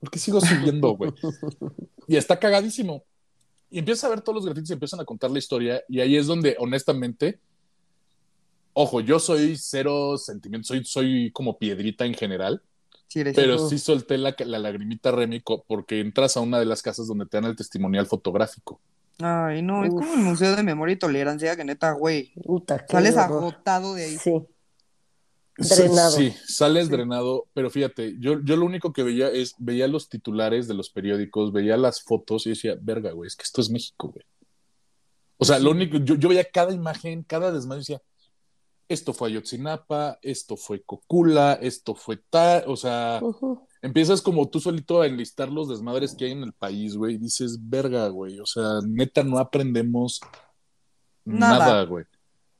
¿Por 0.00 0.10
qué 0.10 0.18
sigo 0.18 0.40
subiendo, 0.40 0.96
güey? 0.96 1.12
Y 2.08 2.16
está 2.16 2.38
cagadísimo. 2.38 3.04
Y 3.70 3.78
empiezas 3.80 4.04
a 4.04 4.08
ver 4.08 4.20
todos 4.22 4.36
los 4.36 4.46
grafitis 4.46 4.70
y 4.70 4.72
empiezan 4.74 5.00
a 5.00 5.04
contar 5.04 5.30
la 5.30 5.38
historia, 5.38 5.82
y 5.88 6.00
ahí 6.00 6.16
es 6.16 6.26
donde, 6.26 6.56
honestamente, 6.58 7.40
ojo, 8.72 9.00
yo 9.00 9.18
soy 9.18 9.56
cero 9.58 10.16
sentimiento, 10.18 10.68
soy, 10.68 10.84
soy 10.84 11.30
como 11.32 11.58
piedrita 11.58 12.04
en 12.06 12.14
general, 12.14 12.62
Sí, 13.08 13.22
pero 13.34 13.68
sí 13.68 13.78
solté 13.78 14.18
la, 14.18 14.34
la 14.44 14.58
lagrimita 14.58 15.12
rémico 15.12 15.64
porque 15.68 16.00
entras 16.00 16.36
a 16.36 16.40
una 16.40 16.58
de 16.58 16.64
las 16.64 16.82
casas 16.82 17.06
donde 17.06 17.26
te 17.26 17.36
dan 17.36 17.44
el 17.44 17.54
testimonial 17.56 18.06
fotográfico. 18.06 18.80
Ay, 19.20 19.62
no, 19.62 19.84
es 19.84 19.90
como 19.90 20.14
el 20.14 20.20
Museo 20.20 20.56
de 20.56 20.62
Memoria 20.64 20.94
y 20.94 20.98
Tolerancia, 20.98 21.54
que 21.54 21.64
neta, 21.64 21.92
güey. 21.92 22.32
Puta, 22.42 22.78
qué 22.84 22.92
Sales 22.92 23.14
horror. 23.14 23.26
agotado 23.38 23.94
de 23.94 24.04
ahí. 24.04 24.16
Sí. 24.18 24.32
Drenado. 25.56 26.10
Sí, 26.10 26.34
sales 26.48 26.86
Sí. 26.86 26.92
drenado, 26.92 27.46
pero 27.54 27.70
fíjate, 27.70 28.16
yo, 28.18 28.40
yo 28.42 28.56
lo 28.56 28.66
único 28.66 28.92
que 28.92 29.04
veía 29.04 29.28
es, 29.28 29.54
veía 29.58 29.86
los 29.86 30.08
titulares 30.08 30.66
de 30.66 30.74
los 30.74 30.90
periódicos, 30.90 31.52
veía 31.52 31.76
las 31.76 32.02
fotos 32.02 32.46
y 32.46 32.50
decía, 32.50 32.76
verga, 32.80 33.12
güey, 33.12 33.28
es 33.28 33.36
que 33.36 33.44
esto 33.44 33.60
es 33.60 33.70
México, 33.70 34.08
güey. 34.08 34.24
O 35.36 35.44
sea, 35.44 35.60
lo 35.60 35.70
único, 35.70 35.98
yo, 35.98 36.16
yo 36.16 36.28
veía 36.28 36.44
cada 36.44 36.72
imagen, 36.72 37.22
cada 37.22 37.52
desmadre 37.52 37.78
y 37.78 37.82
decía, 37.82 38.02
esto 38.88 39.12
fue 39.12 39.28
Ayotzinapa, 39.28 40.18
esto 40.22 40.56
fue 40.56 40.82
Cocula, 40.82 41.54
esto 41.60 41.94
fue 41.94 42.18
tal, 42.30 42.64
o 42.66 42.76
sea, 42.76 43.20
empiezas 43.82 44.20
como 44.22 44.48
tú 44.48 44.60
solito 44.60 45.00
a 45.00 45.06
enlistar 45.06 45.50
los 45.50 45.68
desmadres 45.68 46.14
que 46.14 46.26
hay 46.26 46.32
en 46.32 46.42
el 46.42 46.52
país, 46.52 46.96
güey, 46.96 47.14
y 47.14 47.18
dices, 47.18 47.58
verga, 47.60 48.08
güey, 48.08 48.38
o 48.40 48.46
sea, 48.46 48.80
neta, 48.86 49.22
no 49.24 49.38
aprendemos 49.38 50.20
Nada. 51.24 51.58
nada, 51.58 51.84
güey. 51.84 52.04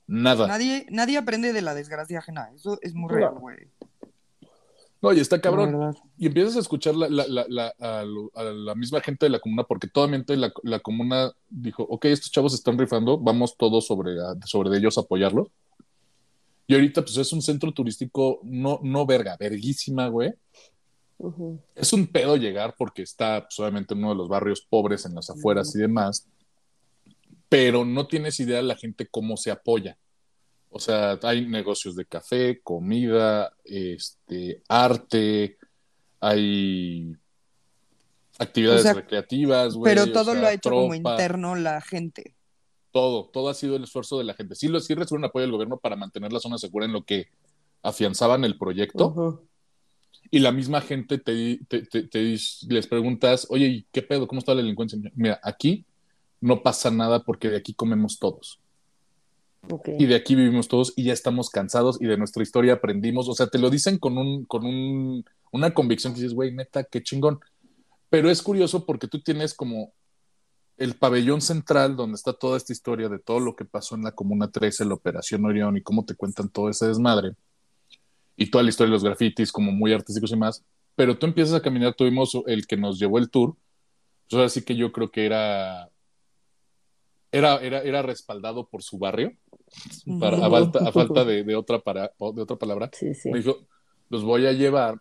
Nada. 0.06 0.46
Nadie, 0.46 0.86
nadie 0.90 1.16
aprende 1.16 1.52
de 1.54 1.62
la 1.62 1.74
desgracia 1.74 2.18
ajena. 2.18 2.50
Eso 2.54 2.78
es 2.82 2.94
muy 2.94 3.10
real, 3.10 3.34
güey. 3.38 3.56
No, 5.00 5.12
y 5.12 5.20
está 5.20 5.38
cabrón. 5.40 5.94
y 6.16 6.26
empiezas 6.26 6.56
a 6.56 6.60
escuchar 6.60 6.94
la, 6.94 7.08
la, 7.08 7.26
la, 7.26 7.44
la- 7.48 7.74
a, 7.78 8.04
la 8.52 8.74
misma 8.74 9.00
gente 9.02 9.26
de 9.26 9.30
la 9.30 9.38
comuna, 9.38 9.64
porque 9.64 9.86
totalmente 9.88 10.34
la, 10.36 10.50
la 10.62 10.80
comuna 10.80 11.30
dijo, 11.50 11.82
ok, 11.82 12.06
estos 12.06 12.30
chavos 12.30 12.52
se 12.52 12.56
están 12.56 12.78
rifando, 12.78 13.18
vamos 13.18 13.56
todos 13.58 13.86
sobre, 13.86 14.12
a- 14.12 14.34
sobre 14.46 14.76
ellos 14.78 14.96
a 14.96 15.02
apoyarlos. 15.02 15.48
Y 16.66 16.74
ahorita 16.74 17.02
pues 17.02 17.16
es 17.16 17.32
un 17.32 17.42
centro 17.42 17.72
turístico, 17.72 18.40
no, 18.42 18.80
no 18.82 19.04
verga, 19.04 19.36
verguísima, 19.38 20.08
güey. 20.08 20.32
Es 21.74 21.92
un 21.92 22.06
pedo 22.06 22.36
llegar 22.36 22.74
porque 22.76 23.02
está 23.02 23.42
pues, 23.42 23.58
obviamente 23.60 23.94
en 23.94 24.00
uno 24.00 24.10
de 24.10 24.16
los 24.16 24.28
barrios 24.28 24.62
pobres 24.62 25.06
en 25.06 25.14
las 25.14 25.30
afueras 25.30 25.74
y 25.74 25.78
demás, 25.78 26.28
pero 27.48 27.84
no 27.84 28.06
tienes 28.06 28.40
idea 28.40 28.62
la 28.62 28.76
gente 28.76 29.06
cómo 29.06 29.36
se 29.36 29.50
apoya. 29.50 29.96
O 30.70 30.80
sea, 30.80 31.18
hay 31.22 31.46
negocios 31.46 31.94
de 31.94 32.04
café, 32.04 32.60
comida, 32.62 33.52
este, 33.64 34.60
arte, 34.68 35.56
hay 36.18 37.14
actividades 38.38 38.80
O 38.80 38.82
sea, 38.82 38.94
recreativas, 38.94 39.74
güey. 39.74 39.94
Pero 39.94 40.10
o 40.10 40.12
todo 40.12 40.32
sea, 40.32 40.34
lo 40.34 40.46
ha 40.48 40.52
hecho 40.52 40.70
como 40.70 40.94
interno 40.94 41.54
la 41.54 41.80
gente. 41.80 42.33
Todo, 42.94 43.24
todo 43.32 43.48
ha 43.48 43.54
sido 43.54 43.74
el 43.74 43.82
esfuerzo 43.82 44.18
de 44.18 44.22
la 44.24 44.34
gente. 44.34 44.54
Sí, 44.54 44.68
lo, 44.68 44.78
sí 44.78 44.94
recibieron 44.94 45.24
apoyo 45.24 45.42
del 45.42 45.50
gobierno 45.50 45.78
para 45.78 45.96
mantener 45.96 46.32
la 46.32 46.38
zona 46.38 46.58
segura 46.58 46.86
en 46.86 46.92
lo 46.92 47.02
que 47.02 47.26
afianzaban 47.82 48.44
el 48.44 48.56
proyecto. 48.56 49.12
Y 50.30 50.38
la 50.38 50.52
misma 50.52 50.80
gente 50.80 51.18
te, 51.18 51.32
di- 51.34 51.58
te- 51.66 51.82
te- 51.82 52.04
te 52.04 52.22
dis- 52.22 52.64
les 52.68 52.86
preguntas, 52.86 53.48
oye, 53.50 53.66
¿y 53.66 53.86
qué 53.90 54.00
pedo? 54.02 54.28
¿Cómo 54.28 54.38
está 54.38 54.54
la 54.54 54.62
delincuencia? 54.62 54.96
Mira, 55.16 55.40
aquí 55.42 55.84
no 56.40 56.62
pasa 56.62 56.92
nada 56.92 57.24
porque 57.24 57.50
de 57.50 57.56
aquí 57.56 57.74
comemos 57.74 58.20
todos 58.20 58.60
y 59.98 60.06
de 60.06 60.14
aquí 60.14 60.36
vivimos 60.36 60.68
todos 60.68 60.92
y 60.94 61.02
ya 61.04 61.12
estamos 61.14 61.50
cansados 61.50 62.00
y 62.00 62.06
de 62.06 62.16
nuestra 62.16 62.44
historia 62.44 62.74
aprendimos. 62.74 63.28
O 63.28 63.34
sea, 63.34 63.48
te 63.48 63.58
lo 63.58 63.70
dicen 63.70 63.98
con, 63.98 64.16
un, 64.18 64.44
con 64.44 64.64
un, 64.64 65.24
una 65.50 65.74
convicción 65.74 66.12
que 66.14 66.20
dices, 66.20 66.34
güey, 66.34 66.52
neta, 66.54 66.84
qué 66.84 67.02
chingón. 67.02 67.40
Pero 68.08 68.30
es 68.30 68.40
curioso 68.40 68.86
porque 68.86 69.08
tú 69.08 69.20
tienes 69.20 69.52
como 69.52 69.90
el 70.76 70.94
pabellón 70.94 71.40
central 71.40 71.96
donde 71.96 72.16
está 72.16 72.32
toda 72.32 72.56
esta 72.56 72.72
historia 72.72 73.08
de 73.08 73.18
todo 73.18 73.40
lo 73.40 73.54
que 73.54 73.64
pasó 73.64 73.94
en 73.94 74.02
la 74.02 74.12
Comuna 74.12 74.50
13, 74.50 74.84
la 74.84 74.94
Operación 74.94 75.44
Orión 75.44 75.76
y 75.76 75.82
cómo 75.82 76.04
te 76.04 76.14
cuentan 76.14 76.48
todo 76.48 76.68
ese 76.68 76.86
desmadre 76.86 77.32
y 78.36 78.50
toda 78.50 78.64
la 78.64 78.70
historia 78.70 78.90
de 78.90 78.94
los 78.94 79.04
grafitis 79.04 79.52
como 79.52 79.70
muy 79.70 79.92
artísticos 79.92 80.32
y 80.32 80.36
más. 80.36 80.64
Pero 80.96 81.16
tú 81.18 81.26
empiezas 81.26 81.54
a 81.54 81.62
caminar, 81.62 81.94
tuvimos 81.94 82.36
el 82.46 82.66
que 82.66 82.76
nos 82.76 82.98
llevó 82.98 83.18
el 83.18 83.30
tour, 83.30 83.56
pues 84.28 84.34
ahora 84.34 84.48
sí 84.48 84.62
que 84.62 84.76
yo 84.76 84.92
creo 84.92 85.10
que 85.10 85.26
era 85.26 85.90
era, 87.34 87.56
era, 87.56 87.82
era 87.82 88.02
respaldado 88.02 88.68
por 88.68 88.84
su 88.84 88.96
barrio, 88.96 89.32
para, 90.20 90.36
a, 90.36 90.50
falta, 90.50 90.88
a 90.88 90.92
falta 90.92 91.24
de, 91.24 91.42
de 91.42 91.56
otra 91.56 91.80
para, 91.80 92.12
de 92.32 92.42
otra 92.42 92.56
palabra. 92.56 92.90
Sí, 92.92 93.12
sí. 93.12 93.30
Me 93.30 93.38
dijo, 93.38 93.66
los 94.08 94.22
voy 94.22 94.46
a 94.46 94.52
llevar 94.52 95.00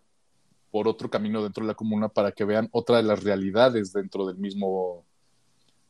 por 0.72 0.88
otro 0.88 1.08
camino 1.08 1.44
dentro 1.44 1.62
de 1.62 1.68
la 1.68 1.74
comuna 1.74 2.08
para 2.08 2.32
que 2.32 2.44
vean 2.44 2.68
otra 2.72 2.96
de 2.96 3.04
las 3.04 3.22
realidades 3.22 3.92
dentro 3.92 4.26
del 4.26 4.36
mismo, 4.38 5.06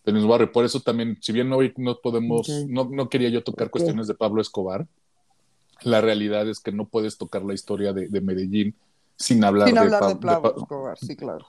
del 0.04 0.14
mismo 0.14 0.28
barrio. 0.30 0.52
Por 0.52 0.64
eso 0.64 0.80
también, 0.80 1.18
si 1.20 1.32
bien 1.32 1.52
hoy 1.52 1.72
no 1.76 1.98
podemos, 2.00 2.48
no, 2.68 2.88
no 2.90 3.08
quería 3.08 3.28
yo 3.30 3.42
tocar 3.42 3.70
cuestiones 3.70 4.06
de 4.06 4.14
Pablo 4.14 4.40
Escobar, 4.42 4.86
la 5.82 6.00
realidad 6.00 6.48
es 6.48 6.60
que 6.60 6.72
no 6.72 6.86
puedes 6.88 7.18
tocar 7.18 7.42
la 7.44 7.54
historia 7.54 7.92
de, 7.92 8.08
de 8.08 8.20
Medellín 8.20 8.74
sin 9.16 9.44
hablar, 9.44 9.68
Sin 9.68 9.74
de, 9.74 9.80
hablar 9.80 10.02
de 10.02 10.14
de 10.14 10.20
Pablo 10.20 10.42
Pa- 10.54 10.60
Escobar, 10.60 10.98
sí, 10.98 11.16
claro. 11.16 11.46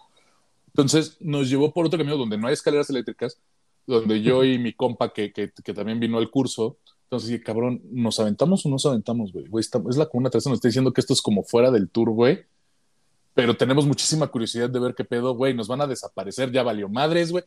entonces 0.67 1.17
nos 1.19 1.49
llevó 1.49 1.73
por 1.73 1.85
otro 1.85 1.97
camino 1.97 2.17
donde 2.17 2.37
no 2.37 2.47
hay 2.47 2.53
escaleras 2.53 2.89
eléctricas, 2.89 3.39
donde 3.87 4.21
yo 4.21 4.43
y 4.43 4.57
mi 4.57 4.73
compa 4.73 5.13
que, 5.13 5.31
que, 5.31 5.51
que 5.63 5.73
también 5.73 5.99
vino 5.99 6.17
al 6.17 6.29
curso, 6.31 6.77
entonces 7.03 7.29
dije, 7.29 7.43
cabrón, 7.43 7.81
¿nos 7.91 8.19
aventamos 8.19 8.65
o 8.65 8.69
no 8.69 8.75
nos 8.75 8.85
aventamos, 8.87 9.31
güey? 9.31 9.45
Es 9.59 9.97
la 9.97 10.07
comuna 10.07 10.29
13, 10.31 10.49
nos 10.49 10.57
está 10.57 10.67
diciendo 10.69 10.91
que 10.91 11.01
esto 11.01 11.13
es 11.13 11.21
como 11.21 11.43
fuera 11.43 11.69
del 11.69 11.89
tour, 11.89 12.09
güey. 12.09 12.45
Pero 13.35 13.55
tenemos 13.55 13.85
muchísima 13.85 14.27
curiosidad 14.27 14.69
de 14.69 14.79
ver 14.79 14.95
qué 14.95 15.03
pedo, 15.05 15.35
güey. 15.35 15.53
Nos 15.53 15.67
van 15.67 15.81
a 15.81 15.87
desaparecer, 15.87 16.51
ya 16.51 16.63
valió 16.63 16.89
madres, 16.89 17.31
güey. 17.31 17.43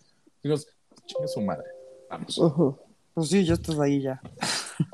Chingue 1.08 1.26
su 1.28 1.40
madre, 1.40 1.64
vamos. 2.10 2.38
Ujú. 2.38 2.78
Pues 3.14 3.28
sí, 3.30 3.44
ya 3.44 3.54
estás 3.54 3.78
ahí 3.80 4.02
ya. 4.02 4.20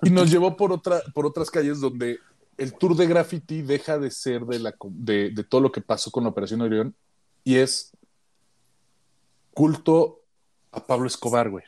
Y 0.03 0.11
nos 0.11 0.31
llevó 0.31 0.57
por, 0.57 0.73
otra, 0.73 1.03
por 1.13 1.27
otras 1.27 1.51
calles 1.51 1.81
donde 1.81 2.19
el 2.57 2.73
tour 2.73 2.97
de 2.97 3.07
graffiti 3.07 3.61
deja 3.63 3.99
de 3.99 4.11
ser 4.11 4.47
de, 4.47 4.59
la, 4.61 4.75
de, 4.91 5.31
de 5.31 5.45
todo 5.45 5.61
lo 5.61 5.71
que 5.73 5.81
pasó 5.83 6.11
con 6.11 6.23
la 6.25 6.31
Operación 6.31 6.61
Orión 6.63 6.95
y 7.43 7.57
es 7.57 7.91
culto 9.53 10.21
a 10.73 10.87
Pablo 10.87 11.07
Escobar, 11.07 11.51
güey. 11.51 11.65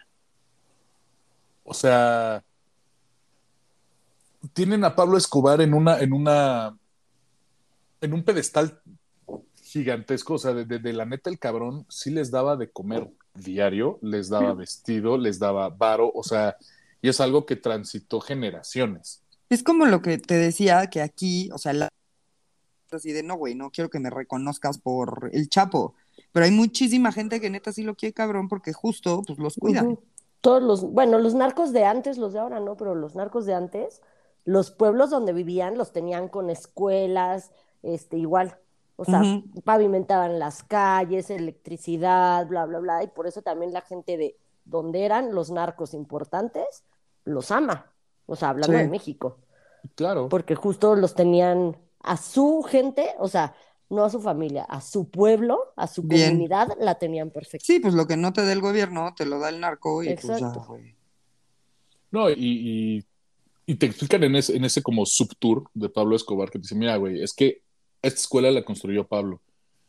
O 1.65 1.75
sea, 1.75 2.43
tienen 4.53 4.85
a 4.85 4.95
Pablo 4.95 5.19
Escobar 5.19 5.61
en 5.61 5.75
una, 5.75 5.99
en 6.01 6.13
una, 6.13 6.77
en 8.01 8.15
un 8.15 8.23
pedestal 8.23 8.81
gigantesco, 9.63 10.35
o 10.35 10.39
sea, 10.39 10.55
de, 10.55 10.65
de- 10.65 10.79
de 10.79 10.93
la 10.93 11.05
neta 11.05 11.29
el 11.29 11.39
cabrón 11.39 11.85
sí 11.89 12.11
les 12.11 12.31
daba 12.31 12.57
de 12.57 12.71
comer 12.71 13.11
diario, 13.37 13.99
les 14.03 14.29
daba 14.29 14.55
vestido, 14.55 15.19
les 15.19 15.39
daba 15.39 15.69
varo, 15.69 16.11
o 16.15 16.23
sea, 16.23 16.57
y 17.03 17.09
es 17.09 17.21
algo 17.21 17.47
que 17.47 17.57
transitó 17.57 18.21
generaciones. 18.21 19.23
Es 19.49 19.63
como 19.63 19.87
lo 19.87 20.03
que 20.03 20.19
te 20.19 20.35
decía, 20.35 20.89
que 20.89 21.01
aquí, 21.01 21.51
o 21.53 21.59
sea, 21.59 21.73
la... 21.73 21.89
así 22.91 23.13
de, 23.13 23.23
no, 23.23 23.37
güey, 23.37 23.55
no 23.55 23.71
quiero 23.71 23.91
que 23.91 24.01
me 24.01 24.11
reconozcas 24.11 24.79
por 24.79 25.31
el 25.33 25.49
Chapo. 25.49 25.95
Pero 26.33 26.45
hay 26.47 26.53
muchísima 26.53 27.13
gente 27.13 27.41
que 27.41 27.49
neta 27.51 27.73
sí 27.73 27.83
lo 27.83 27.95
quiere 27.95 28.13
cabrón 28.13 28.49
porque 28.49 28.73
justo, 28.73 29.23
pues, 29.27 29.39
los 29.39 29.55
cuidan. 29.55 29.99
Todos 30.41 30.63
los, 30.63 30.83
bueno, 30.83 31.19
los 31.19 31.35
narcos 31.35 31.73
de 31.73 31.85
antes, 31.85 32.19
los 32.19 32.33
de 32.33 32.41
ahora 32.41 32.61
no, 32.61 32.77
pero 32.77 32.95
los 32.95 33.15
narcos 33.15 33.47
de 33.47 33.55
antes, 33.55 34.03
los 34.45 34.71
pueblos 34.71 35.11
donde 35.11 35.33
vivían 35.33 35.79
los 35.79 35.93
tenían 35.93 36.29
con 36.29 36.51
escuelas, 36.51 37.53
este, 37.83 38.19
igual. 38.19 38.59
O 38.99 39.05
sea, 39.05 39.23
pavimentaban 39.65 40.39
las 40.39 40.63
calles, 40.63 41.29
electricidad, 41.31 42.47
bla, 42.47 42.65
bla, 42.65 42.79
bla. 42.79 43.03
Y 43.05 43.09
por 43.09 43.27
eso 43.27 43.43
también 43.43 43.73
la 43.73 43.83
gente 43.83 44.17
de 44.17 44.37
donde 44.65 45.05
eran 45.05 45.35
los 45.35 45.51
narcos 45.51 45.93
importantes 45.95 46.85
los 47.25 47.51
ama. 47.51 47.93
O 48.27 48.37
sea, 48.37 48.49
hablando 48.51 48.77
Sí. 48.77 48.83
de 48.85 48.89
México. 48.89 49.39
Claro. 49.95 50.29
Porque 50.29 50.55
justo 50.55 50.97
los 50.97 51.15
tenían 51.15 51.77
a 52.01 52.17
su 52.17 52.63
gente, 52.69 53.11
o 53.19 53.29
sea, 53.29 53.55
no 53.91 54.05
a 54.05 54.11
su 54.11 54.21
familia, 54.21 54.65
a 54.65 54.81
su 54.81 55.09
pueblo, 55.11 55.73
a 55.77 55.87
su 55.87 56.03
Bien. 56.03 56.31
comunidad, 56.31 56.69
la 56.81 56.97
tenían 56.99 57.31
perfecta. 57.31 57.65
Sí, 57.67 57.79
pues 57.81 57.95
lo 57.95 58.07
que 58.07 58.17
no 58.17 58.33
te 58.33 58.45
da 58.45 58.53
el 58.53 58.61
gobierno, 58.61 59.15
te 59.17 59.27
lo 59.27 59.39
da 59.39 59.49
el 59.51 59.61
narco 59.61 60.03
y 60.03 60.15
pues 60.15 60.27
ya, 60.27 60.35
Exacto. 60.39 60.65
güey. 60.69 60.97
No, 62.11 62.31
y, 62.31 62.35
y, 62.39 63.05
y 63.67 63.75
te 63.77 63.87
explican 63.87 64.25
en 64.25 64.37
ese, 64.37 64.57
en 64.57 64.65
ese 64.65 64.83
como 64.83 65.05
subtour 65.07 65.69
de 65.75 65.89
Pablo 65.89 66.17
Escobar 66.17 66.49
que 66.51 66.59
te 66.59 66.63
dice, 66.63 66.75
mira, 66.75 66.97
güey, 66.97 67.23
es 67.23 67.35
que 67.35 67.63
esta 68.03 68.21
escuela 68.21 68.51
la 68.51 68.63
construyó 68.65 69.07
Pablo. 69.07 69.41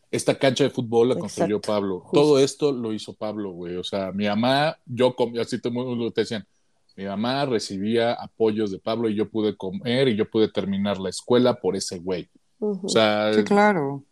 Esta 0.09 0.37
cancha 0.39 0.63
de 0.63 0.69
fútbol 0.69 1.09
la 1.09 1.15
construyó 1.15 1.59
Pablo. 1.59 1.99
justo. 1.99 2.19
Todo 2.19 2.39
esto 2.39 2.71
lo 2.71 2.93
hizo 2.93 3.13
Pablo, 3.13 3.51
güey. 3.51 3.75
O 3.75 3.83
sea, 3.83 4.11
mi 4.13 4.25
mamá, 4.25 4.77
yo, 4.85 5.15
com- 5.15 5.33
así 5.39 5.59
te, 5.61 5.69
te 5.69 6.21
decían, 6.21 6.47
mi 6.95 7.03
mamá 7.05 7.45
recibía 7.45 8.13
apoyos 8.13 8.71
de 8.71 8.79
Pablo 8.79 9.09
y 9.09 9.15
yo 9.15 9.29
pude 9.29 9.55
comer 9.57 10.07
y 10.07 10.15
yo 10.15 10.29
pude 10.29 10.47
terminar 10.47 10.97
la 10.99 11.09
escuela 11.09 11.55
por 11.55 11.75
ese 11.75 11.99
güey. 11.99 12.27
O 12.59 12.87
sea, 12.89 13.33
Sí, 13.33 13.43
claro. 13.43 14.03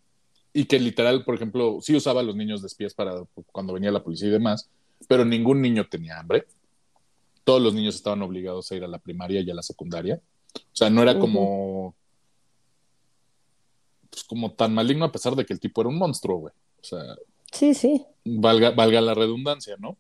y 0.54 0.66
que 0.66 0.78
literal, 0.80 1.24
por 1.24 1.34
ejemplo, 1.36 1.80
sí 1.82 1.96
usaba 1.96 2.20
a 2.20 2.24
los 2.24 2.36
niños 2.36 2.62
de 2.62 2.68
espías 2.68 2.94
para 2.94 3.24
cuando 3.52 3.74
venía 3.74 3.90
la 3.92 4.04
policía 4.04 4.28
y 4.28 4.32
demás, 4.32 4.70
pero 5.08 5.26
ningún 5.26 5.62
niño 5.62 5.88
tenía 5.90 6.20
hambre. 6.20 6.46
Todos 7.44 7.62
los 7.62 7.74
niños 7.74 7.96
estaban 7.96 8.22
obligados 8.22 8.72
a 8.72 8.76
ir 8.76 8.84
a 8.84 8.88
la 8.88 9.00
primaria 9.00 9.40
y 9.42 9.50
a 9.50 9.54
la 9.56 9.64
secundaria. 9.64 10.20
O 10.56 10.60
sea, 10.76 10.90
no 10.90 11.02
era 11.02 11.18
como 11.20 11.96
pues, 14.16 14.24
como 14.24 14.54
tan 14.54 14.74
maligno 14.74 15.06
a 15.06 15.12
pesar 15.12 15.36
de 15.36 15.46
que 15.46 15.54
el 15.54 15.60
tipo 15.60 15.82
era 15.82 15.90
un 15.90 15.98
monstruo, 15.98 16.38
güey. 16.38 16.54
O 16.82 16.84
sea, 16.84 17.02
Sí, 17.52 17.74
sí. 17.74 18.06
valga, 18.24 18.72
valga 18.72 19.02
la 19.02 19.14
redundancia, 19.14 19.76
¿no? 19.80 19.98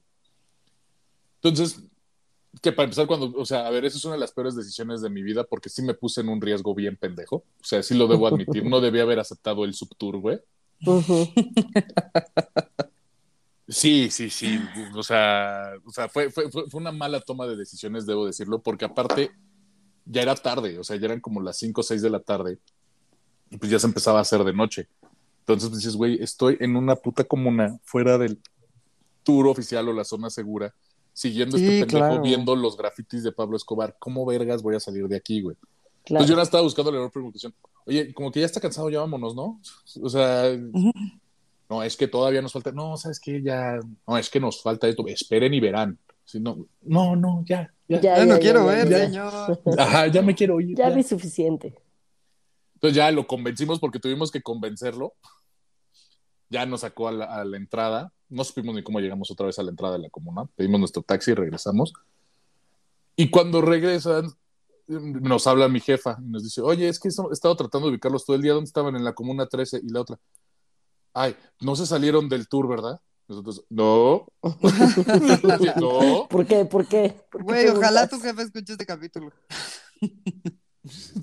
Entonces, 1.41 1.81
que 2.61 2.71
para 2.71 2.85
empezar, 2.85 3.07
cuando, 3.07 3.33
o 3.37 3.45
sea, 3.45 3.67
a 3.67 3.69
ver, 3.69 3.85
esa 3.85 3.97
es 3.97 4.05
una 4.05 4.15
de 4.15 4.19
las 4.21 4.31
peores 4.31 4.55
decisiones 4.55 5.01
de 5.01 5.09
mi 5.09 5.21
vida 5.21 5.43
porque 5.43 5.69
sí 5.69 5.81
me 5.81 5.93
puse 5.93 6.21
en 6.21 6.29
un 6.29 6.41
riesgo 6.41 6.73
bien 6.73 6.97
pendejo. 6.97 7.37
O 7.37 7.63
sea, 7.63 7.83
sí 7.83 7.93
lo 7.93 8.07
debo 8.07 8.27
admitir. 8.27 8.65
No 8.65 8.81
debía 8.81 9.03
haber 9.03 9.19
aceptado 9.19 9.65
el 9.65 9.73
subtour, 9.73 10.17
güey. 10.17 10.39
Sí, 13.67 14.09
sí, 14.11 14.29
sí. 14.29 14.59
O 14.95 15.03
sea, 15.03 15.73
o 15.85 15.91
sea 15.91 16.07
fue, 16.07 16.29
fue, 16.29 16.51
fue 16.51 16.69
fue 16.69 16.79
una 16.79 16.91
mala 16.91 17.19
toma 17.19 17.47
de 17.47 17.55
decisiones, 17.55 18.05
debo 18.05 18.25
decirlo, 18.25 18.61
porque 18.61 18.85
aparte 18.85 19.31
ya 20.05 20.21
era 20.21 20.35
tarde, 20.35 20.77
o 20.77 20.83
sea, 20.83 20.97
ya 20.97 21.05
eran 21.05 21.19
como 21.19 21.41
las 21.41 21.57
5 21.57 21.81
o 21.81 21.83
6 21.83 22.01
de 22.01 22.09
la 22.11 22.19
tarde 22.19 22.59
y 23.49 23.57
pues 23.57 23.71
ya 23.71 23.79
se 23.79 23.87
empezaba 23.87 24.19
a 24.19 24.21
hacer 24.21 24.43
de 24.43 24.53
noche. 24.53 24.87
Entonces 25.41 25.69
pues, 25.69 25.81
dices, 25.81 25.95
güey, 25.95 26.21
estoy 26.21 26.57
en 26.59 26.75
una 26.75 26.95
puta 26.95 27.23
comuna 27.23 27.77
fuera 27.83 28.17
del 28.17 28.39
tour 29.23 29.47
oficial 29.47 29.87
o 29.89 29.93
la 29.93 30.03
zona 30.03 30.29
segura, 30.29 30.73
siguiendo 31.13 31.57
Sí, 31.57 31.63
este 31.65 31.79
pendejo, 31.85 32.07
claro. 32.07 32.21
viendo 32.21 32.55
los 32.55 32.75
grafitis 32.77 33.23
de 33.23 33.31
Pablo 33.31 33.55
Escobar. 33.57 33.95
¿Cómo 33.99 34.25
vergas 34.25 34.61
voy 34.61 34.75
a 34.75 34.79
salir 34.79 35.07
de 35.07 35.15
aquí, 35.17 35.41
güey? 35.41 35.55
Claro. 36.03 36.23
Entonces 36.23 36.29
yo 36.29 36.35
no 36.35 36.41
estaba 36.41 36.63
buscando 36.63 36.91
la 36.91 37.09
preocupación. 37.09 37.53
Oye, 37.85 38.13
como 38.13 38.31
que 38.31 38.39
ya 38.39 38.45
está 38.45 38.59
cansado, 38.59 38.89
ya 38.89 38.99
vámonos, 38.99 39.35
¿no? 39.35 39.59
O 40.01 40.09
sea, 40.09 40.43
no, 41.69 41.83
es 41.83 41.95
que 41.97 42.07
todavía 42.07 42.41
nos 42.41 42.53
falta. 42.53 42.71
No, 42.71 42.95
¿sabes 42.97 43.19
qué? 43.19 43.41
Ya. 43.41 43.79
No, 44.07 44.17
es 44.17 44.29
que 44.29 44.39
nos 44.39 44.61
falta 44.61 44.87
esto. 44.87 45.05
Esperen 45.07 45.53
y 45.53 45.59
verán. 45.59 45.97
Si 46.23 46.39
no, 46.39 46.65
no, 46.81 47.15
no, 47.15 47.43
ya. 47.47 47.71
Ya, 47.87 48.01
Ya, 48.01 48.17
Ya 48.17 48.25
no 48.25 48.33
ya, 48.35 48.39
quiero 48.39 48.59
ya, 48.61 48.65
ver, 48.75 48.89
ya. 48.89 49.05
señor. 49.05 49.59
Ajá, 49.77 50.07
ya 50.07 50.21
me 50.23 50.33
quiero 50.35 50.59
ir. 50.59 50.75
Ya 50.75 50.89
ya. 50.89 50.95
vi 50.95 51.03
suficiente. 51.03 51.75
Entonces 52.75 52.95
ya 52.95 53.11
lo 53.11 53.27
convencimos 53.27 53.79
porque 53.79 53.99
tuvimos 53.99 54.31
que 54.31 54.41
convencerlo. 54.41 55.13
Ya 56.49 56.65
nos 56.65 56.81
sacó 56.81 57.07
a 57.07 57.11
la, 57.11 57.25
a 57.25 57.43
la 57.43 57.57
entrada. 57.57 58.13
No 58.29 58.43
supimos 58.43 58.75
ni 58.75 58.83
cómo 58.83 58.99
llegamos 58.99 59.31
otra 59.31 59.47
vez 59.47 59.57
a 59.59 59.63
la 59.63 59.71
entrada 59.71 59.93
de 59.93 60.03
la 60.03 60.09
comuna. 60.09 60.45
Pedimos 60.55 60.79
nuestro 60.79 61.01
taxi 61.01 61.31
y 61.31 61.35
regresamos. 61.35 61.93
Y 63.15 63.29
cuando 63.29 63.61
regresan, 63.61 64.29
nos 64.87 65.47
habla 65.47 65.67
mi 65.67 65.79
jefa 65.79 66.17
y 66.21 66.29
nos 66.29 66.43
dice, 66.43 66.61
oye, 66.61 66.87
es 66.87 66.99
que 66.99 67.07
he 67.07 67.11
estado 67.31 67.55
tratando 67.55 67.87
de 67.87 67.93
ubicarlos 67.93 68.25
todo 68.25 68.35
el 68.35 68.41
día. 68.41 68.53
¿Dónde 68.53 68.67
estaban? 68.67 68.95
En 68.95 69.03
la 69.03 69.13
comuna 69.13 69.47
13 69.47 69.81
y 69.83 69.89
la 69.89 70.01
otra. 70.01 70.19
ay, 71.13 71.35
no 71.61 71.75
se 71.75 71.85
salieron 71.85 72.29
del 72.29 72.47
tour, 72.47 72.67
¿verdad? 72.67 72.99
Nosotros, 73.27 73.65
no. 73.69 74.27
no. 75.79 76.27
¿Por 76.29 76.45
qué? 76.45 76.65
¿Por 76.65 76.87
qué? 76.87 77.15
¿Por 77.31 77.41
qué 77.41 77.43
Güey, 77.43 77.67
ojalá 77.69 78.07
tu 78.07 78.19
jefe 78.19 78.43
escuche 78.43 78.73
este 78.73 78.85
capítulo. 78.85 79.31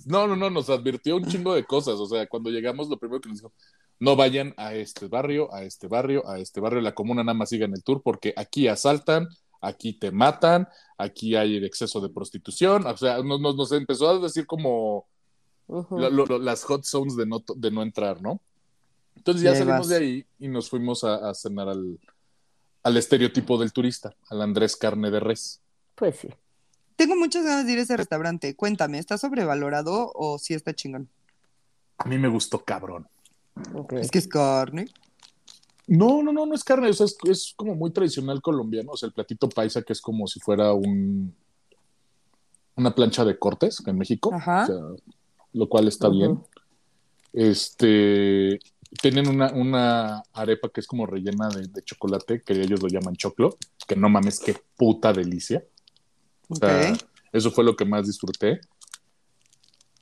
No, 0.06 0.26
no, 0.26 0.34
no, 0.36 0.50
nos 0.50 0.68
advirtió 0.70 1.16
un 1.16 1.24
chingo 1.26 1.54
de 1.54 1.64
cosas. 1.64 1.94
O 1.94 2.06
sea, 2.06 2.26
cuando 2.26 2.50
llegamos, 2.50 2.88
lo 2.88 2.98
primero 2.98 3.20
que 3.20 3.28
nos 3.28 3.38
dijo, 3.38 3.52
no 4.00 4.16
vayan 4.16 4.52
a 4.56 4.74
este 4.74 5.06
barrio, 5.06 5.52
a 5.54 5.62
este 5.62 5.86
barrio, 5.86 6.28
a 6.28 6.38
este 6.38 6.60
barrio, 6.60 6.80
la 6.80 6.94
comuna 6.94 7.22
nada 7.22 7.34
más 7.34 7.50
sigan 7.50 7.72
el 7.72 7.82
tour, 7.84 8.02
porque 8.02 8.34
aquí 8.36 8.66
asaltan, 8.68 9.28
aquí 9.60 9.92
te 9.92 10.10
matan, 10.10 10.66
aquí 10.98 11.36
hay 11.36 11.56
exceso 11.64 12.00
de 12.00 12.08
prostitución. 12.08 12.86
O 12.86 12.96
sea, 12.96 13.22
nos, 13.22 13.40
nos, 13.40 13.54
nos 13.56 13.72
empezó 13.72 14.08
a 14.10 14.18
decir 14.18 14.46
como 14.46 15.06
lo- 15.68 16.10
lo- 16.10 16.38
las 16.38 16.64
hot 16.64 16.84
zones 16.84 17.14
de 17.16 17.26
no, 17.26 17.42
de 17.56 17.70
no 17.70 17.82
entrar, 17.82 18.20
¿no? 18.20 18.40
Entonces 19.14 19.42
ya 19.44 19.52
salimos 19.54 19.78
vas. 19.80 19.88
de 19.88 19.96
ahí 19.96 20.26
y 20.40 20.48
nos 20.48 20.68
fuimos 20.68 21.04
a, 21.04 21.30
a 21.30 21.34
cenar 21.34 21.68
al, 21.68 21.98
al 22.82 22.96
estereotipo 22.96 23.56
del 23.58 23.72
turista, 23.72 24.12
al 24.30 24.42
Andrés 24.42 24.74
Carne 24.74 25.10
de 25.10 25.20
Res. 25.20 25.60
Pues 25.94 26.16
sí. 26.16 26.28
Tengo 26.96 27.16
muchas 27.16 27.44
ganas 27.44 27.66
de 27.66 27.72
ir 27.72 27.78
a 27.78 27.82
ese 27.82 27.96
restaurante. 27.96 28.54
Cuéntame, 28.54 28.98
¿está 28.98 29.18
sobrevalorado 29.18 30.12
o 30.14 30.38
sí 30.38 30.54
está 30.54 30.74
chingón? 30.74 31.08
A 31.98 32.08
mí 32.08 32.18
me 32.18 32.28
gustó 32.28 32.64
cabrón. 32.64 33.08
Es 33.90 34.10
que 34.10 34.18
es 34.18 34.28
carne. 34.28 34.86
No, 35.86 36.22
no, 36.22 36.32
no, 36.32 36.46
no 36.46 36.54
es 36.54 36.64
carne, 36.64 36.88
o 36.88 36.92
sea, 36.92 37.06
es, 37.06 37.16
es 37.24 37.54
como 37.56 37.74
muy 37.74 37.90
tradicional 37.90 38.40
colombiano, 38.40 38.92
o 38.92 38.96
sea, 38.96 39.08
el 39.08 39.12
platito 39.12 39.48
paisa 39.48 39.82
que 39.82 39.92
es 39.92 40.00
como 40.00 40.26
si 40.26 40.38
fuera 40.40 40.72
un 40.72 41.34
una 42.76 42.94
plancha 42.94 43.24
de 43.24 43.38
cortes 43.38 43.82
en 43.86 43.98
México, 43.98 44.32
Ajá. 44.32 44.62
o 44.62 44.66
sea, 44.66 45.04
lo 45.52 45.68
cual 45.68 45.88
está 45.88 46.08
bien. 46.08 46.40
Este, 47.32 48.58
tienen 49.00 49.28
una, 49.28 49.52
una 49.52 50.22
arepa 50.32 50.70
que 50.70 50.80
es 50.80 50.86
como 50.86 51.06
rellena 51.06 51.48
de, 51.48 51.66
de 51.68 51.82
chocolate, 51.82 52.42
que 52.42 52.54
ellos 52.54 52.82
lo 52.82 52.88
llaman 52.88 53.16
choclo, 53.16 53.56
que 53.86 53.96
no 53.96 54.08
mames, 54.08 54.40
qué 54.40 54.56
puta 54.76 55.12
delicia. 55.12 55.64
O 56.52 56.56
sea, 56.56 56.92
Ok. 56.92 56.98
eso 57.32 57.50
fue 57.50 57.64
lo 57.64 57.76
que 57.76 57.84
más 57.84 58.06
disfruté. 58.06 58.60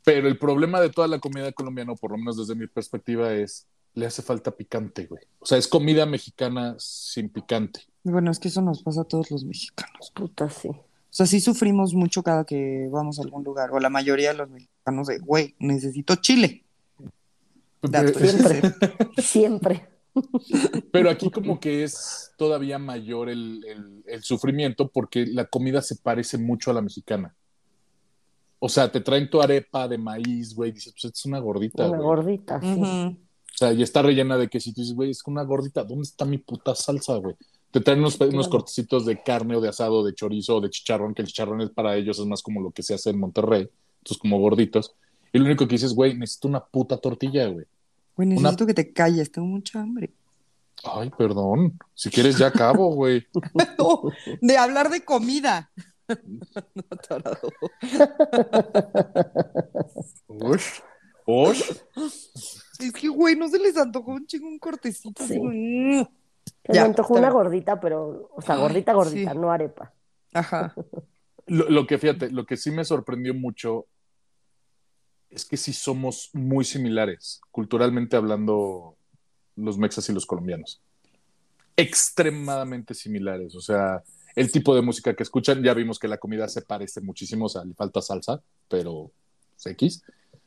Pero 0.05 0.29
el 0.29 0.39
problema 0.39 0.81
de 0.81 0.91
toda 0.91 1.09
la 1.09 1.19
comida 1.19 1.53
colombiana, 1.53 1.93
o 1.93 1.97
por 1.97 2.13
lo 2.13 2.19
menos 2.19 2.37
desde 2.37 2.55
mi 2.55 2.67
perspectiva, 2.67 3.33
es 3.33 3.67
le 3.95 4.07
hace 4.07 4.23
falta 4.23 4.53
picante, 4.53 5.07
güey. 5.07 5.23
O 5.41 5.47
sea, 5.47 5.59
es 5.59 5.67
comida 5.67 6.07
mexicana 6.07 6.77
sin 6.79 7.29
picante. 7.29 7.81
Bueno, 8.05 8.31
es 8.31 8.39
que 8.39 8.49
eso 8.49 8.63
nos 8.63 8.83
pasa 8.83 9.03
a 9.03 9.05
todos 9.05 9.31
los 9.31 9.45
mexicanos. 9.45 10.13
Puta, 10.15 10.49
sí. 10.49 10.69
O 10.69 11.13
sea, 11.13 11.27
sí 11.27 11.41
sufrimos 11.41 11.93
mucho 11.93 12.23
cada 12.23 12.45
que 12.45 12.89
vamos 12.91 13.19
a 13.19 13.23
algún 13.23 13.43
lugar. 13.43 13.73
O 13.73 13.81
la 13.81 13.91
mayoría 13.91 14.29
de 14.31 14.39
los 14.39 14.49
mexicanos 14.49 15.09
de, 15.09 15.19
güey, 15.19 15.57
necesito 15.59 16.15
chile. 16.17 16.65
Siempre. 17.83 18.63
Siempre. 19.19 19.90
Pero 20.93 21.11
aquí 21.11 21.31
como 21.31 21.61
que 21.61 21.85
es 21.85 22.33
todavía 22.37 22.79
mayor 22.79 23.29
el, 23.29 23.65
el- 23.67 24.03
el 24.07 24.23
sufrimiento 24.23 24.89
porque 24.89 25.27
la 25.27 25.47
comida 25.47 25.83
se 25.83 25.97
parece 25.97 26.39
mucho 26.39 26.71
a 26.71 26.75
la 26.75 26.83
mexicana. 26.83 27.35
O 28.59 28.69
sea, 28.69 28.91
te 28.93 29.01
traen 29.01 29.31
tu 29.31 29.41
arepa 29.41 29.89
de 29.89 29.97
maíz, 29.99 30.55
güey, 30.55 30.73
dices, 30.73 30.93
pues 30.93 31.13
es 31.15 31.25
una 31.25 31.39
gordita, 31.39 31.89
Una 31.89 31.99
gordita, 31.99 32.61
sí. 32.61 32.67
O 32.83 33.17
sea, 33.61 33.73
y 33.73 33.83
está 33.83 34.03
rellena 34.03 34.37
de 34.37 34.49
quesito. 34.49 34.81
Y 34.81 34.85
dices, 34.85 34.97
güey, 34.97 35.11
es 35.11 35.23
una 35.27 35.43
gordita. 35.43 35.83
¿Dónde 35.85 36.03
está 36.03 36.25
mi 36.25 36.39
puta 36.39 36.75
salsa, 36.75 37.17
güey? 37.17 37.35
Te 37.71 37.81
traen 37.81 38.01
unos, 38.01 38.19
unos 38.21 38.49
cortecitos 38.49 39.07
de 39.07 39.23
carne 39.23 39.57
o 39.57 39.61
de 39.61 39.69
asado, 39.69 40.05
de 40.05 40.15
chorizo 40.15 40.57
o 40.57 40.61
de 40.61 40.71
chicharrón, 40.71 41.15
que 41.15 41.23
el 41.23 41.29
chicharrón 41.29 41.61
es 41.61 41.71
para 41.71 41.97
ellos, 41.97 42.19
es 42.19 42.27
más 42.27 42.43
como 42.43 42.61
lo 42.61 42.71
que 42.71 42.83
se 42.83 42.95
hace 42.95 43.11
en 43.11 43.19
Monterrey. 43.21 43.69
Entonces, 43.99 44.19
como 44.21 44.39
gorditos. 44.41 44.95
Y 45.33 45.39
lo 45.39 45.45
único 45.45 45.67
que 45.69 45.75
dices, 45.77 45.95
güey, 45.95 46.15
necesito 46.17 46.49
una 46.49 46.65
puta 46.65 46.97
tortilla, 46.97 47.47
güey. 47.49 47.67
Güey, 48.21 48.29
necesito 48.29 48.67
que 48.67 48.75
te 48.75 48.93
calles, 48.93 49.33
tengo 49.33 49.49
mucha 49.49 49.81
hambre. 49.81 50.11
Ay, 50.85 51.09
perdón. 51.17 51.79
Si 51.95 52.11
quieres, 52.11 52.37
ya 52.37 52.49
acabo, 52.49 52.95
güey. 52.95 53.27
No, 53.79 54.03
de 54.43 54.59
hablar 54.59 54.91
de 54.91 55.03
comida. 55.03 55.71
No, 56.07 56.83
tarado. 57.09 57.49
Ush. 60.27 60.81
Ush. 61.25 61.63
Es 62.79 62.93
que, 62.93 63.09
güey, 63.09 63.37
no 63.37 63.49
se 63.49 63.59
les 63.59 63.79
antojó 63.79 64.13
un 64.13 64.27
chingo 64.27 64.49
un 64.49 64.59
cortecito. 64.59 65.25
Sí. 65.27 65.39
güey. 65.39 66.07
Se 66.67 66.75
Ya, 66.75 66.83
me 66.83 66.89
antojó 66.89 67.15
está 67.15 67.27
una 67.27 67.33
gordita, 67.33 67.81
pero, 67.81 68.29
o 68.37 68.43
sea, 68.43 68.57
gordita, 68.57 68.93
gordita, 68.93 69.33
sí. 69.33 69.39
no 69.39 69.51
arepa. 69.51 69.95
Ajá. 70.35 70.75
Lo, 71.47 71.71
lo 71.71 71.87
que 71.87 71.97
fíjate, 71.97 72.31
lo 72.31 72.45
que 72.45 72.59
sí 72.59 72.71
me 72.71 72.85
sorprendió 72.85 73.33
mucho 73.33 73.87
es 75.31 75.45
que 75.45 75.57
sí 75.57 75.73
somos 75.73 76.31
muy 76.33 76.65
similares, 76.65 77.41
culturalmente 77.51 78.17
hablando, 78.17 78.97
los 79.57 79.79
mexas 79.79 80.09
y 80.09 80.13
los 80.13 80.27
colombianos. 80.27 80.81
Extremadamente 81.77 82.95
similares. 82.95 83.55
O 83.55 83.61
sea, 83.61 84.03
el 84.35 84.51
tipo 84.53 84.75
de 84.75 84.83
música 84.83 85.15
que 85.15 85.23
escuchan, 85.23 85.63
ya 85.63 85.73
vimos 85.75 85.99
que 85.99 86.09
la 86.09 86.19
comida 86.19 86.49
se 86.49 86.63
parece 86.63 87.01
muchísimo, 87.01 87.47
o 87.47 87.49
sea, 87.49 87.65
le 87.65 87.75
falta 87.75 88.03
salsa, 88.03 88.41
pero 88.69 89.11
es 89.57 89.67
X. 89.67 90.03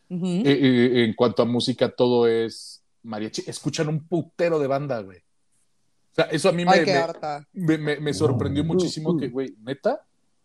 Eh, 0.10 0.44
eh, 0.46 1.04
en 1.06 1.14
cuanto 1.16 1.42
a 1.42 1.46
música, 1.46 1.90
todo 1.90 2.28
es 2.28 2.82
mariachi. 3.04 3.44
Escuchan 3.48 3.88
un 3.88 4.06
putero 4.06 4.60
de 4.60 4.68
banda, 4.68 5.02
güey. 5.02 5.18
O 5.18 6.16
sea, 6.16 6.26
eso 6.26 6.50
a 6.50 6.52
mí 6.52 6.64
me, 6.66 6.72
Ay, 6.72 6.86
me- 6.86 6.92
harta. 6.94 7.48
me, 7.54 7.78
me- 7.80 8.00
me 8.00 8.14
sorprendió 8.14 8.64
muchísimo 8.64 9.18
que, 9.18 9.30
güey, 9.30 9.56
neta, 9.64 10.02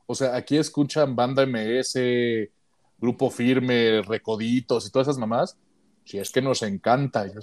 o 0.07 0.15
sea, 0.15 0.35
aquí 0.35 0.57
escuchan 0.57 1.15
banda 1.15 1.43
MS, 1.47 2.51
Grupo 3.01 3.31
Firme, 3.31 4.03
Recoditos 4.03 4.87
y 4.87 4.91
todas 4.91 5.09
esas 5.09 5.19
mamás. 5.19 5.57
Si 6.05 6.19
es 6.19 6.31
que 6.31 6.41
nos 6.43 6.63
encanta. 6.63 7.27
Yo, 7.27 7.41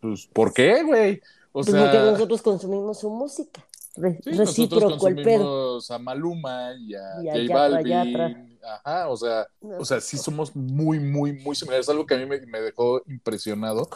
pues, 0.00 0.26
¿por 0.32 0.52
qué, 0.52 0.82
güey? 0.82 1.20
O 1.52 1.62
Pues 1.62 1.66
porque 1.66 1.90
sea, 1.92 2.10
nosotros 2.10 2.42
consumimos 2.42 2.98
su 3.00 3.10
música. 3.10 3.64
Re- 3.96 4.18
sí, 4.24 4.30
nosotros 4.30 4.48
recíproco 4.48 5.08
el 5.08 5.14
pedo. 5.16 5.38
consumimos 5.38 5.90
a 5.90 5.98
Maluma 5.98 6.72
y 6.80 6.94
a 6.94 7.22
Y 7.22 7.28
a 7.28 7.32
J 7.46 7.54
Balvin. 7.54 7.86
Yatra. 7.86 8.46
Ajá, 8.84 9.08
o 9.08 9.16
sea, 9.16 9.46
o 9.60 9.84
sea, 9.84 10.00
sí 10.00 10.16
somos 10.16 10.54
muy, 10.56 10.98
muy, 10.98 11.32
muy 11.32 11.54
similares. 11.54 11.88
Algo 11.88 12.06
que 12.06 12.14
a 12.14 12.18
mí 12.18 12.26
me, 12.26 12.40
me 12.46 12.60
dejó 12.60 13.02
impresionado. 13.06 13.88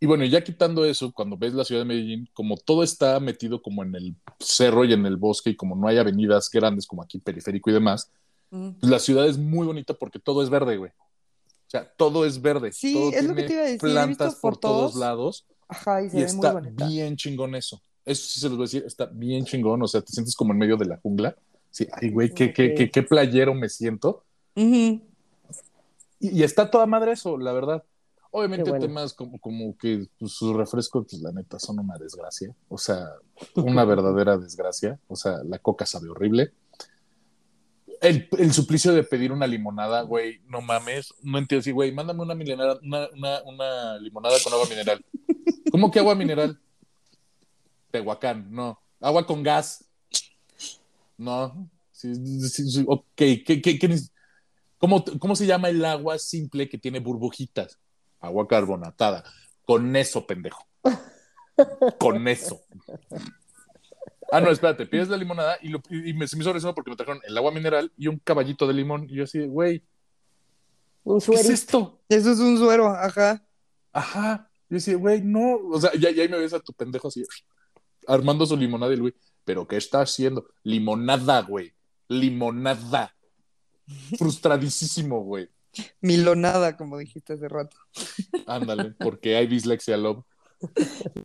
Y 0.00 0.06
bueno, 0.06 0.24
ya 0.24 0.44
quitando 0.44 0.84
eso, 0.84 1.10
cuando 1.12 1.36
ves 1.36 1.54
la 1.54 1.64
ciudad 1.64 1.80
de 1.80 1.86
Medellín, 1.86 2.28
como 2.32 2.56
todo 2.56 2.84
está 2.84 3.18
metido 3.18 3.60
como 3.62 3.82
en 3.82 3.94
el 3.96 4.14
cerro 4.38 4.84
y 4.84 4.92
en 4.92 5.04
el 5.06 5.16
bosque, 5.16 5.50
y 5.50 5.56
como 5.56 5.74
no 5.74 5.88
hay 5.88 5.98
avenidas 5.98 6.48
grandes 6.50 6.86
como 6.86 7.02
aquí, 7.02 7.18
periférico 7.18 7.70
y 7.70 7.72
demás, 7.72 8.12
Pues 8.50 8.90
la 8.90 8.98
ciudad 8.98 9.26
es 9.26 9.38
muy 9.38 9.66
bonita 9.66 9.94
porque 9.94 10.18
todo 10.18 10.42
es 10.42 10.50
verde, 10.50 10.76
güey. 10.76 10.90
O 10.90 11.70
sea, 11.70 11.92
todo 11.96 12.24
es 12.24 12.40
verde. 12.40 12.72
Sí, 12.72 12.94
todo 12.94 13.12
es 13.12 13.24
lo 13.24 13.34
que 13.34 13.42
te 13.42 13.52
iba 13.52 13.62
a 13.62 13.64
decir, 13.66 13.80
Plantas 13.80 14.36
por 14.36 14.56
todos 14.56 14.94
lados 14.94 15.46
Ajá, 15.68 16.02
y 16.02 16.08
se 16.08 16.16
y 16.16 16.20
ve 16.20 16.26
está 16.26 16.52
muy 16.54 16.62
bonita. 16.62 16.86
bien 16.86 17.16
chingón 17.16 17.54
eso. 17.54 17.82
Eso 18.06 18.26
sí 18.26 18.40
se 18.40 18.48
los 18.48 18.56
voy 18.56 18.64
a 18.64 18.68
decir, 18.68 18.84
está 18.86 19.04
bien 19.06 19.44
chingón. 19.44 19.82
O 19.82 19.86
sea, 19.86 20.00
te 20.00 20.12
sientes 20.12 20.34
como 20.34 20.52
en 20.52 20.58
medio 20.58 20.78
de 20.78 20.86
la 20.86 20.96
jungla. 20.96 21.36
Sí, 21.70 21.86
ay, 21.92 22.10
güey, 22.10 22.32
qué, 22.32 22.52
qué, 22.54 22.72
qué, 22.72 22.90
qué 22.90 23.02
playero 23.02 23.54
me 23.54 23.68
siento. 23.68 24.24
Y, 24.54 25.02
y 26.18 26.42
está 26.42 26.70
toda 26.70 26.86
madre 26.86 27.12
eso, 27.12 27.36
la 27.36 27.52
verdad. 27.52 27.84
Obviamente 28.30 28.70
bueno. 28.70 28.86
temas 28.86 29.14
como, 29.14 29.38
como 29.38 29.76
que 29.76 30.06
pues, 30.18 30.32
sus 30.32 30.54
refrescos, 30.56 31.06
pues 31.08 31.22
la 31.22 31.32
neta, 31.32 31.58
son 31.58 31.78
una 31.78 31.96
desgracia. 31.98 32.54
O 32.68 32.78
sea, 32.78 33.06
una 33.56 33.84
verdadera 33.84 34.36
desgracia. 34.38 34.98
O 35.08 35.16
sea, 35.16 35.42
la 35.44 35.58
coca 35.58 35.86
sabe 35.86 36.08
horrible. 36.08 36.52
El, 38.00 38.28
el 38.38 38.52
suplicio 38.52 38.92
de 38.92 39.02
pedir 39.02 39.32
una 39.32 39.46
limonada, 39.46 40.02
güey, 40.02 40.40
no 40.46 40.60
mames. 40.60 41.14
No 41.22 41.38
entiendo 41.38 41.60
así, 41.60 41.72
güey, 41.72 41.92
mándame 41.92 42.22
una, 42.22 42.34
milenara- 42.34 42.78
una, 42.82 43.08
una, 43.14 43.42
una 43.42 43.98
limonada 43.98 44.36
con 44.42 44.52
agua 44.52 44.66
mineral. 44.68 45.04
¿Cómo 45.70 45.90
que 45.90 45.98
agua 45.98 46.14
mineral? 46.14 46.58
Tehuacán, 47.90 48.52
no. 48.52 48.80
Agua 49.00 49.26
con 49.26 49.42
gas. 49.42 49.84
No. 51.16 51.68
Sí, 51.92 52.14
sí, 52.48 52.70
sí, 52.70 52.84
ok, 52.86 53.04
¿qué, 53.16 53.42
qué, 53.62 53.78
qué 53.78 54.00
¿Cómo, 54.78 55.04
¿Cómo 55.18 55.34
se 55.34 55.46
llama 55.46 55.68
el 55.68 55.84
agua 55.84 56.18
simple 56.18 56.68
que 56.68 56.78
tiene 56.78 57.00
burbujitas? 57.00 57.78
Agua 58.20 58.46
carbonatada. 58.46 59.24
Con 59.64 59.96
eso, 59.96 60.24
pendejo. 60.24 60.64
Con 61.98 62.28
eso. 62.28 62.60
Ah, 64.30 64.40
no, 64.40 64.50
espérate, 64.50 64.84
pides 64.86 65.08
la 65.08 65.16
limonada 65.16 65.56
y, 65.62 65.68
lo- 65.68 65.80
y 65.90 66.12
me, 66.12 66.28
se 66.28 66.36
me 66.36 66.42
hizo 66.42 66.52
raro 66.52 66.74
porque 66.74 66.90
me 66.90 66.96
trajeron 66.96 67.20
el 67.26 67.36
agua 67.38 67.50
mineral 67.50 67.90
y 67.96 68.08
un 68.08 68.18
caballito 68.18 68.66
de 68.66 68.74
limón. 68.74 69.06
Y 69.08 69.14
yo 69.16 69.24
así, 69.24 69.46
güey, 69.46 69.82
Un 71.04 71.20
¿qué 71.20 71.34
es 71.34 71.48
esto? 71.48 72.00
Eso 72.08 72.32
es 72.32 72.38
un 72.38 72.58
suero, 72.58 72.88
ajá. 72.88 73.42
Ajá. 73.92 74.50
Yo 74.68 74.74
decía, 74.74 74.96
güey, 74.96 75.22
no. 75.22 75.56
O 75.70 75.80
sea, 75.80 75.92
ya, 75.98 76.10
ya 76.10 76.22
ahí 76.22 76.28
me 76.28 76.38
ves 76.38 76.52
a 76.52 76.60
tu 76.60 76.72
pendejo 76.74 77.08
así, 77.08 77.24
armando 78.06 78.44
su 78.44 78.54
limonada 78.56 78.92
y 78.92 78.98
güey, 78.98 79.14
¿pero 79.44 79.66
qué 79.66 79.76
está 79.78 80.02
haciendo? 80.02 80.46
Limonada, 80.62 81.40
güey. 81.42 81.72
Limonada. 82.08 83.14
Frustradísimo, 84.18 85.22
güey. 85.24 85.48
Milonada, 86.02 86.76
como 86.76 86.98
dijiste 86.98 87.32
hace 87.34 87.48
rato. 87.48 87.76
Ándale, 88.46 88.90
porque 88.98 89.36
hay 89.36 89.46
dislexia 89.46 89.96
love. 89.96 90.24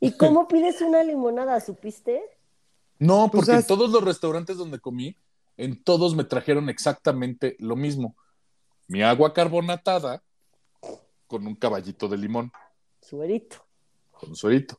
¿Y 0.00 0.12
cómo 0.16 0.48
pides 0.48 0.80
una 0.82 1.02
limonada? 1.02 1.60
¿Supiste? 1.60 2.22
No, 2.98 3.28
Pues, 3.30 3.44
porque 3.46 3.60
en 3.60 3.66
todos 3.66 3.90
los 3.90 4.02
restaurantes 4.02 4.56
donde 4.56 4.78
comí, 4.78 5.16
en 5.56 5.82
todos 5.82 6.14
me 6.14 6.24
trajeron 6.24 6.68
exactamente 6.68 7.56
lo 7.58 7.76
mismo. 7.76 8.16
Mi 8.88 9.02
agua 9.02 9.32
carbonatada 9.34 10.22
con 11.26 11.46
un 11.46 11.54
caballito 11.56 12.08
de 12.08 12.18
limón. 12.18 12.52
Suerito. 13.02 13.56
con 14.12 14.34
suerito. 14.34 14.76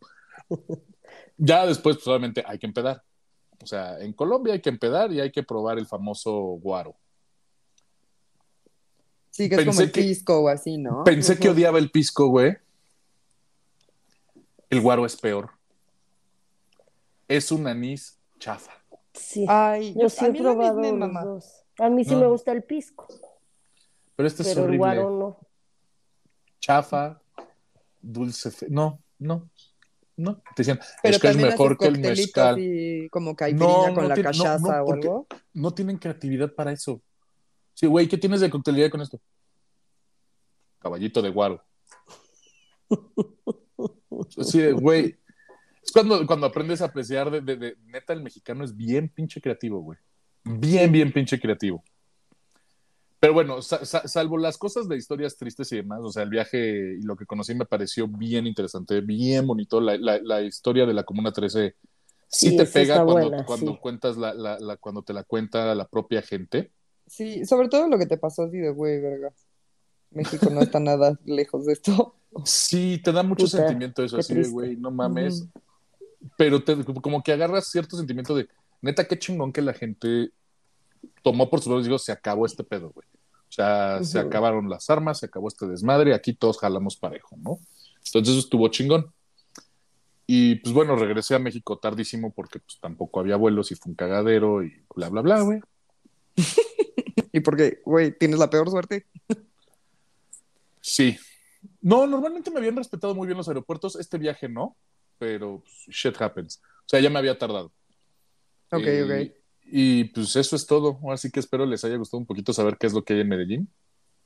Ya 1.37 1.65
después, 1.65 1.97
pues 1.97 2.07
obviamente 2.07 2.43
hay 2.45 2.57
que 2.57 2.65
empedar. 2.65 3.03
O 3.61 3.67
sea, 3.67 3.99
en 3.99 4.13
Colombia 4.13 4.53
hay 4.53 4.61
que 4.61 4.69
empedar 4.69 5.11
y 5.11 5.19
hay 5.19 5.31
que 5.31 5.43
probar 5.43 5.77
el 5.77 5.85
famoso 5.87 6.31
guaro. 6.61 6.95
Sí, 9.29 9.49
que 9.49 9.55
es 9.55 9.65
como 9.65 9.81
el 9.81 9.91
que- 9.91 10.01
pisco 10.01 10.39
o 10.41 10.47
así, 10.47 10.77
¿no? 10.77 11.03
Pensé 11.03 11.37
que 11.37 11.49
odiaba 11.49 11.77
el 11.79 11.91
pisco, 11.91 12.27
güey. 12.27 12.57
El 14.69 14.81
guaro 14.81 15.05
es 15.05 15.15
peor. 15.15 15.49
Es 17.27 17.51
un 17.51 17.67
anís 17.67 18.19
chafa. 18.39 18.71
Sí. 19.13 19.45
Ay, 19.47 19.93
yo 19.99 20.09
sí 20.09 20.23
he 20.25 20.27
el 20.29 20.37
probado 20.37 20.81
los 20.81 21.13
dos. 21.23 21.63
A 21.79 21.89
mí 21.89 22.03
sí 22.05 22.11
No. 22.11 22.21
me 22.21 22.27
gusta 22.27 22.51
el 22.51 22.63
pisco, 22.63 23.07
Pero 24.15 24.27
este 24.27 24.43
es 24.43 24.49
pero 24.49 24.61
el 24.61 24.65
horrible. 24.65 24.77
guaro 24.77 25.09
no. 25.11 25.39
Chafa, 26.59 27.21
dulce. 28.01 28.51
fe- 28.51 28.67
No, 28.69 28.99
no, 29.19 29.49
no. 30.15 30.35
Te 30.37 30.41
decían, 30.63 30.79
Pero 31.01 31.15
es 31.15 31.21
que 31.21 31.27
es 31.29 31.37
mejor 31.37 31.77
que 31.77 31.85
el 31.87 31.99
mezcal. 31.99 32.55
así 32.55 33.07
como 33.11 33.35
caipirinha 33.35 33.89
No, 33.89 33.93
con 33.93 34.03
no 34.03 34.09
la 34.09 34.15
tiene- 34.15 34.29
cachaza 34.29 34.57
no, 34.59 34.83
o 34.85 34.93
algo. 34.93 35.27
No 35.53 35.73
tienen 35.73 35.97
creatividad 35.97 36.53
para 36.53 36.71
eso. 36.71 37.01
Sí, 37.73 37.85
güey, 37.87 38.07
¿qué 38.07 38.17
tienes 38.17 38.41
de 38.41 38.49
coctelería 38.49 38.89
con 38.89 39.01
esto? 39.01 39.19
Caballito 40.79 41.21
de 41.21 41.29
guaro. 41.29 41.63
Sí, 44.43 44.71
güey. 44.71 45.15
Es 45.83 45.91
cuando, 45.91 46.25
cuando 46.27 46.47
aprendes 46.47 46.81
a 46.81 46.85
apreciar 46.85 47.31
de, 47.31 47.41
de- 47.41 47.55
de- 47.55 47.77
neta, 47.85 48.13
el 48.13 48.21
mexicano 48.21 48.63
es 48.63 48.75
bien 48.75 49.09
pinche 49.09 49.39
creativo, 49.41 49.79
güey. 49.81 49.97
Bien, 50.43 50.91
bien 50.91 51.11
pinche 51.11 51.39
creativo. 51.39 51.83
Pero 53.19 53.33
bueno, 53.33 53.61
sa- 53.61 53.83
sa- 53.83 54.07
salvo 54.07 54.37
las 54.37 54.57
cosas 54.57 54.87
de 54.87 54.95
historias 54.95 55.37
tristes 55.37 55.71
y 55.71 55.77
demás, 55.77 55.99
o 56.03 56.11
sea, 56.11 56.23
el 56.23 56.29
viaje 56.29 56.97
y 56.99 57.01
lo 57.01 57.15
que 57.15 57.25
conocí 57.25 57.55
me 57.55 57.65
pareció 57.65 58.07
bien 58.07 58.45
interesante, 58.45 59.01
bien 59.01 59.47
bonito. 59.47 59.81
La, 59.81 59.97
la- 59.97 60.19
la 60.21 60.41
historia 60.43 60.85
de 60.85 60.93
la 60.93 61.03
Comuna 61.03 61.31
13 61.31 61.75
sí, 62.27 62.49
Sí, 62.51 62.57
te 62.57 62.65
pega 62.65 63.03
cuando, 63.03 63.29
buena, 63.29 63.45
cuando 63.45 63.71
sí. 63.71 63.77
cuentas 63.81 64.17
la, 64.17 64.33
la- 64.33 64.59
la- 64.59 64.77
cuando 64.77 65.01
te 65.01 65.13
la 65.13 65.23
cuenta 65.23 65.73
la 65.73 65.87
propia 65.87 66.21
gente. 66.21 66.71
Sí, 67.07 67.45
sobre 67.45 67.69
todo 67.69 67.87
lo 67.87 67.97
que 67.97 68.05
te 68.05 68.17
pasó 68.17 68.43
así 68.43 68.57
de 68.57 68.69
güey, 68.69 68.99
verga. 69.01 69.33
México 70.11 70.49
no 70.51 70.61
está 70.61 70.79
nada 70.79 71.17
lejos 71.25 71.65
de 71.65 71.73
esto. 71.73 72.15
Sí, 72.45 73.01
te 73.03 73.11
da 73.11 73.23
mucho 73.23 73.45
Puta, 73.45 73.57
sentimiento 73.57 74.03
eso, 74.03 74.17
así 74.17 74.33
de, 74.35 74.47
güey, 74.49 74.75
no 74.75 74.91
mames. 74.91 75.47
Pero 76.37 76.63
te- 76.63 76.83
como 76.83 77.23
que 77.23 77.31
agarras 77.31 77.67
cierto 77.67 77.97
sentimiento 77.97 78.35
de, 78.35 78.47
neta, 78.81 79.07
qué 79.07 79.17
chingón 79.17 79.51
que 79.53 79.61
la 79.61 79.73
gente 79.73 80.31
tomó 81.23 81.49
por 81.49 81.59
sus 81.59 81.69
manos 81.69 81.83
y 81.85 81.87
digo, 81.89 81.99
se 81.99 82.11
acabó 82.11 82.45
este 82.45 82.63
pedo, 82.63 82.91
güey. 82.91 83.07
O 83.49 83.51
sea, 83.51 84.03
se 84.03 84.19
acabaron 84.19 84.69
las 84.69 84.89
armas, 84.89 85.19
se 85.19 85.27
acabó 85.27 85.47
este 85.47 85.65
desmadre, 85.67 86.13
aquí 86.13 86.33
todos 86.33 86.57
jalamos 86.59 86.97
parejo, 86.97 87.37
¿no? 87.37 87.59
Entonces 88.05 88.33
eso 88.33 88.39
estuvo 88.39 88.67
chingón. 88.67 89.11
Y 90.25 90.55
pues 90.55 90.73
bueno, 90.73 90.97
regresé 90.97 91.35
a 91.35 91.39
México 91.39 91.77
tardísimo 91.77 92.31
porque 92.33 92.59
pues 92.59 92.77
tampoco 92.81 93.21
había 93.21 93.37
vuelos 93.37 93.71
y 93.71 93.75
fue 93.75 93.91
un 93.91 93.95
cagadero 93.95 94.63
y 94.63 94.83
bla, 94.93 95.09
bla, 95.09 95.21
bla, 95.21 95.41
güey. 95.41 95.61
Y 97.33 97.39
porque, 97.41 97.81
güey, 97.85 98.17
tienes 98.17 98.39
la 98.39 98.49
peor 98.49 98.67
suerte. 98.71 99.05
Sí. 100.81 101.15
No, 101.81 102.05
normalmente 102.07 102.51
me 102.51 102.59
habían 102.59 102.75
respetado 102.75 103.13
muy 103.15 103.27
bien 103.27 103.37
los 103.37 103.47
aeropuertos. 103.47 103.95
Este 103.95 104.17
viaje 104.17 104.47
no, 104.49 104.75
pero 105.17 105.61
pues, 105.61 105.73
shit 105.95 106.19
happens. 106.21 106.61
O 106.63 106.89
sea, 106.89 106.99
ya 106.99 107.09
me 107.09 107.19
había 107.19 107.37
tardado. 107.37 107.71
Ok, 108.71 108.81
Eh, 108.85 109.03
ok. 109.31 109.33
Y 109.69 110.05
pues 110.05 110.35
eso 110.35 110.55
es 110.55 110.65
todo. 110.65 110.99
Así 111.11 111.29
que 111.29 111.39
espero 111.41 111.65
les 111.65 111.83
haya 111.83 111.97
gustado 111.97 112.19
un 112.19 112.25
poquito 112.25 112.53
saber 112.53 112.77
qué 112.77 112.87
es 112.87 112.93
lo 112.93 113.03
que 113.03 113.13
hay 113.13 113.19
en 113.21 113.29
Medellín. 113.29 113.69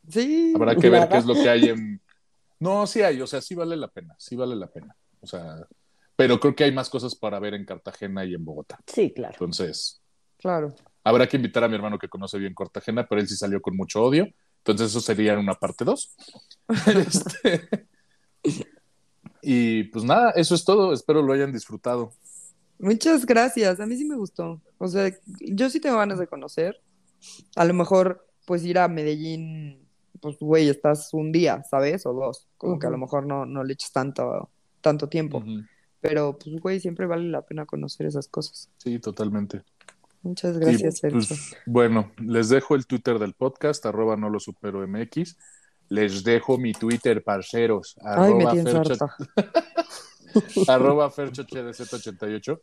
Sí. 0.07 0.53
Habrá 0.55 0.75
que 0.75 0.89
ver 0.89 1.07
qué 1.09 1.17
es 1.17 1.25
lo 1.25 1.33
que 1.33 1.49
hay 1.49 1.69
en. 1.69 2.01
No, 2.59 2.85
sí 2.85 3.01
hay, 3.01 3.19
o 3.21 3.25
sea, 3.27 3.41
sí 3.41 3.55
vale 3.55 3.75
la 3.75 3.87
pena, 3.87 4.15
sí 4.19 4.35
vale 4.35 4.55
la 4.55 4.67
pena. 4.67 4.95
O 5.19 5.25
sea, 5.27 5.65
pero 6.15 6.39
creo 6.39 6.55
que 6.55 6.63
hay 6.63 6.71
más 6.71 6.89
cosas 6.91 7.15
para 7.15 7.39
ver 7.39 7.55
en 7.55 7.65
Cartagena 7.65 8.23
y 8.23 8.35
en 8.35 8.45
Bogotá. 8.45 8.79
Sí, 8.85 9.11
claro. 9.13 9.33
Entonces, 9.33 9.99
Claro. 10.37 10.75
habrá 11.03 11.27
que 11.27 11.37
invitar 11.37 11.63
a 11.63 11.67
mi 11.67 11.73
hermano 11.75 11.97
que 11.97 12.07
conoce 12.07 12.37
bien 12.37 12.53
Cartagena, 12.53 13.07
pero 13.07 13.19
él 13.21 13.27
sí 13.27 13.35
salió 13.35 13.61
con 13.61 13.75
mucho 13.75 14.03
odio. 14.03 14.27
Entonces, 14.61 14.89
eso 14.89 15.01
sería 15.01 15.37
una 15.37 15.55
parte 15.55 15.83
dos. 15.83 16.15
Este, 16.87 17.87
Y 19.41 19.83
pues 19.85 20.03
nada, 20.05 20.31
eso 20.31 20.55
es 20.55 20.63
todo. 20.63 20.93
Espero 20.93 21.21
lo 21.21 21.33
hayan 21.33 21.51
disfrutado. 21.51 22.13
Muchas 22.79 23.25
gracias. 23.25 23.79
A 23.79 23.85
mí 23.85 23.95
sí 23.95 24.05
me 24.05 24.15
gustó. 24.15 24.61
O 24.77 24.87
sea, 24.87 25.11
yo 25.39 25.69
sí 25.69 25.79
tengo 25.79 25.97
ganas 25.97 26.19
de 26.19 26.27
conocer. 26.27 26.81
A 27.55 27.65
lo 27.65 27.73
mejor, 27.73 28.27
pues 28.45 28.63
ir 28.63 28.79
a 28.79 28.87
Medellín, 28.87 29.87
pues, 30.19 30.37
güey, 30.39 30.69
estás 30.69 31.13
un 31.13 31.31
día, 31.31 31.63
¿sabes? 31.69 32.05
O 32.05 32.13
dos. 32.13 32.47
Como 32.57 32.79
que 32.79 32.87
a 32.87 32.91
lo 32.91 32.97
mejor 32.97 33.25
no, 33.25 33.45
no 33.45 33.63
le 33.63 33.73
echas 33.73 33.91
tanto, 33.91 34.49
tanto 34.81 35.09
tiempo. 35.09 35.43
Pero, 35.99 36.37
pues, 36.37 36.59
güey, 36.59 36.79
siempre 36.79 37.05
vale 37.05 37.29
la 37.29 37.43
pena 37.43 37.65
conocer 37.65 38.07
esas 38.07 38.27
cosas. 38.27 38.69
Sí, 38.77 38.99
totalmente. 38.99 39.63
Muchas 40.23 40.55
Y, 40.55 40.59
gracias, 40.59 41.01
pues, 41.01 41.27
Fercho. 41.27 41.35
bueno, 41.65 42.11
les 42.17 42.49
dejo 42.49 42.75
el 42.75 42.85
Twitter 42.85 43.17
del 43.19 43.33
podcast, 43.33 43.85
arroba 43.85 44.15
no 44.15 44.29
lo 44.29 44.39
supero 44.39 44.85
MX. 44.87 45.37
Les 45.89 46.23
dejo 46.23 46.57
mi 46.57 46.73
Twitter, 46.73 47.23
parceros, 47.23 47.97
Ay, 48.01 48.33
me 48.33 48.43
arroba 48.43 48.51
tienes 48.51 48.73
Fercho, 48.73 49.09
arroba 50.71 51.11
ferchohdz88. 51.11 52.61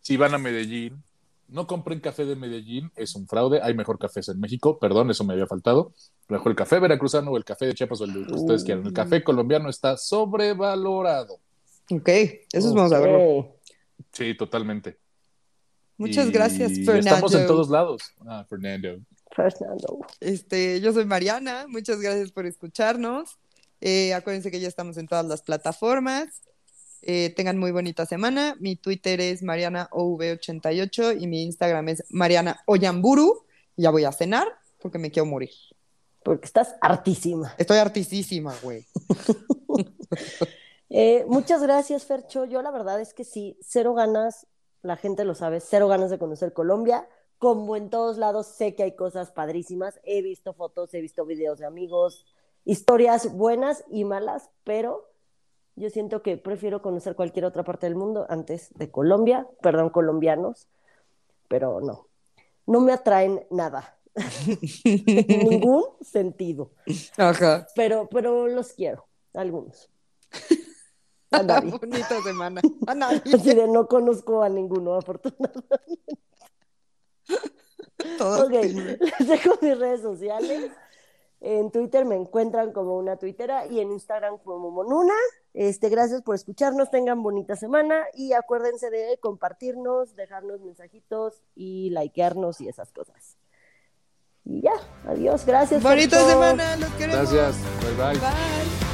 Si 0.00 0.16
van 0.16 0.34
a 0.34 0.38
Medellín, 0.38 1.02
no 1.48 1.66
compren 1.66 2.00
café 2.00 2.24
de 2.24 2.36
Medellín, 2.36 2.90
es 2.96 3.14
un 3.14 3.26
fraude. 3.26 3.60
Hay 3.62 3.74
mejor 3.74 3.98
cafés 3.98 4.28
en 4.28 4.40
México, 4.40 4.78
perdón, 4.78 5.10
eso 5.10 5.24
me 5.24 5.34
había 5.34 5.46
faltado. 5.46 5.92
Mejor 6.28 6.50
el 6.52 6.56
café 6.56 6.78
veracruzano 6.78 7.30
o 7.30 7.36
el 7.36 7.44
café 7.44 7.66
de 7.66 7.74
Chiapas 7.74 8.00
o 8.00 8.04
el 8.04 8.26
que 8.26 8.32
ustedes 8.32 8.64
quieran. 8.64 8.86
El 8.86 8.92
café 8.92 9.22
colombiano 9.22 9.68
está 9.68 9.96
sobrevalorado. 9.96 11.38
Ok, 11.90 12.08
eso 12.52 12.74
vamos 12.74 12.92
a 12.92 12.98
verlo. 13.00 13.56
Sí, 14.12 14.34
totalmente. 14.36 14.98
Muchas 15.98 16.28
Y 16.28 16.30
gracias, 16.30 16.72
Fernando. 16.84 17.10
Estamos 17.10 17.34
en 17.34 17.46
todos 17.46 17.70
lados. 17.70 18.02
Ah, 18.26 18.44
Fernando. 18.48 19.00
Fernando. 19.34 19.98
Este, 20.20 20.80
yo 20.80 20.92
soy 20.92 21.04
Mariana, 21.04 21.66
muchas 21.68 22.00
gracias 22.00 22.32
por 22.32 22.46
escucharnos. 22.46 23.38
Eh, 23.80 24.14
acuérdense 24.14 24.50
que 24.50 24.60
ya 24.60 24.68
estamos 24.68 24.96
en 24.96 25.06
todas 25.06 25.26
las 25.26 25.42
plataformas. 25.42 26.42
Eh, 27.02 27.32
tengan 27.36 27.58
muy 27.58 27.70
bonita 27.70 28.06
semana. 28.06 28.56
Mi 28.58 28.76
Twitter 28.76 29.20
es 29.20 29.42
MarianaOV88 29.42 31.20
y 31.20 31.26
mi 31.26 31.44
Instagram 31.44 31.88
es 31.88 32.04
Mariana 32.10 32.60
Oyamburu. 32.66 33.44
Ya 33.76 33.90
voy 33.90 34.04
a 34.04 34.12
cenar 34.12 34.46
porque 34.80 34.98
me 34.98 35.10
quiero 35.10 35.26
morir. 35.26 35.50
Porque 36.22 36.46
estás 36.46 36.74
hartísima. 36.80 37.54
Estoy 37.58 37.78
artisísima, 37.78 38.54
güey. 38.62 38.84
Eh, 40.88 41.24
muchas 41.26 41.62
gracias, 41.62 42.04
Fercho. 42.04 42.44
Yo 42.44 42.62
la 42.62 42.70
verdad 42.70 43.00
es 43.00 43.12
que 43.12 43.24
sí, 43.24 43.58
cero 43.60 43.92
ganas, 43.92 44.46
la 44.86 44.96
gente 44.96 45.24
lo 45.24 45.34
sabe, 45.34 45.60
cero 45.60 45.88
ganas 45.88 46.10
de 46.10 46.18
conocer 46.18 46.52
Colombia. 46.52 47.08
Como 47.38 47.76
en 47.76 47.90
todos 47.90 48.16
lados, 48.16 48.46
sé 48.46 48.74
que 48.74 48.84
hay 48.84 48.96
cosas 48.96 49.30
padrísimas. 49.30 50.00
He 50.04 50.22
visto 50.22 50.54
fotos, 50.54 50.94
he 50.94 51.00
visto 51.00 51.26
videos 51.26 51.58
de 51.58 51.66
amigos, 51.66 52.24
historias 52.64 53.34
buenas 53.34 53.84
y 53.90 54.04
malas, 54.04 54.48
pero 54.64 55.10
yo 55.74 55.90
siento 55.90 56.22
que 56.22 56.38
prefiero 56.38 56.80
conocer 56.80 57.14
cualquier 57.14 57.44
otra 57.44 57.62
parte 57.62 57.86
del 57.86 57.96
mundo 57.96 58.26
antes 58.30 58.70
de 58.74 58.90
Colombia. 58.90 59.46
Perdón, 59.60 59.90
colombianos, 59.90 60.68
pero 61.48 61.80
no. 61.80 62.08
No 62.64 62.80
me 62.80 62.92
atraen 62.92 63.46
nada, 63.50 63.98
en 64.84 65.48
ningún 65.48 65.84
sentido. 66.00 66.70
Ajá. 67.16 67.66
Pero, 67.74 68.08
pero 68.10 68.48
los 68.48 68.72
quiero, 68.72 69.06
algunos. 69.34 69.90
A 71.36 71.42
nadie. 71.42 71.70
Bonita 71.80 72.22
semana. 72.22 72.60
A 72.86 72.94
nadie. 72.94 73.22
Así 73.34 73.54
de 73.54 73.68
no 73.68 73.86
conozco 73.86 74.42
a 74.42 74.48
ninguno, 74.48 74.94
afortunadamente. 74.94 75.76
Todos 78.18 78.42
Ok, 78.42 78.52
les 78.52 79.28
dejo 79.28 79.58
mis 79.60 79.78
redes 79.78 80.02
sociales. 80.02 80.70
En 81.40 81.70
Twitter 81.70 82.04
me 82.04 82.16
encuentran 82.16 82.72
como 82.72 82.96
una 82.96 83.16
tuitera 83.16 83.66
y 83.66 83.80
en 83.80 83.92
Instagram 83.92 84.38
como 84.38 84.70
Monuna. 84.70 85.14
Este, 85.52 85.88
gracias 85.88 86.22
por 86.22 86.34
escucharnos, 86.34 86.90
tengan 86.90 87.22
bonita 87.22 87.56
semana 87.56 88.04
y 88.14 88.32
acuérdense 88.32 88.90
de 88.90 89.18
compartirnos, 89.20 90.16
dejarnos 90.16 90.60
mensajitos 90.60 91.42
y 91.54 91.90
likearnos 91.90 92.60
y 92.60 92.68
esas 92.68 92.92
cosas. 92.92 93.36
Y 94.44 94.62
ya, 94.62 94.74
adiós, 95.06 95.44
gracias. 95.44 95.82
Bonita 95.82 96.24
semana, 96.24 96.76
los 96.76 96.90
queremos. 96.90 97.32
Gracias. 97.32 97.56
Bye 97.82 97.94
bye. 97.96 98.20
Bye. 98.20 98.85